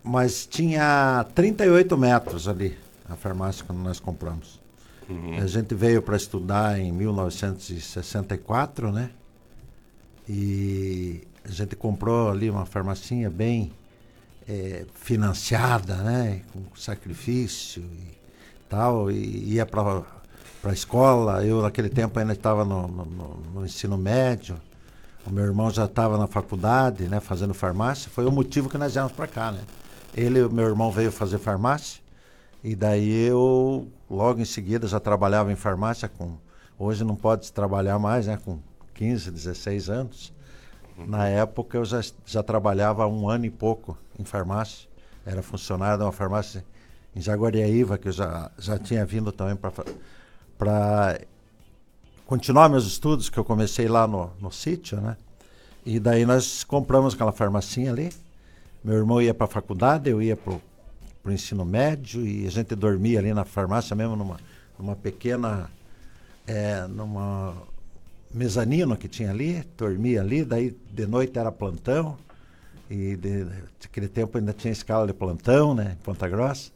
[0.03, 2.79] Mas tinha 38 metros ali,
[3.09, 4.61] a farmácia quando nós compramos.
[5.09, 5.39] Uhum.
[5.39, 9.11] A gente veio para estudar em 1964, né?
[10.29, 13.73] E a gente comprou ali uma farmacinha bem
[14.49, 16.43] eh, financiada, né?
[16.53, 18.17] Com sacrifício e
[18.69, 19.11] tal.
[19.11, 20.03] E ia para
[20.65, 21.45] a escola.
[21.45, 24.57] Eu, naquele tempo, ainda estava no, no- no- no ensino médio.
[25.27, 27.21] O meu irmão já estava na faculdade, né?
[27.21, 28.11] Fazendo farmácia.
[28.11, 29.61] Foi o motivo que nós viemos para cá, né?
[30.17, 32.01] Ele, o meu irmão, veio fazer farmácia.
[32.63, 36.36] E daí eu, logo em seguida, já trabalhava em farmácia com.
[36.78, 38.39] Hoje não pode trabalhar mais, né?
[38.45, 38.59] Com
[38.95, 40.32] 15, 16 anos.
[40.97, 44.89] Na época eu já, já trabalhava um ano e pouco em farmácia.
[45.27, 46.65] Era funcionário de uma farmácia
[47.15, 49.57] em Jaguariaíva, que eu já, já tinha vindo também
[50.59, 51.20] para
[52.27, 55.16] continuar meus estudos, que eu comecei lá no, no sítio, né?
[55.85, 58.11] E daí nós compramos aquela farmacinha ali.
[58.82, 60.62] Meu irmão ia para a faculdade, eu ia para o
[61.33, 64.37] ensino médio e a gente dormia ali na farmácia mesmo, numa,
[64.79, 65.71] numa pequena.
[66.47, 67.55] É, numa
[68.33, 72.17] mezanino que tinha ali, dormia ali, daí de noite era plantão.
[72.91, 73.47] E de,
[73.83, 75.93] naquele tempo ainda tinha escala de plantão, né?
[75.99, 76.71] Em Ponta Grossa.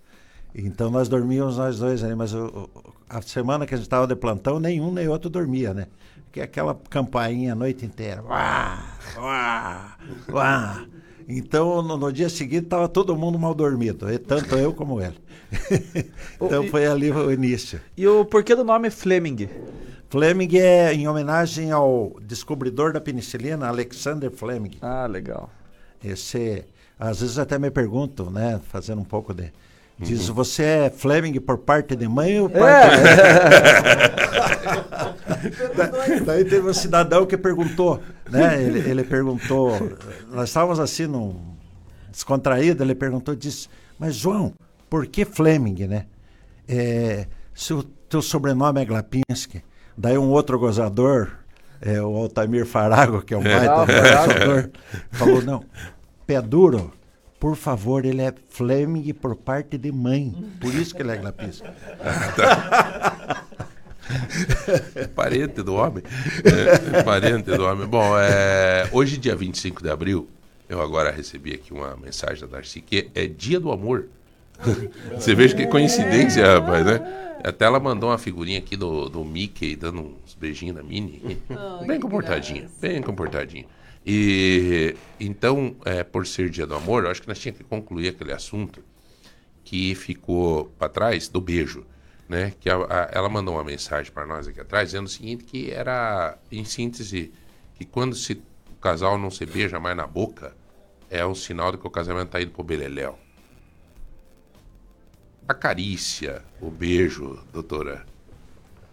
[0.55, 4.07] Então nós dormíamos nós dois ali, mas o- o- a semana que a gente estava
[4.07, 5.87] de plantão, nenhum nem outro dormia, né?
[6.25, 8.23] Porque aquela campainha a noite inteira.
[8.23, 8.83] Uá,
[9.19, 9.99] uá,
[10.33, 10.87] uá.
[11.29, 15.19] Então no, no dia seguinte estava todo mundo mal dormido, tanto eu como ele.
[16.41, 17.81] então foi ali o início.
[17.97, 19.49] E o porquê do nome Fleming?
[20.09, 24.79] Fleming é em homenagem ao descobridor da penicilina, Alexander Fleming.
[24.81, 25.51] Ah, legal.
[26.03, 26.65] Esse,
[26.99, 29.53] às vezes até me perguntam, né, fazendo um pouco de
[30.01, 32.97] Diz, você é Fleming por parte de mãe ou parte
[35.77, 38.01] Da- Daí teve um cidadão que perguntou,
[38.31, 38.62] né?
[38.62, 39.70] Ele, ele perguntou,
[40.31, 41.35] nós estávamos assim num
[42.11, 43.69] descontraído, ele perguntou, disse,
[43.99, 44.53] mas João,
[44.89, 46.07] por que Fleming, né?
[46.69, 49.62] É, se o teu sobrenome é Glapinski,
[49.97, 51.31] daí um outro gozador,
[51.81, 53.66] é, o Altamir Farago, que é um É.
[53.66, 54.70] baita Ah, gozador,
[55.12, 55.65] falou, não,
[56.27, 56.93] pé duro,
[57.39, 61.66] por favor, ele é Fleming por parte de mãe, por isso que ele é Glapinski.
[64.97, 66.02] É parente do homem.
[66.44, 67.86] É, parente do homem.
[67.86, 70.28] Bom, é, hoje, dia 25 de abril,
[70.69, 74.06] eu agora recebi aqui uma mensagem da Darcy, que é dia do amor.
[75.15, 77.01] Você veja que coincidência, rapaz, né?
[77.44, 81.39] Até ela mandou uma figurinha aqui do, do Mickey dando uns beijinhos na Minnie.
[81.51, 83.66] Ai, bem que comportadinho, bem comportadinho.
[84.07, 88.09] E então, é, por ser dia do amor, eu acho que nós tínhamos que concluir
[88.09, 88.83] aquele assunto
[89.65, 91.85] que ficou para trás do beijo,
[92.29, 92.53] né?
[92.59, 95.70] Que a- a- ela mandou uma mensagem para nós aqui atrás dizendo o seguinte que
[95.70, 97.33] era em síntese
[97.75, 98.33] que quando se,
[98.70, 100.57] o casal não se beija mais na boca
[101.11, 103.19] é um sinal de que o casamento está indo pro beleléu.
[105.47, 108.05] A carícia, o beijo, doutora,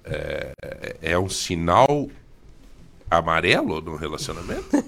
[0.06, 2.10] é, é- é um sinal
[3.10, 4.66] amarelo no relacionamento?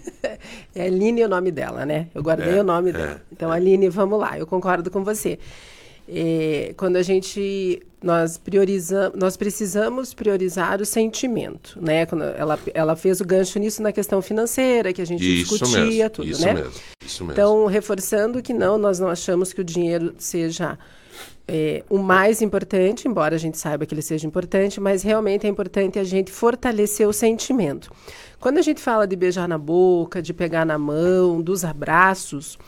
[0.75, 2.07] É Aline o nome dela, né?
[2.13, 3.21] Eu guardei É, o nome é, dela.
[3.31, 5.39] Então, Aline, vamos lá, eu concordo com você.
[6.07, 12.05] É, quando a gente nós priorizamos, nós precisamos priorizar o sentimento, né?
[12.05, 15.83] Quando ela, ela fez o gancho nisso na questão financeira que a gente Isso discutia
[15.83, 16.53] mesmo, tudo, isso né?
[16.53, 16.71] mesmo,
[17.03, 17.31] isso mesmo.
[17.33, 20.77] Então reforçando que não, nós não achamos que o dinheiro seja
[21.47, 25.49] é, o mais importante, embora a gente saiba que ele seja importante, mas realmente é
[25.49, 27.89] importante a gente fortalecer o sentimento.
[28.39, 32.59] Quando a gente fala de beijar na boca, de pegar na mão, dos abraços,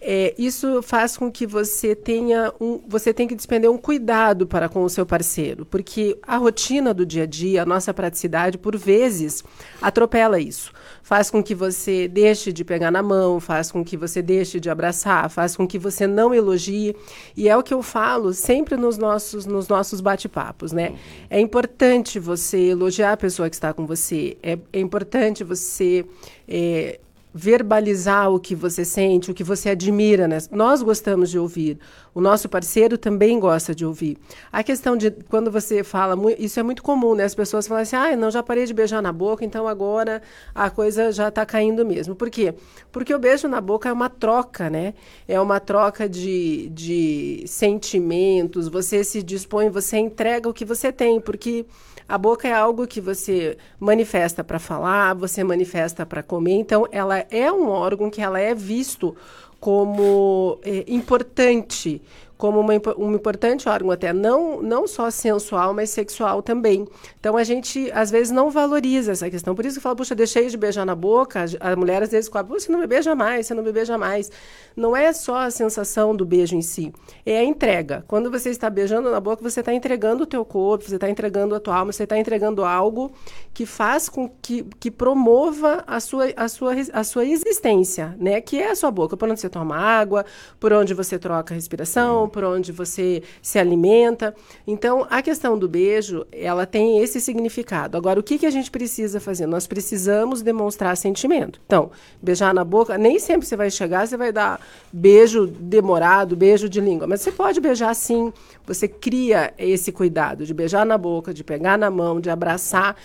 [0.00, 4.68] é, isso faz com que você tenha um, você tem que despender um cuidado para
[4.68, 8.76] com o seu parceiro, porque a rotina do dia a dia, a nossa praticidade, por
[8.76, 9.44] vezes,
[9.80, 10.72] atropela isso.
[11.12, 14.70] Faz com que você deixe de pegar na mão, faz com que você deixe de
[14.70, 16.96] abraçar, faz com que você não elogie.
[17.36, 20.94] E é o que eu falo sempre nos nossos, nos nossos bate-papos, né?
[21.28, 26.02] É importante você elogiar a pessoa que está com você, é, é importante você.
[26.48, 26.98] É,
[27.34, 30.28] verbalizar o que você sente, o que você admira.
[30.28, 30.38] Né?
[30.50, 31.78] Nós gostamos de ouvir.
[32.14, 34.18] O nosso parceiro também gosta de ouvir.
[34.52, 37.24] A questão de quando você fala, isso é muito comum, né?
[37.24, 40.20] As pessoas falam assim: ah, não, já parei de beijar na boca, então agora
[40.54, 42.14] a coisa já está caindo mesmo.
[42.14, 42.54] Por quê?
[42.90, 44.92] Porque o beijo na boca é uma troca, né?
[45.26, 48.68] É uma troca de, de sentimentos.
[48.68, 51.64] Você se dispõe, você entrega o que você tem, porque
[52.08, 57.18] a boca é algo que você manifesta para falar, você manifesta para comer, então ela
[57.30, 59.16] é um órgão que ela é visto
[59.62, 62.02] como é, importante
[62.42, 66.88] como uma, um importante órgão até não não só sensual, mas sexual também.
[67.20, 69.54] Então a gente às vezes não valoriza essa questão.
[69.54, 71.44] Por isso que fala, puxa, deixei de beijar na boca.
[71.60, 74.28] A mulher às vezes cobra, você não me beija mais, você não me beija mais.
[74.74, 76.92] Não é só a sensação do beijo em si,
[77.24, 78.04] é a entrega.
[78.08, 81.54] Quando você está beijando na boca, você está entregando o teu corpo, você está entregando
[81.54, 83.12] a tua alma, você está entregando algo
[83.54, 88.40] que faz com que, que promova a sua, a, sua, a sua existência, né?
[88.40, 90.24] Que é a sua boca, por onde você toma água,
[90.58, 94.34] por onde você troca a respiração, por onde você se alimenta.
[94.66, 97.96] Então, a questão do beijo, ela tem esse significado.
[97.96, 99.46] Agora, o que, que a gente precisa fazer?
[99.46, 101.60] Nós precisamos demonstrar sentimento.
[101.66, 101.90] Então,
[102.20, 104.60] beijar na boca, nem sempre você vai chegar, você vai dar
[104.92, 108.32] beijo demorado, beijo de língua, mas você pode beijar sim.
[108.66, 112.96] Você cria esse cuidado de beijar na boca, de pegar na mão, de abraçar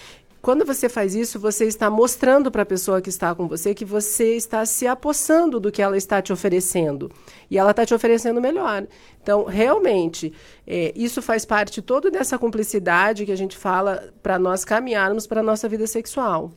[0.47, 3.83] quando você faz isso, você está mostrando para a pessoa que está com você que
[3.83, 7.11] você está se apossando do que ela está te oferecendo.
[7.51, 8.87] E ela está te oferecendo melhor.
[9.21, 10.31] Então, realmente,
[10.65, 15.41] é, isso faz parte todo dessa cumplicidade que a gente fala para nós caminharmos para
[15.41, 16.53] a nossa vida sexual.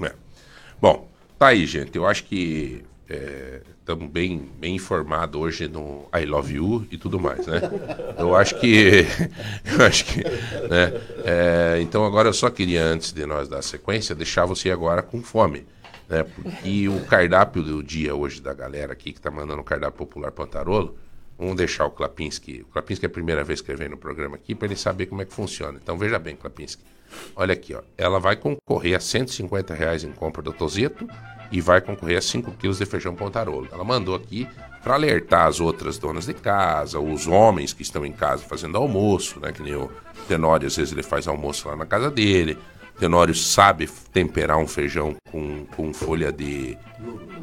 [0.00, 0.14] É.
[0.80, 1.06] Bom,
[1.38, 1.94] tá aí, gente.
[1.98, 2.82] Eu acho que
[3.84, 7.60] estamos bem, bem informados hoje no I Love You e tudo mais, né?
[8.18, 9.06] Eu acho que.
[9.62, 10.24] Eu acho que.
[10.24, 11.00] Né?
[11.22, 15.22] É, então agora eu só queria, antes de nós dar sequência, deixar você agora com
[15.22, 15.66] fome.
[16.08, 16.22] Né?
[16.22, 20.32] Porque o cardápio do dia hoje da galera aqui que está mandando o cardápio popular
[20.32, 20.96] Pantarolo,
[21.38, 22.62] vamos deixar o Klapinski.
[22.62, 25.20] O Klapinski é a primeira vez que vem no programa aqui para ele saber como
[25.20, 25.78] é que funciona.
[25.82, 26.82] Então veja bem, Klapinski.
[27.36, 27.82] Olha aqui, ó.
[27.98, 31.06] Ela vai concorrer a 150 reais em compra do Tozeto
[31.50, 33.68] e vai concorrer a 5 quilos de feijão pontarolo.
[33.72, 34.46] Ela mandou aqui
[34.82, 39.40] para alertar as outras donas de casa, os homens que estão em casa fazendo almoço,
[39.40, 39.50] né?
[39.50, 39.90] Que nem o
[40.28, 42.58] Tenório, às vezes ele faz almoço lá na casa dele.
[42.94, 46.76] O Tenório sabe temperar um feijão com, com folha de,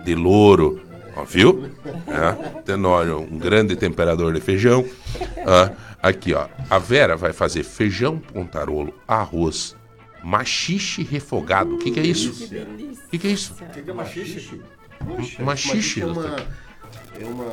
[0.03, 0.82] de louro,
[1.15, 1.72] ó, viu?
[2.07, 4.86] É, Tenório, um grande temperador de feijão.
[5.45, 5.72] Ah,
[6.02, 6.48] aqui, ó.
[6.69, 9.76] A Vera vai fazer feijão pontarolo, arroz,
[10.23, 11.76] machixe refogado.
[11.76, 12.31] O que, que é isso?
[12.31, 13.53] O que, que é isso?
[13.60, 14.61] O que, que é machixe?
[15.39, 16.02] Machixe.
[16.02, 16.35] É uma,
[17.19, 17.45] é uma,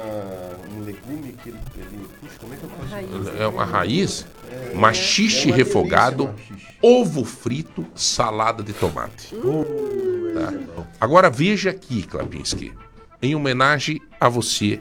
[0.76, 3.42] um legume que ele, ele puxa, como é que eu faço?
[3.42, 4.26] É uma raiz?
[4.50, 6.76] É, machixe é uma refogado, delícia, machixe.
[6.82, 9.34] ovo frito, salada de tomate.
[9.34, 10.86] Tá?
[11.00, 12.72] Agora veja aqui, Klapinski,
[13.20, 14.80] em homenagem a você,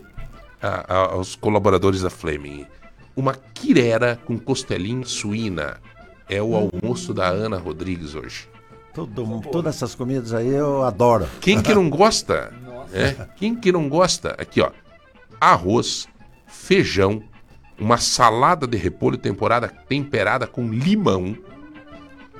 [0.62, 2.66] a- a- aos colaboradores da Fleming,
[3.16, 5.78] uma quirera com costelinha suína.
[6.30, 8.50] É o almoço da Ana Rodrigues hoje.
[8.94, 11.28] Todo, todas essas comidas aí eu adoro.
[11.40, 12.54] Quem que não gosta?
[12.92, 13.28] É?
[13.36, 14.36] Quem que não gosta?
[14.40, 14.72] Aqui, ó.
[15.40, 16.08] Arroz,
[16.48, 17.22] feijão,
[17.80, 21.38] uma salada de repolho temporada, temperada com limão.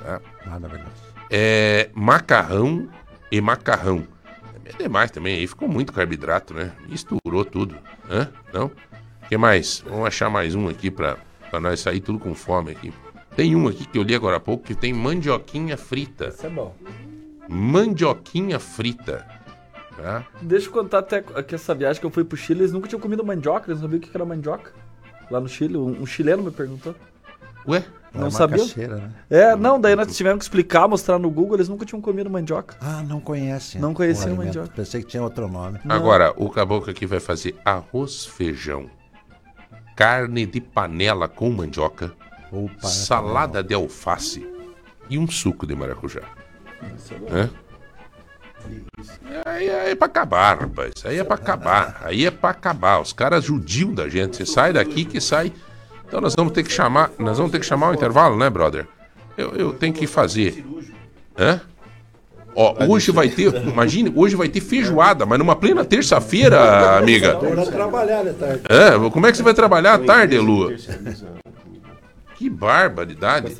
[0.02, 0.20] Tá?
[0.46, 0.90] Maravilhoso.
[1.30, 2.88] É, macarrão
[3.30, 4.06] e macarrão.
[4.64, 6.72] É demais também, aí ficou muito carboidrato, né?
[6.88, 7.76] Misturou tudo.
[8.10, 8.28] Hã?
[8.52, 8.66] Não?
[8.66, 9.84] O que mais?
[9.86, 11.18] Vamos achar mais um aqui pra,
[11.50, 12.92] pra nós sair tudo com fome aqui.
[13.38, 16.26] Tem um aqui que eu li agora há pouco que tem mandioquinha frita.
[16.26, 16.74] Isso é bom.
[17.48, 19.24] Mandioquinha frita.
[19.96, 20.26] Tá?
[20.42, 22.98] Deixa eu contar até que essa viagem que eu fui pro Chile, eles nunca tinham
[22.98, 24.72] comido mandioca, eles não sabiam o que era mandioca.
[25.30, 26.96] Lá no Chile, um, um chileno me perguntou.
[27.68, 27.84] Ué?
[28.12, 29.12] Não É macaxeira, né?
[29.30, 32.76] É, não, daí nós tivemos que explicar, mostrar no Google, eles nunca tinham comido mandioca.
[32.80, 33.80] Ah, não conhecem.
[33.80, 34.72] Não conheciam mandioca.
[34.74, 35.78] Pensei que tinha outro nome.
[35.88, 38.90] Agora, o caboclo aqui vai fazer arroz, feijão,
[39.94, 42.12] carne de panela com mandioca,
[42.80, 44.46] salada de alface
[45.08, 46.22] e um suco de maracujá.
[47.30, 47.50] Hã?
[49.44, 50.92] Aí é pra acabar, rapaz.
[51.04, 52.00] Aí é pra acabar.
[52.04, 53.00] Aí é pra acabar.
[53.00, 54.36] Os caras judiam da gente.
[54.36, 55.52] Você sai daqui que sai.
[56.06, 57.10] Então nós vamos ter que chamar.
[57.18, 58.86] Nós vamos ter que chamar o intervalo, né, brother?
[59.36, 60.64] Eu, eu tenho que fazer.
[61.38, 61.60] Hã?
[62.54, 63.54] Ó, hoje vai ter.
[63.54, 67.34] Imagine, hoje vai ter feijoada, mas numa plena terça-feira, amiga.
[67.34, 68.62] Bora trabalhar de tarde.
[68.68, 70.74] É, como é que você vai trabalhar à tarde, Lua?
[72.38, 73.52] Que barbaridade.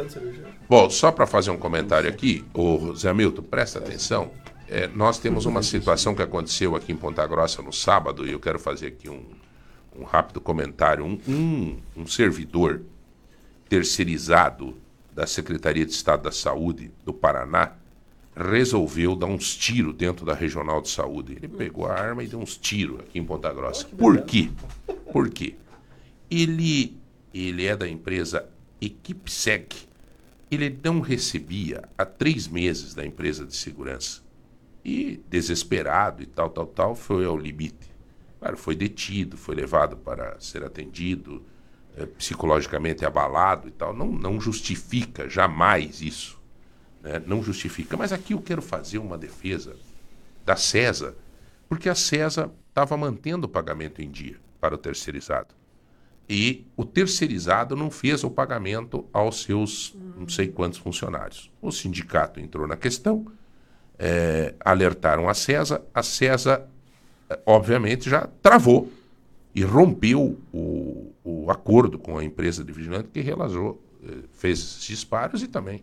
[0.69, 4.31] Bom, só para fazer um comentário aqui, o Zé Milton, presta atenção.
[4.69, 8.39] É, nós temos uma situação que aconteceu aqui em Ponta Grossa no sábado, e eu
[8.39, 9.25] quero fazer aqui um,
[9.99, 11.05] um rápido comentário.
[11.05, 12.83] Um, um, um servidor
[13.69, 14.77] terceirizado
[15.13, 17.73] da Secretaria de Estado da Saúde do Paraná
[18.37, 21.33] resolveu dar uns tiros dentro da Regional de Saúde.
[21.33, 23.89] Ele pegou a arma e deu uns tiros aqui em Ponta Grossa.
[23.89, 24.49] Por quê?
[25.13, 25.57] Por quê?
[26.31, 26.97] Ele,
[27.35, 28.49] ele é da empresa
[28.81, 29.89] EquipSec.
[30.51, 34.23] Ele não recebia há três meses da empresa de segurança.
[34.85, 37.93] E, desesperado e tal, tal, tal, foi ao limite.
[38.39, 41.45] Claro, foi detido, foi levado para ser atendido,
[41.97, 43.93] eh, psicologicamente abalado e tal.
[43.95, 46.41] Não, não justifica jamais isso.
[47.03, 47.23] né?
[47.27, 47.97] Não justifica.
[47.97, 49.77] Mas aqui eu quero fazer uma defesa
[50.45, 51.17] da CESA,
[51.69, 55.55] porque a CESA estava mantendo o pagamento em dia para o terceirizado.
[56.29, 61.51] E o terceirizado não fez o pagamento aos seus não sei quantos funcionários.
[61.63, 63.27] O sindicato entrou na questão,
[63.99, 66.67] eh, alertaram a CESA, a CESA,
[67.31, 68.93] eh, obviamente, já travou
[69.55, 74.85] e rompeu o, o acordo com a empresa de vigilante que realizou, eh, fez esses
[74.85, 75.83] disparos e também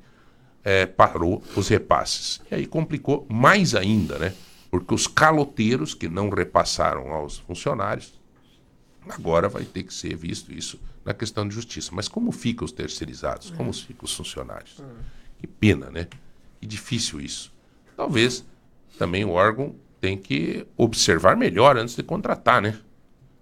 [0.64, 2.42] eh, parou os repasses.
[2.52, 4.34] E aí complicou mais ainda, né?
[4.70, 8.20] Porque os caloteiros que não repassaram aos funcionários,
[9.10, 11.92] agora vai ter que ser visto isso na questão de justiça.
[11.94, 13.52] Mas como ficam os terceirizados?
[13.52, 14.82] Como ficam os funcionários?
[15.38, 16.08] Que pena, né?
[16.60, 17.54] Que difícil isso.
[17.96, 18.46] Talvez
[18.98, 22.80] também o órgão tem que observar melhor antes de contratar, né?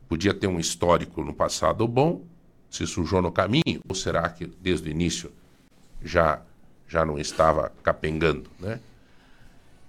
[0.07, 2.23] Podia ter um histórico no passado bom,
[2.69, 5.31] se sujou no caminho, ou será que desde o início
[6.03, 6.41] já
[6.87, 8.79] já não estava capengando, né?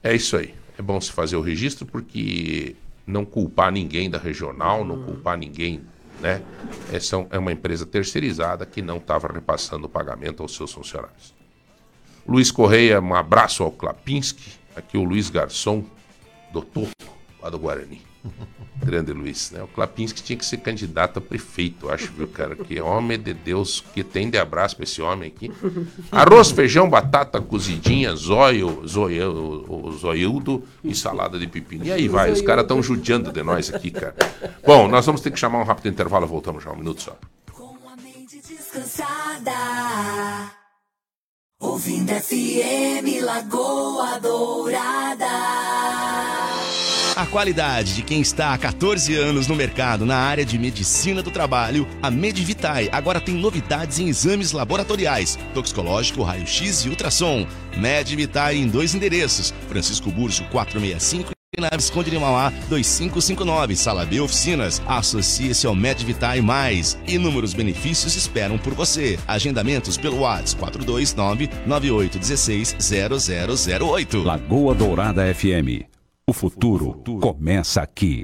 [0.03, 0.55] É isso aí.
[0.79, 2.77] É bom se fazer o registro porque
[3.07, 5.83] não culpar ninguém da regional, não culpar ninguém,
[6.21, 6.43] né?
[6.93, 11.35] É, são, é uma empresa terceirizada que não estava repassando o pagamento aos seus funcionários.
[12.27, 14.53] Luiz Correia, um abraço ao Klapinski.
[14.75, 15.85] Aqui o Luiz Garçom,
[16.53, 16.89] do Toco,
[17.41, 18.14] lá do Guarani.
[18.85, 19.63] Grande Luiz, né?
[19.63, 22.57] O Klapinski tinha que ser candidato a prefeito, acho, viu, cara?
[22.57, 25.51] Que homem de Deus, que tem de abraço pra esse homem aqui.
[26.11, 29.33] Arroz, feijão, batata cozidinha, zóio, zóio,
[29.69, 31.85] o, o zoiudo e salada de pepino.
[31.85, 34.15] E aí vai, os caras estão judiando de nós aqui, cara.
[34.67, 37.17] Bom, nós vamos ter que chamar um rápido intervalo, voltamos já, um minuto só.
[38.75, 39.53] Descansada.
[41.61, 45.64] Ouvindo FM Lagoa Dourada.
[47.17, 51.31] A qualidade de quem está há 14 anos no mercado na área de medicina do
[51.31, 57.47] trabalho, a Medivitae agora tem novidades em exames laboratoriais, toxicológico, raio-x e ultrassom.
[57.77, 64.19] Medivitae em dois endereços, Francisco Burjo 465 e na Visconde de Mauá 2559, Sala B
[64.19, 64.83] Oficinas.
[64.85, 66.99] Associe-se ao Medivitae Mais.
[67.07, 69.21] Inúmeros benefícios esperam por você.
[69.25, 72.77] Agendamentos pelo WhatsApp 429 9816
[73.79, 74.23] 0008.
[74.25, 75.94] Lagoa Dourada FM.
[76.27, 78.23] O futuro começa aqui.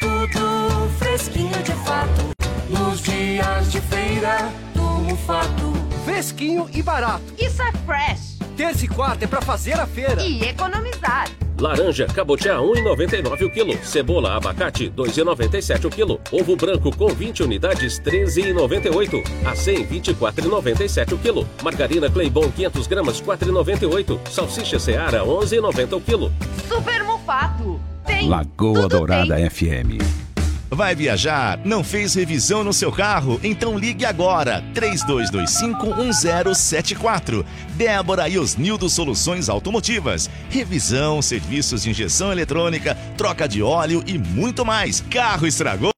[0.00, 2.22] Tudo fresquinho de fato.
[2.70, 5.72] Nos dias de feira do Mufato.
[6.06, 7.34] Fresquinho e barato.
[7.38, 8.35] Isso é fresh.
[8.56, 10.22] Terça e quarta é pra fazer a feira.
[10.22, 11.28] E economizar.
[11.60, 13.84] Laranja cabotiá 1,99 o quilo.
[13.84, 16.20] Cebola abacate 2,97 o quilo.
[16.32, 19.22] Ovo branco com 20 unidades 13,98.
[19.44, 21.48] A 100 24,97 o quilo.
[21.62, 24.18] Margarina Claybon 500 gramas 4,98.
[24.30, 26.32] Salsicha Seara 11,90 o quilo.
[26.66, 27.78] Super Mufato.
[28.06, 28.28] Tem.
[28.28, 30.25] Lagoa Dourada FM.
[30.70, 31.60] Vai viajar?
[31.64, 33.38] Não fez revisão no seu carro?
[33.42, 37.44] Então ligue agora, 32251074.
[37.76, 40.28] Débora e Osnildo Soluções Automotivas.
[40.50, 45.04] Revisão, serviços de injeção eletrônica, troca de óleo e muito mais.
[45.08, 45.95] Carro estragou?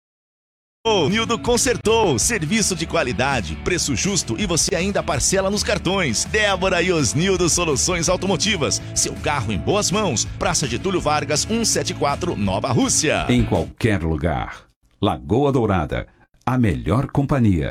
[1.08, 6.24] Nildo consertou, serviço de qualidade, preço justo e você ainda parcela nos cartões.
[6.24, 10.24] Débora e Osnildo Soluções Automotivas, seu carro em boas mãos.
[10.38, 13.26] Praça de Túlio Vargas, 174, Nova Rússia.
[13.28, 14.62] Em qualquer lugar.
[15.00, 16.06] Lagoa Dourada.
[16.44, 17.70] A melhor companhia.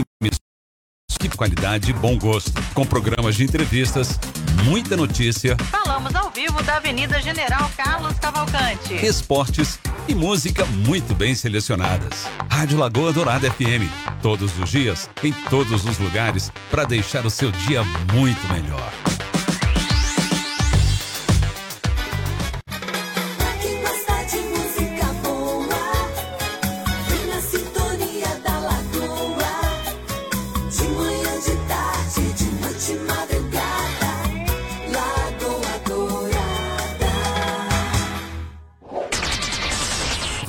[1.41, 4.21] qualidade e bom gosto, com programas de entrevistas,
[4.63, 8.95] muita notícia, Falamos ao vivo da Avenida General Carlos Cavalcante.
[8.95, 12.27] esportes e música muito bem selecionadas.
[12.51, 13.89] Rádio Lagoa Dourada FM,
[14.21, 18.93] todos os dias, em todos os lugares, para deixar o seu dia muito melhor.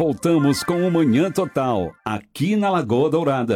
[0.01, 3.53] Voltamos com o Manhã Total, aqui na Lagoa Dourada.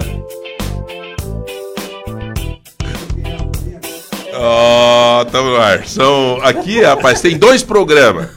[4.37, 5.87] Ó, tamo no ar.
[5.87, 8.29] São, aqui, rapaz, tem dois programas.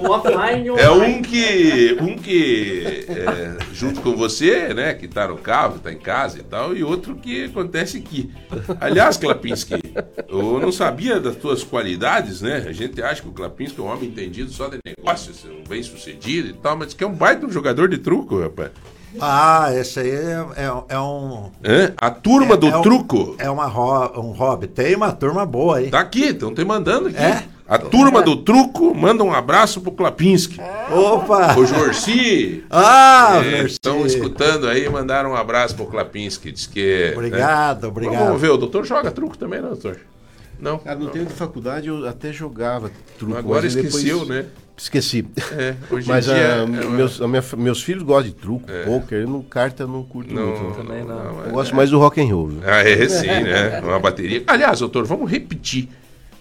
[0.00, 5.06] Um offline e um É um que, um que é, junto com você, né, que
[5.06, 8.30] tá no carro, tá em casa e tal, e outro que acontece aqui.
[8.80, 9.74] Aliás, Klapinski,
[10.28, 12.64] eu não sabia das tuas qualidades, né?
[12.66, 16.48] A gente acha que o Klapinski é um homem entendido só de negócios, bem sucedido
[16.48, 18.70] e tal, mas que é um baita um jogador de truco, rapaz.
[19.20, 21.50] Ah, esse aí é, é- é um.
[21.64, 21.92] Hã?
[21.96, 23.34] A turma é- do é um- truco.
[23.38, 24.66] É uma ro- um hobby.
[24.66, 25.90] Tem uma turma boa aí.
[25.90, 27.16] Tá aqui, estão te mandando aqui.
[27.18, 27.44] É?
[27.68, 30.60] A turma do truco manda um abraço pro Klapinski.
[30.90, 31.56] Opa!
[31.58, 32.64] O Jorci.
[32.70, 33.62] Ah, É.
[33.64, 36.52] Estão escutando aí, mandaram um abraço pro Klapinski.
[36.52, 37.10] Diz que.
[37.14, 37.88] Obrigado, né?
[37.88, 38.24] obrigado.
[38.26, 39.98] Vamos ver, o doutor joga truco também, não, doutor?
[40.60, 40.78] Não.
[40.78, 43.36] Cara, no tempo de faculdade eu até jogava truco.
[43.36, 44.46] Agora mas depois- esqueceu, né?
[44.76, 45.24] Esqueci.
[45.52, 48.34] É, hoje em mas dia ah, é uma- meus, a minha- meus filhos gostam de
[48.36, 48.82] truco, É.
[48.84, 50.76] poker, eu não, carta eu não curto Não, muito.
[50.76, 51.50] também não, Eu é.
[51.50, 52.48] gosto mais do rock and roll.
[52.48, 52.60] viu?
[52.64, 53.80] Ah, é sim, né?
[53.80, 54.44] Uma bateria.
[54.46, 55.88] Aliás, doutor, vamos repetir.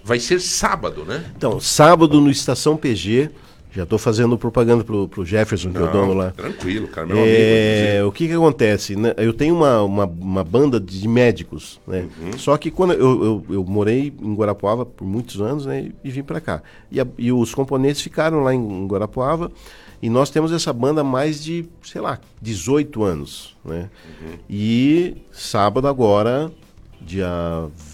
[0.04, 1.24] Vai ser sábado, né?
[1.36, 3.30] Então, sábado no Estação PG,
[3.76, 6.32] já estou fazendo propaganda pro, pro Jefferson, que é o dono lá.
[6.32, 8.96] tranquilo, cara, meu É, amigo, o que que acontece?
[8.96, 9.14] né?
[9.18, 12.08] Eu tenho uma, uma, uma banda de médicos, né?
[12.22, 12.38] Uhum.
[12.38, 15.92] Só que quando eu, eu, eu morei em Guarapuava por muitos anos, né?
[16.04, 16.62] E vim para cá.
[16.92, 19.52] E, a- e os componentes ficaram lá em Guarapuava.
[20.02, 23.90] E nós temos essa banda há mais de, sei lá, 18 anos, né?
[24.22, 24.34] Uhum.
[24.50, 26.52] E sábado agora,
[27.02, 27.28] dia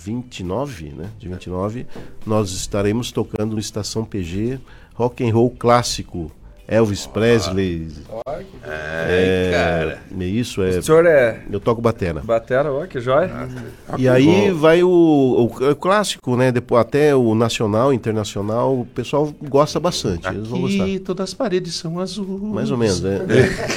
[0.03, 1.09] 29, né?
[1.19, 1.85] Dia 29,
[2.25, 4.59] nós estaremos tocando no Estação PG
[5.01, 6.31] Rock and Roll clássico.
[6.67, 7.89] Elvis Presley.
[8.25, 8.45] Ai,
[9.51, 9.99] cara.
[10.17, 10.69] É isso, é.
[10.77, 12.21] O senhor é- Eu toco batera.
[12.23, 13.29] Batera, ó, que jóia.
[13.97, 16.49] E aí vai o, o- o clássico, né?
[16.49, 20.25] Depois até o nacional, internacional, o pessoal gosta bastante.
[20.29, 20.83] Eles vão gostar.
[20.83, 22.41] Aqui todas as paredes são azuis.
[22.53, 23.19] Mais ou menos, né?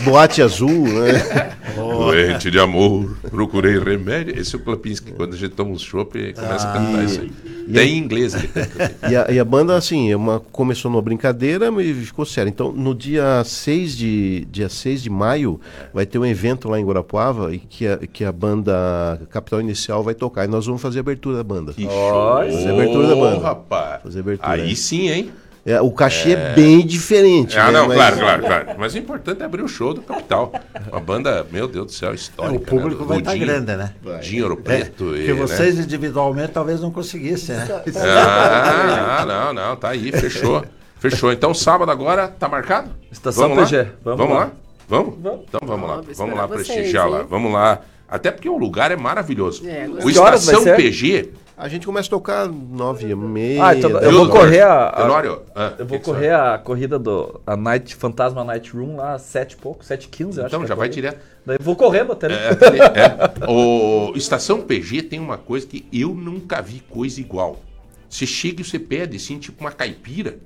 [0.04, 1.54] Boate azul, né?
[2.14, 4.38] Doente de amor, procurei remédio.
[4.38, 7.20] Esse é o Klapinski, quando a gente toma um chopp, começa a cantar Ah, isso
[7.20, 7.32] aí.
[7.72, 8.34] Tem em inglês.
[8.34, 8.94] ele canta.
[9.10, 12.48] E a, e a banda, assim, é uma, começou numa brincadeira e ficou sério.
[12.48, 15.60] Então, no dia 6 de, dia 6 de maio,
[15.92, 20.02] vai ter um evento lá em Guarapuava e que a, que a banda Capital Inicial
[20.02, 20.44] vai tocar.
[20.44, 21.72] E nós vamos fazer a abertura da banda.
[21.72, 23.40] Que show, Fazer a abertura da banda.
[23.40, 24.02] rapaz.
[24.02, 24.52] Fazer a abertura.
[24.52, 25.30] Aí sim, hein?
[25.66, 27.58] É, o cachê é, bem diferente.
[27.58, 27.72] Ah, né?
[27.72, 28.66] não, Mas- claro, claro, claro.
[28.76, 30.52] Mas o importante é abrir o show do Capital.
[30.92, 32.56] Uma banda, meu Deus do céu, histórica.
[32.56, 33.08] O público né?
[33.08, 33.94] vai estar Rudinho, grande, né?
[34.04, 35.04] Rudinho Ouro É, Preto.
[35.04, 35.82] porque e, vocês né?
[35.84, 37.66] individualmente talvez não conseguissem, né?
[37.96, 40.64] Ah, ah, não, não, tá aí, fechou.
[40.98, 41.32] Fechou.
[41.32, 42.90] Então, sábado agora, tá marcado?
[43.10, 43.88] Estação vamos PG, Lá?
[44.04, 44.40] vamos Vamos, lá.
[44.44, 44.52] lá?
[44.86, 45.14] Vamos?
[45.48, 46.00] Então vamos lá.
[46.16, 47.22] Vamos lá prestigiar lá.
[47.22, 47.80] Vamos lá.
[48.08, 49.66] Até porque o lugar é maravilhoso.
[49.66, 50.76] É, o Que Estação ser?
[50.76, 51.30] PG.
[51.56, 53.64] A gente começa a tocar nove e meia.
[53.66, 54.86] Ah, então eu vou correr a.
[54.88, 58.96] a- Tenório, ah, eu vou que correr a corrida do a Night Fantasma Night Room
[58.96, 60.46] lá às 7 e pouco, 7 e 15 acho.
[60.48, 61.20] Então que é já a vai direto.
[61.46, 62.26] Daí eu vou correndo até.
[62.26, 63.46] É, é.
[63.48, 67.60] O Estação PG tem uma coisa que eu nunca vi coisa igual.
[68.08, 70.38] Você chega e você pede, assim, tipo uma caipira.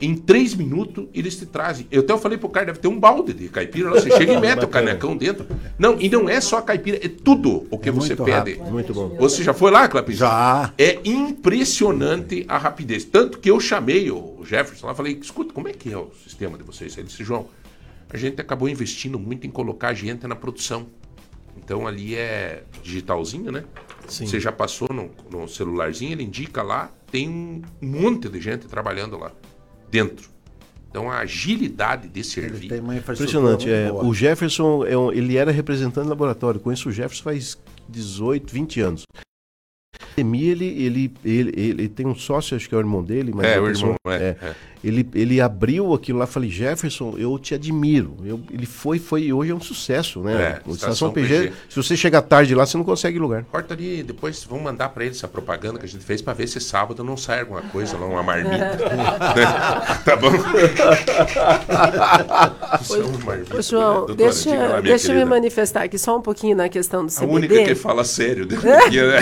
[0.00, 1.86] Em três minutos eles te trazem.
[1.90, 3.90] Eu até falei pro cara, deve ter um balde de caipira.
[3.90, 5.44] lá, Você chega e mete o canecão dentro.
[5.76, 8.30] Não, e não é só a caipira, é tudo o que É você pede.
[8.30, 8.64] rápido.
[8.70, 9.08] Muito bom.
[9.18, 10.16] Você já foi lá, Clapinho?
[10.18, 10.72] Já.
[10.78, 13.04] É impressionante a rapidez.
[13.04, 16.10] Tanto que eu chamei o Jefferson lá e falei, escuta, como é que é o
[16.22, 16.96] sistema de vocês?
[16.96, 17.48] Ele disse, João,
[18.08, 20.86] a gente acabou investindo muito em colocar gente na produção.
[21.56, 23.64] Então ali é digitalzinho, né?
[24.06, 24.26] Sim.
[24.26, 29.18] Você já passou no, no celularzinho, ele indica lá, tem um monte de gente trabalhando
[29.18, 29.32] lá
[29.90, 30.28] dentro.
[30.90, 32.68] Então a agilidade de servir.
[32.68, 33.70] Tem uma Impressionante.
[33.70, 36.58] É, o Jefferson, é um- ele era representante do laboratório.
[36.58, 37.58] Conheço o Jefferson faz
[37.88, 39.02] 18, 20 anos.
[40.16, 43.56] Ele, ele, ele, ele tem um sócio, acho que é o irmão dele, mas É,
[43.56, 44.54] a o pessoa- irmão, é, é.
[44.82, 48.16] Ele, ele abriu aquilo lá, falei, Jefferson, eu te admiro.
[48.24, 50.34] Eu- ele foi, foi, e hoje é um sucesso, né?
[50.34, 51.52] É, Estação Estação PG, PG.
[51.68, 53.44] se você chegar tarde lá, você não consegue lugar.
[53.50, 56.46] Corta ali, depois vamos mandar pra ele essa propaganda que a gente fez pra ver
[56.46, 58.56] se sábado não sai alguma coisa lá, uma marmita.
[58.56, 58.78] né?
[60.04, 60.30] Tá bom?
[63.52, 66.56] É Ô, João, doutora, deixa, diga lá, deixa eu me manifestar aqui só um pouquinho
[66.56, 67.32] na questão do A CBD.
[67.34, 68.44] única que fala sério
[68.86, 69.18] aqui, né?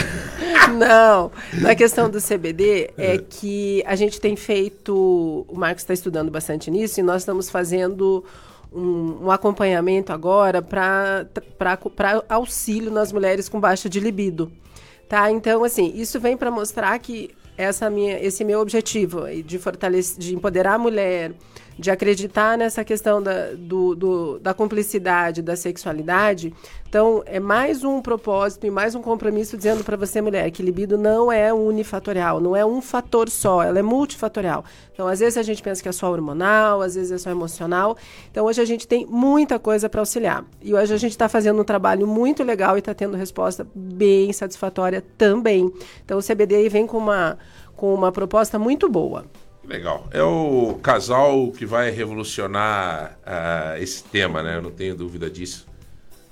[0.77, 1.31] Não,
[1.61, 6.71] na questão do CBD é que a gente tem feito, o Marcos está estudando bastante
[6.71, 8.25] nisso e nós estamos fazendo
[8.73, 11.27] um, um acompanhamento agora para
[12.29, 14.51] auxílio nas mulheres com baixa de libido.
[15.09, 15.31] Tá?
[15.31, 20.35] Então, assim, isso vem para mostrar que essa minha, esse meu objetivo de fortalecer, de
[20.35, 21.33] empoderar a mulher,
[21.79, 26.53] de acreditar nessa questão da, do, do- da cumplicidade, da sexualidade.
[26.89, 30.97] Então, é mais um propósito e mais um compromisso dizendo para você, mulher, que libido
[30.97, 34.65] não é unifatorial, não é um fator só, ela é multifatorial.
[34.95, 37.97] Então, às vezes a gente pensa que é só hormonal, às vezes é só emocional.
[38.31, 40.45] Então, hoje a gente tem muita coisa para auxiliar.
[40.63, 44.33] E hoje a gente está fazendo um trabalho muito legal e está tendo resposta bem
[44.33, 45.71] satisfatória também.
[46.05, 47.37] Então, o CBD vem com uma,
[47.77, 49.27] com uma proposta muito boa.
[49.67, 50.07] Legal.
[50.13, 54.57] É o casal que vai revolucionar ah, esse tema, né?
[54.57, 55.67] Eu não tenho dúvida disso.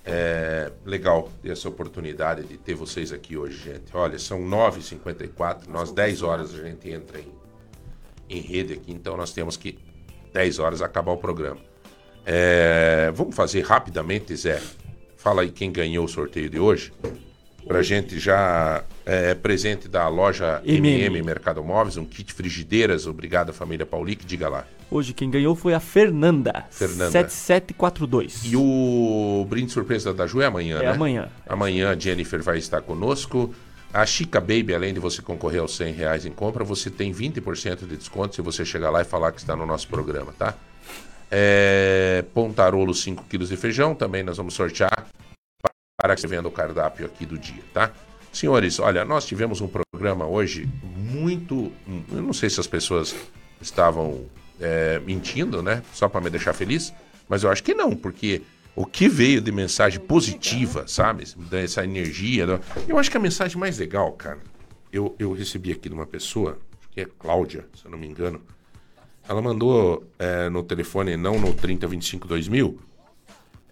[0.05, 3.85] É legal ter essa oportunidade de ter vocês aqui hoje, gente.
[3.95, 7.33] Olha, são 9h54, nós 10 horas a gente entra em,
[8.29, 9.79] em rede aqui, então nós temos que
[10.33, 11.61] 10 horas acabar o programa.
[12.27, 14.61] É, vamos fazer rapidamente, Zé.
[15.17, 16.93] Fala aí quem ganhou o sorteio de hoje.
[17.67, 21.23] Pra gente já é, presente da loja MM.
[21.23, 23.07] Mercado Móveis, um kit frigideiras.
[23.07, 24.25] Obrigado, família Paulic.
[24.25, 24.67] Diga lá.
[24.91, 26.67] Hoje quem ganhou foi a Fernanda.
[26.71, 27.11] Fernanda.
[27.11, 28.43] 7742.
[28.45, 30.91] E o brinde surpresa da Ju é amanhã, É né?
[30.91, 31.29] amanhã.
[31.49, 33.53] Amanhã a Jennifer vai estar conosco.
[33.93, 37.87] A Chica Baby, além de você concorrer aos 100 reais em compra, você tem 20%
[37.87, 40.55] de desconto se você chegar lá e falar que está no nosso programa, tá?
[41.31, 45.07] É, Pontarolo, 5 quilos de feijão, também nós vamos sortear
[46.27, 47.93] venda o cardápio aqui do dia, tá?
[48.33, 51.73] Senhores, olha, nós tivemos um programa hoje muito.
[52.11, 53.15] Eu não sei se as pessoas
[53.61, 54.27] estavam
[54.61, 55.83] é, mentindo, né?
[55.93, 56.93] Só para me deixar feliz,
[57.29, 58.43] mas eu acho que não, porque
[58.75, 61.25] o que veio de mensagem positiva, sabe?
[61.53, 62.61] Essa energia.
[62.89, 64.39] Eu acho que a mensagem mais legal, cara,
[64.93, 68.07] eu, eu recebi aqui de uma pessoa, acho que é Cláudia, se eu não me
[68.07, 68.43] engano.
[69.29, 72.79] Ela mandou é, no telefone, não no 3025 2000.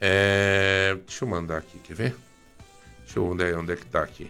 [0.05, 2.17] É, deixa eu mandar aqui, quer ver?
[3.05, 4.29] Deixa eu ver onde é, onde é que tá aqui.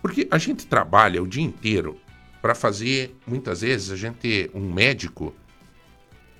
[0.00, 2.00] Porque a gente trabalha o dia inteiro
[2.40, 5.34] para fazer, muitas vezes, a gente, um médico,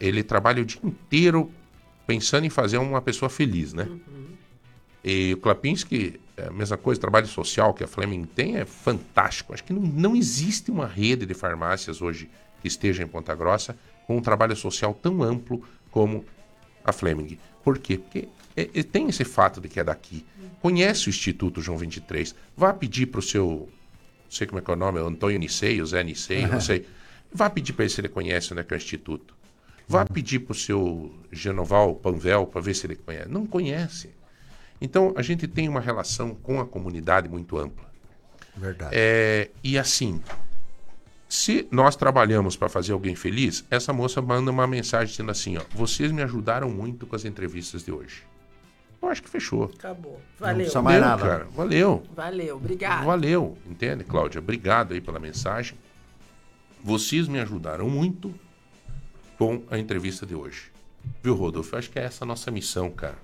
[0.01, 1.53] ele trabalha o dia inteiro
[2.07, 3.87] pensando em fazer uma pessoa feliz, né?
[5.05, 9.53] E o Klapinski, é a mesma coisa, trabalho social que a Fleming tem é fantástico.
[9.53, 12.31] Acho que não, não existe uma rede de farmácias hoje
[12.63, 13.77] que esteja em Ponta Grossa
[14.07, 16.25] com um trabalho social tão amplo como
[16.83, 17.39] a Fleming.
[17.63, 17.99] Por quê?
[17.99, 20.25] Porque é- é- tem esse fato de que é daqui.
[20.61, 22.35] Conhece o Instituto João 23.
[22.57, 23.69] Vá pedir para o seu.
[24.25, 26.61] Não sei como é que é o nome, o Antônio Nicei, o Zé Nicei, não
[26.61, 26.87] sei.
[27.33, 29.35] Vá pedir para ele se ele conhece onde é que é o Instituto.
[29.89, 33.29] Vá pedir para o seu Genoval Panvel para ver se ele conhece.
[33.29, 34.11] Não conhece.
[34.81, 37.87] Então, a gente tem uma relação com a comunidade muito ampla.
[38.57, 38.91] Verdade.
[38.95, 40.21] É, e assim,
[41.29, 45.63] se nós trabalhamos para fazer alguém feliz, essa moça manda uma mensagem dizendo assim: ó,
[45.75, 48.23] vocês me ajudaram muito com as entrevistas de hoje.
[49.07, 49.65] Eu acho que fechou.
[49.65, 50.21] Acabou.
[50.39, 50.57] Valeu.
[50.57, 51.23] precisa mais Valeu, nada.
[51.29, 51.49] cara.
[51.55, 52.03] Valeu.
[52.15, 53.05] Valeu, obrigado.
[53.07, 54.41] Valeu, entende, Cláudia?
[54.41, 55.79] Obrigado aí pela mensagem.
[56.83, 58.35] Vocês me ajudaram muito
[59.39, 60.73] com a entrevista de hoje.
[61.23, 61.75] Viu, Rodolfo?
[61.75, 63.17] Eu acho que é essa a nossa missão, cara,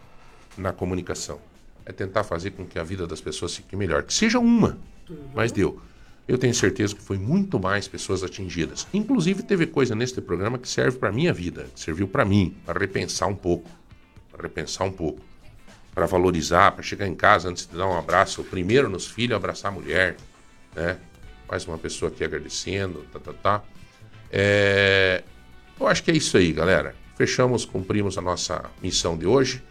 [0.57, 1.41] na comunicação.
[1.85, 4.05] É tentar fazer com que a vida das pessoas fique melhor.
[4.05, 4.79] Que seja uma,
[5.35, 5.81] mas deu.
[6.29, 8.87] Eu tenho certeza que foi muito mais pessoas atingidas.
[8.95, 12.79] Inclusive, teve coisa neste programa que serve para minha vida, que serviu para mim, para
[12.79, 13.69] repensar um pouco.
[14.31, 15.32] Para repensar um pouco.
[15.95, 19.71] Para valorizar, para chegar em casa antes de dar um abraço, primeiro nos filhos, abraçar
[19.71, 20.17] a mulher,
[20.75, 20.97] né?
[21.49, 23.63] Mais uma pessoa aqui agradecendo, tá, tá, tá.
[24.31, 25.23] É,
[25.79, 26.95] Eu acho que é isso aí, galera.
[27.17, 29.63] Fechamos, cumprimos a nossa missão de hoje.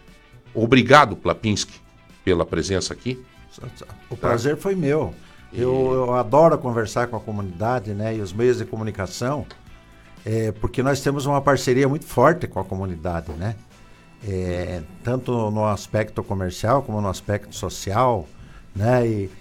[0.54, 1.74] Obrigado, Plapinski,
[2.24, 3.24] pela presença aqui.
[4.10, 5.14] O prazer foi meu.
[5.52, 9.46] Eu, eu adoro conversar com a comunidade né, e os meios de comunicação,
[10.26, 13.56] é, porque nós temos uma parceria muito forte com a comunidade, né?
[14.28, 18.28] É, tanto no aspecto comercial como no aspecto social,
[18.76, 19.08] né?
[19.08, 19.32] E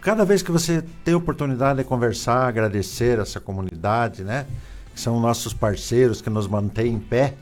[0.00, 4.46] cada vez que você tem oportunidade de conversar, agradecer essa comunidade, né?
[4.94, 7.34] Que são nossos parceiros que nos mantêm em pé,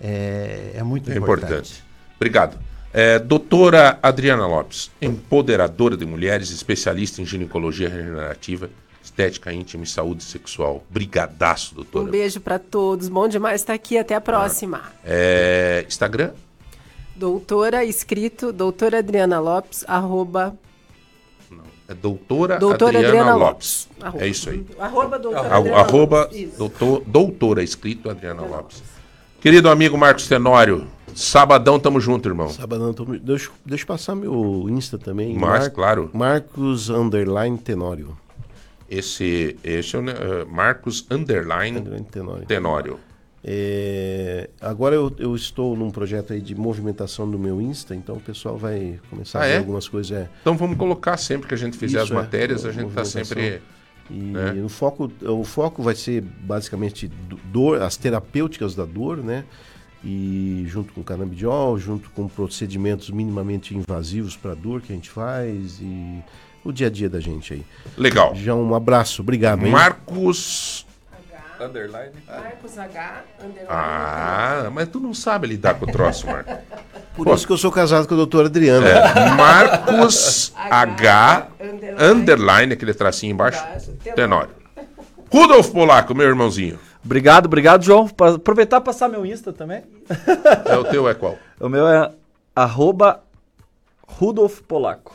[0.00, 1.44] é, é muito É importante.
[1.44, 1.84] importante.
[2.16, 2.58] Obrigado.
[2.92, 8.68] É, doutora Adriana Lopes, empoderadora de mulheres, especialista em ginecologia regenerativa,
[9.02, 10.84] estética íntima e saúde sexual.
[10.90, 12.10] Brigadaço, Um doutora.
[12.10, 13.08] beijo pra todos.
[13.08, 13.98] Bom demais estar aqui.
[13.98, 14.82] Até a próxima.
[15.04, 16.32] É, Instagram?
[17.16, 20.54] Doutora, escrito, doutora Adriana Lopes, arroba...
[21.86, 23.88] É doutora, Doutora Adriana, Adriana Lopes.
[23.90, 24.04] Lopes.
[24.06, 24.24] Arroba.
[24.24, 24.64] É isso aí.
[24.78, 28.80] Arroba doutora Arro- Adriana Arroba doutor, doutora, escrito Adriana Lopes.
[29.40, 32.48] Querido amigo Marcos Tenório, sabadão tamo junto, irmão.
[32.48, 33.04] Sabadão, tô...
[33.04, 35.34] deixa, deixa eu passar meu Insta também.
[35.36, 36.08] Mas, claro.
[36.14, 38.16] Marcos Underline Tenório.
[38.90, 41.80] Esse, esse é o eh, Marcos Underline
[42.10, 42.46] Tenório.
[42.46, 42.98] Tenório.
[43.42, 48.20] É, agora eu, eu estou num projeto aí de movimentação do meu Insta, então o
[48.20, 49.58] pessoal vai começar Ah, a ver é?
[49.58, 50.12] algumas coisas.
[50.16, 50.28] É.
[50.42, 52.82] Então vamos colocar sempre que a gente fizer Isso, as é, matérias, a gente tá
[53.02, 53.24] movimentação.
[53.24, 53.62] sempre.
[54.10, 54.60] E né?
[54.64, 59.44] o, foco, o foco vai ser basicamente do- dor, as terapêuticas da dor, né?
[60.04, 65.78] E junto com canabidiol, junto com procedimentos minimamente invasivos para dor que a gente faz
[65.80, 66.22] e
[66.64, 67.66] o dia a dia da gente aí.
[67.96, 68.34] Legal.
[68.34, 69.64] Já um abraço, obrigado.
[69.64, 69.72] hein?
[69.72, 70.86] Marcos.
[71.60, 72.12] Underline.
[72.26, 73.22] Marcos H.
[73.38, 73.66] Underline.
[73.68, 76.54] Ah, mas tu não sabe lidar com o troço, Marcos.
[77.14, 78.88] Por isso que eu sou casado com a doutora Adriana.
[78.88, 81.48] É, Marcos H.
[81.98, 83.62] Underline, aquele tracinho embaixo.
[84.14, 84.50] Tenório.
[85.30, 86.78] Rudolf Polaco, meu irmãozinho.
[87.04, 88.08] Obrigado, obrigado, João.
[88.08, 89.82] Pra aproveitar e passar meu Insta também.
[90.64, 91.36] É o teu é qual?
[91.60, 92.10] O meu é
[92.56, 93.20] arroba
[94.06, 95.14] Rudolf Polaco.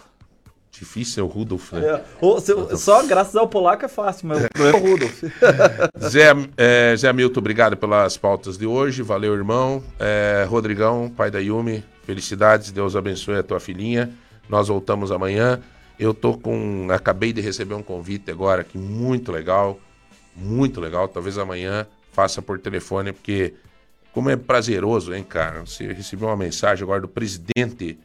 [0.78, 1.82] Difícil é o Rudolf, né?
[1.88, 5.24] É, se- só graças ao Polaco é fácil, mas o problema é o Rudolf.
[6.10, 9.02] Zé, é, Zé Milton, obrigado pelas pautas de hoje.
[9.02, 9.82] Valeu, irmão.
[10.00, 12.72] É, Rodrigão, pai da Yumi, felicidades.
[12.72, 14.10] Deus abençoe a tua filhinha.
[14.50, 15.62] Nós voltamos amanhã.
[15.98, 16.88] Eu tô com.
[16.92, 19.80] Acabei de receber um convite agora aqui, muito legal.
[20.36, 21.08] Muito legal.
[21.08, 23.54] Talvez amanhã faça por telefone, porque
[24.12, 25.62] como é prazeroso, hein, cara?
[25.66, 27.98] Você recebeu uma mensagem agora do presidente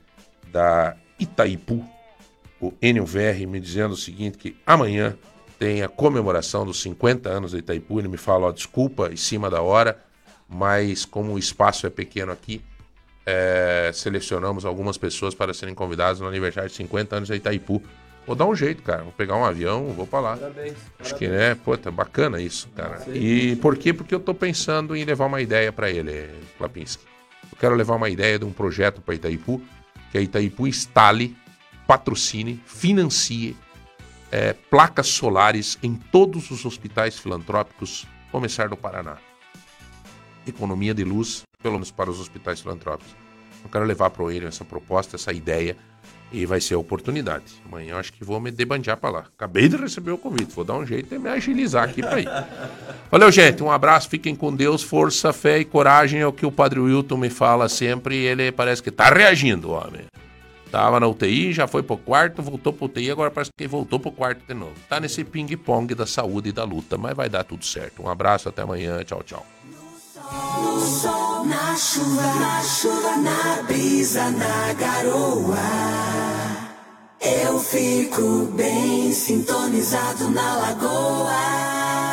[0.52, 1.84] da Itaipu,
[2.60, 5.16] o Enio VR, me dizendo o seguinte, que amanhã
[5.58, 7.98] tem a comemoração dos 50 anos da Itaipu.
[7.98, 9.98] Ele me fala, ó, desculpa, em cima da hora,
[10.48, 12.62] mas como o espaço é pequeno aqui,
[13.26, 17.82] é, selecionamos algumas pessoas para serem convidadas no aniversário de 50 anos da Itaipu.
[18.26, 19.02] Vou dar um jeito, cara.
[19.02, 20.36] Vou pegar um avião, vou pra lá.
[20.36, 20.76] Parabéns.
[20.98, 23.02] Acho que, né, pô, tá bacana isso, cara.
[23.12, 23.92] E por quê?
[23.92, 27.04] Porque eu tô pensando em levar uma ideia para ele, Klapinski.
[27.50, 29.60] Eu quero levar uma ideia de um projeto para Itaipu,
[30.10, 31.36] que a Itaipu instale,
[31.90, 33.56] patrocine, financie
[34.30, 39.16] é, placas solares em todos os hospitais filantrópicos, começar do Paraná.
[40.46, 43.12] Economia de luz, pelo menos para os hospitais filantrópicos.
[43.64, 45.76] Eu quero levar para o Enio essa proposta, essa ideia,
[46.30, 47.46] e vai ser a oportunidade.
[47.66, 49.24] Amanhã eu acho que vou me debandear para lá.
[49.36, 52.28] Acabei de receber o convite, vou dar um jeito de me agilizar aqui para ir.
[53.10, 53.64] Valeu, gente.
[53.64, 57.16] Um abraço, fiquem com Deus, força, fé e coragem é o que o Padre Wilton
[57.16, 58.14] me fala sempre.
[58.14, 60.02] E ele parece que tá reagindo, homem.
[60.70, 64.12] Tava na UTI, já foi pro quarto, voltou pro UTI, agora parece que voltou pro
[64.12, 64.74] quarto de novo.
[64.88, 68.02] Tá nesse ping-pong da saúde e da luta, mas vai dar tudo certo.
[68.02, 69.02] Um abraço, até amanhã.
[69.02, 69.44] Tchau, tchau.
[70.14, 75.58] No sol, na chuva, na chuva, na brisa, na garoa.
[77.20, 82.09] Eu fico bem sintonizado na lagoa.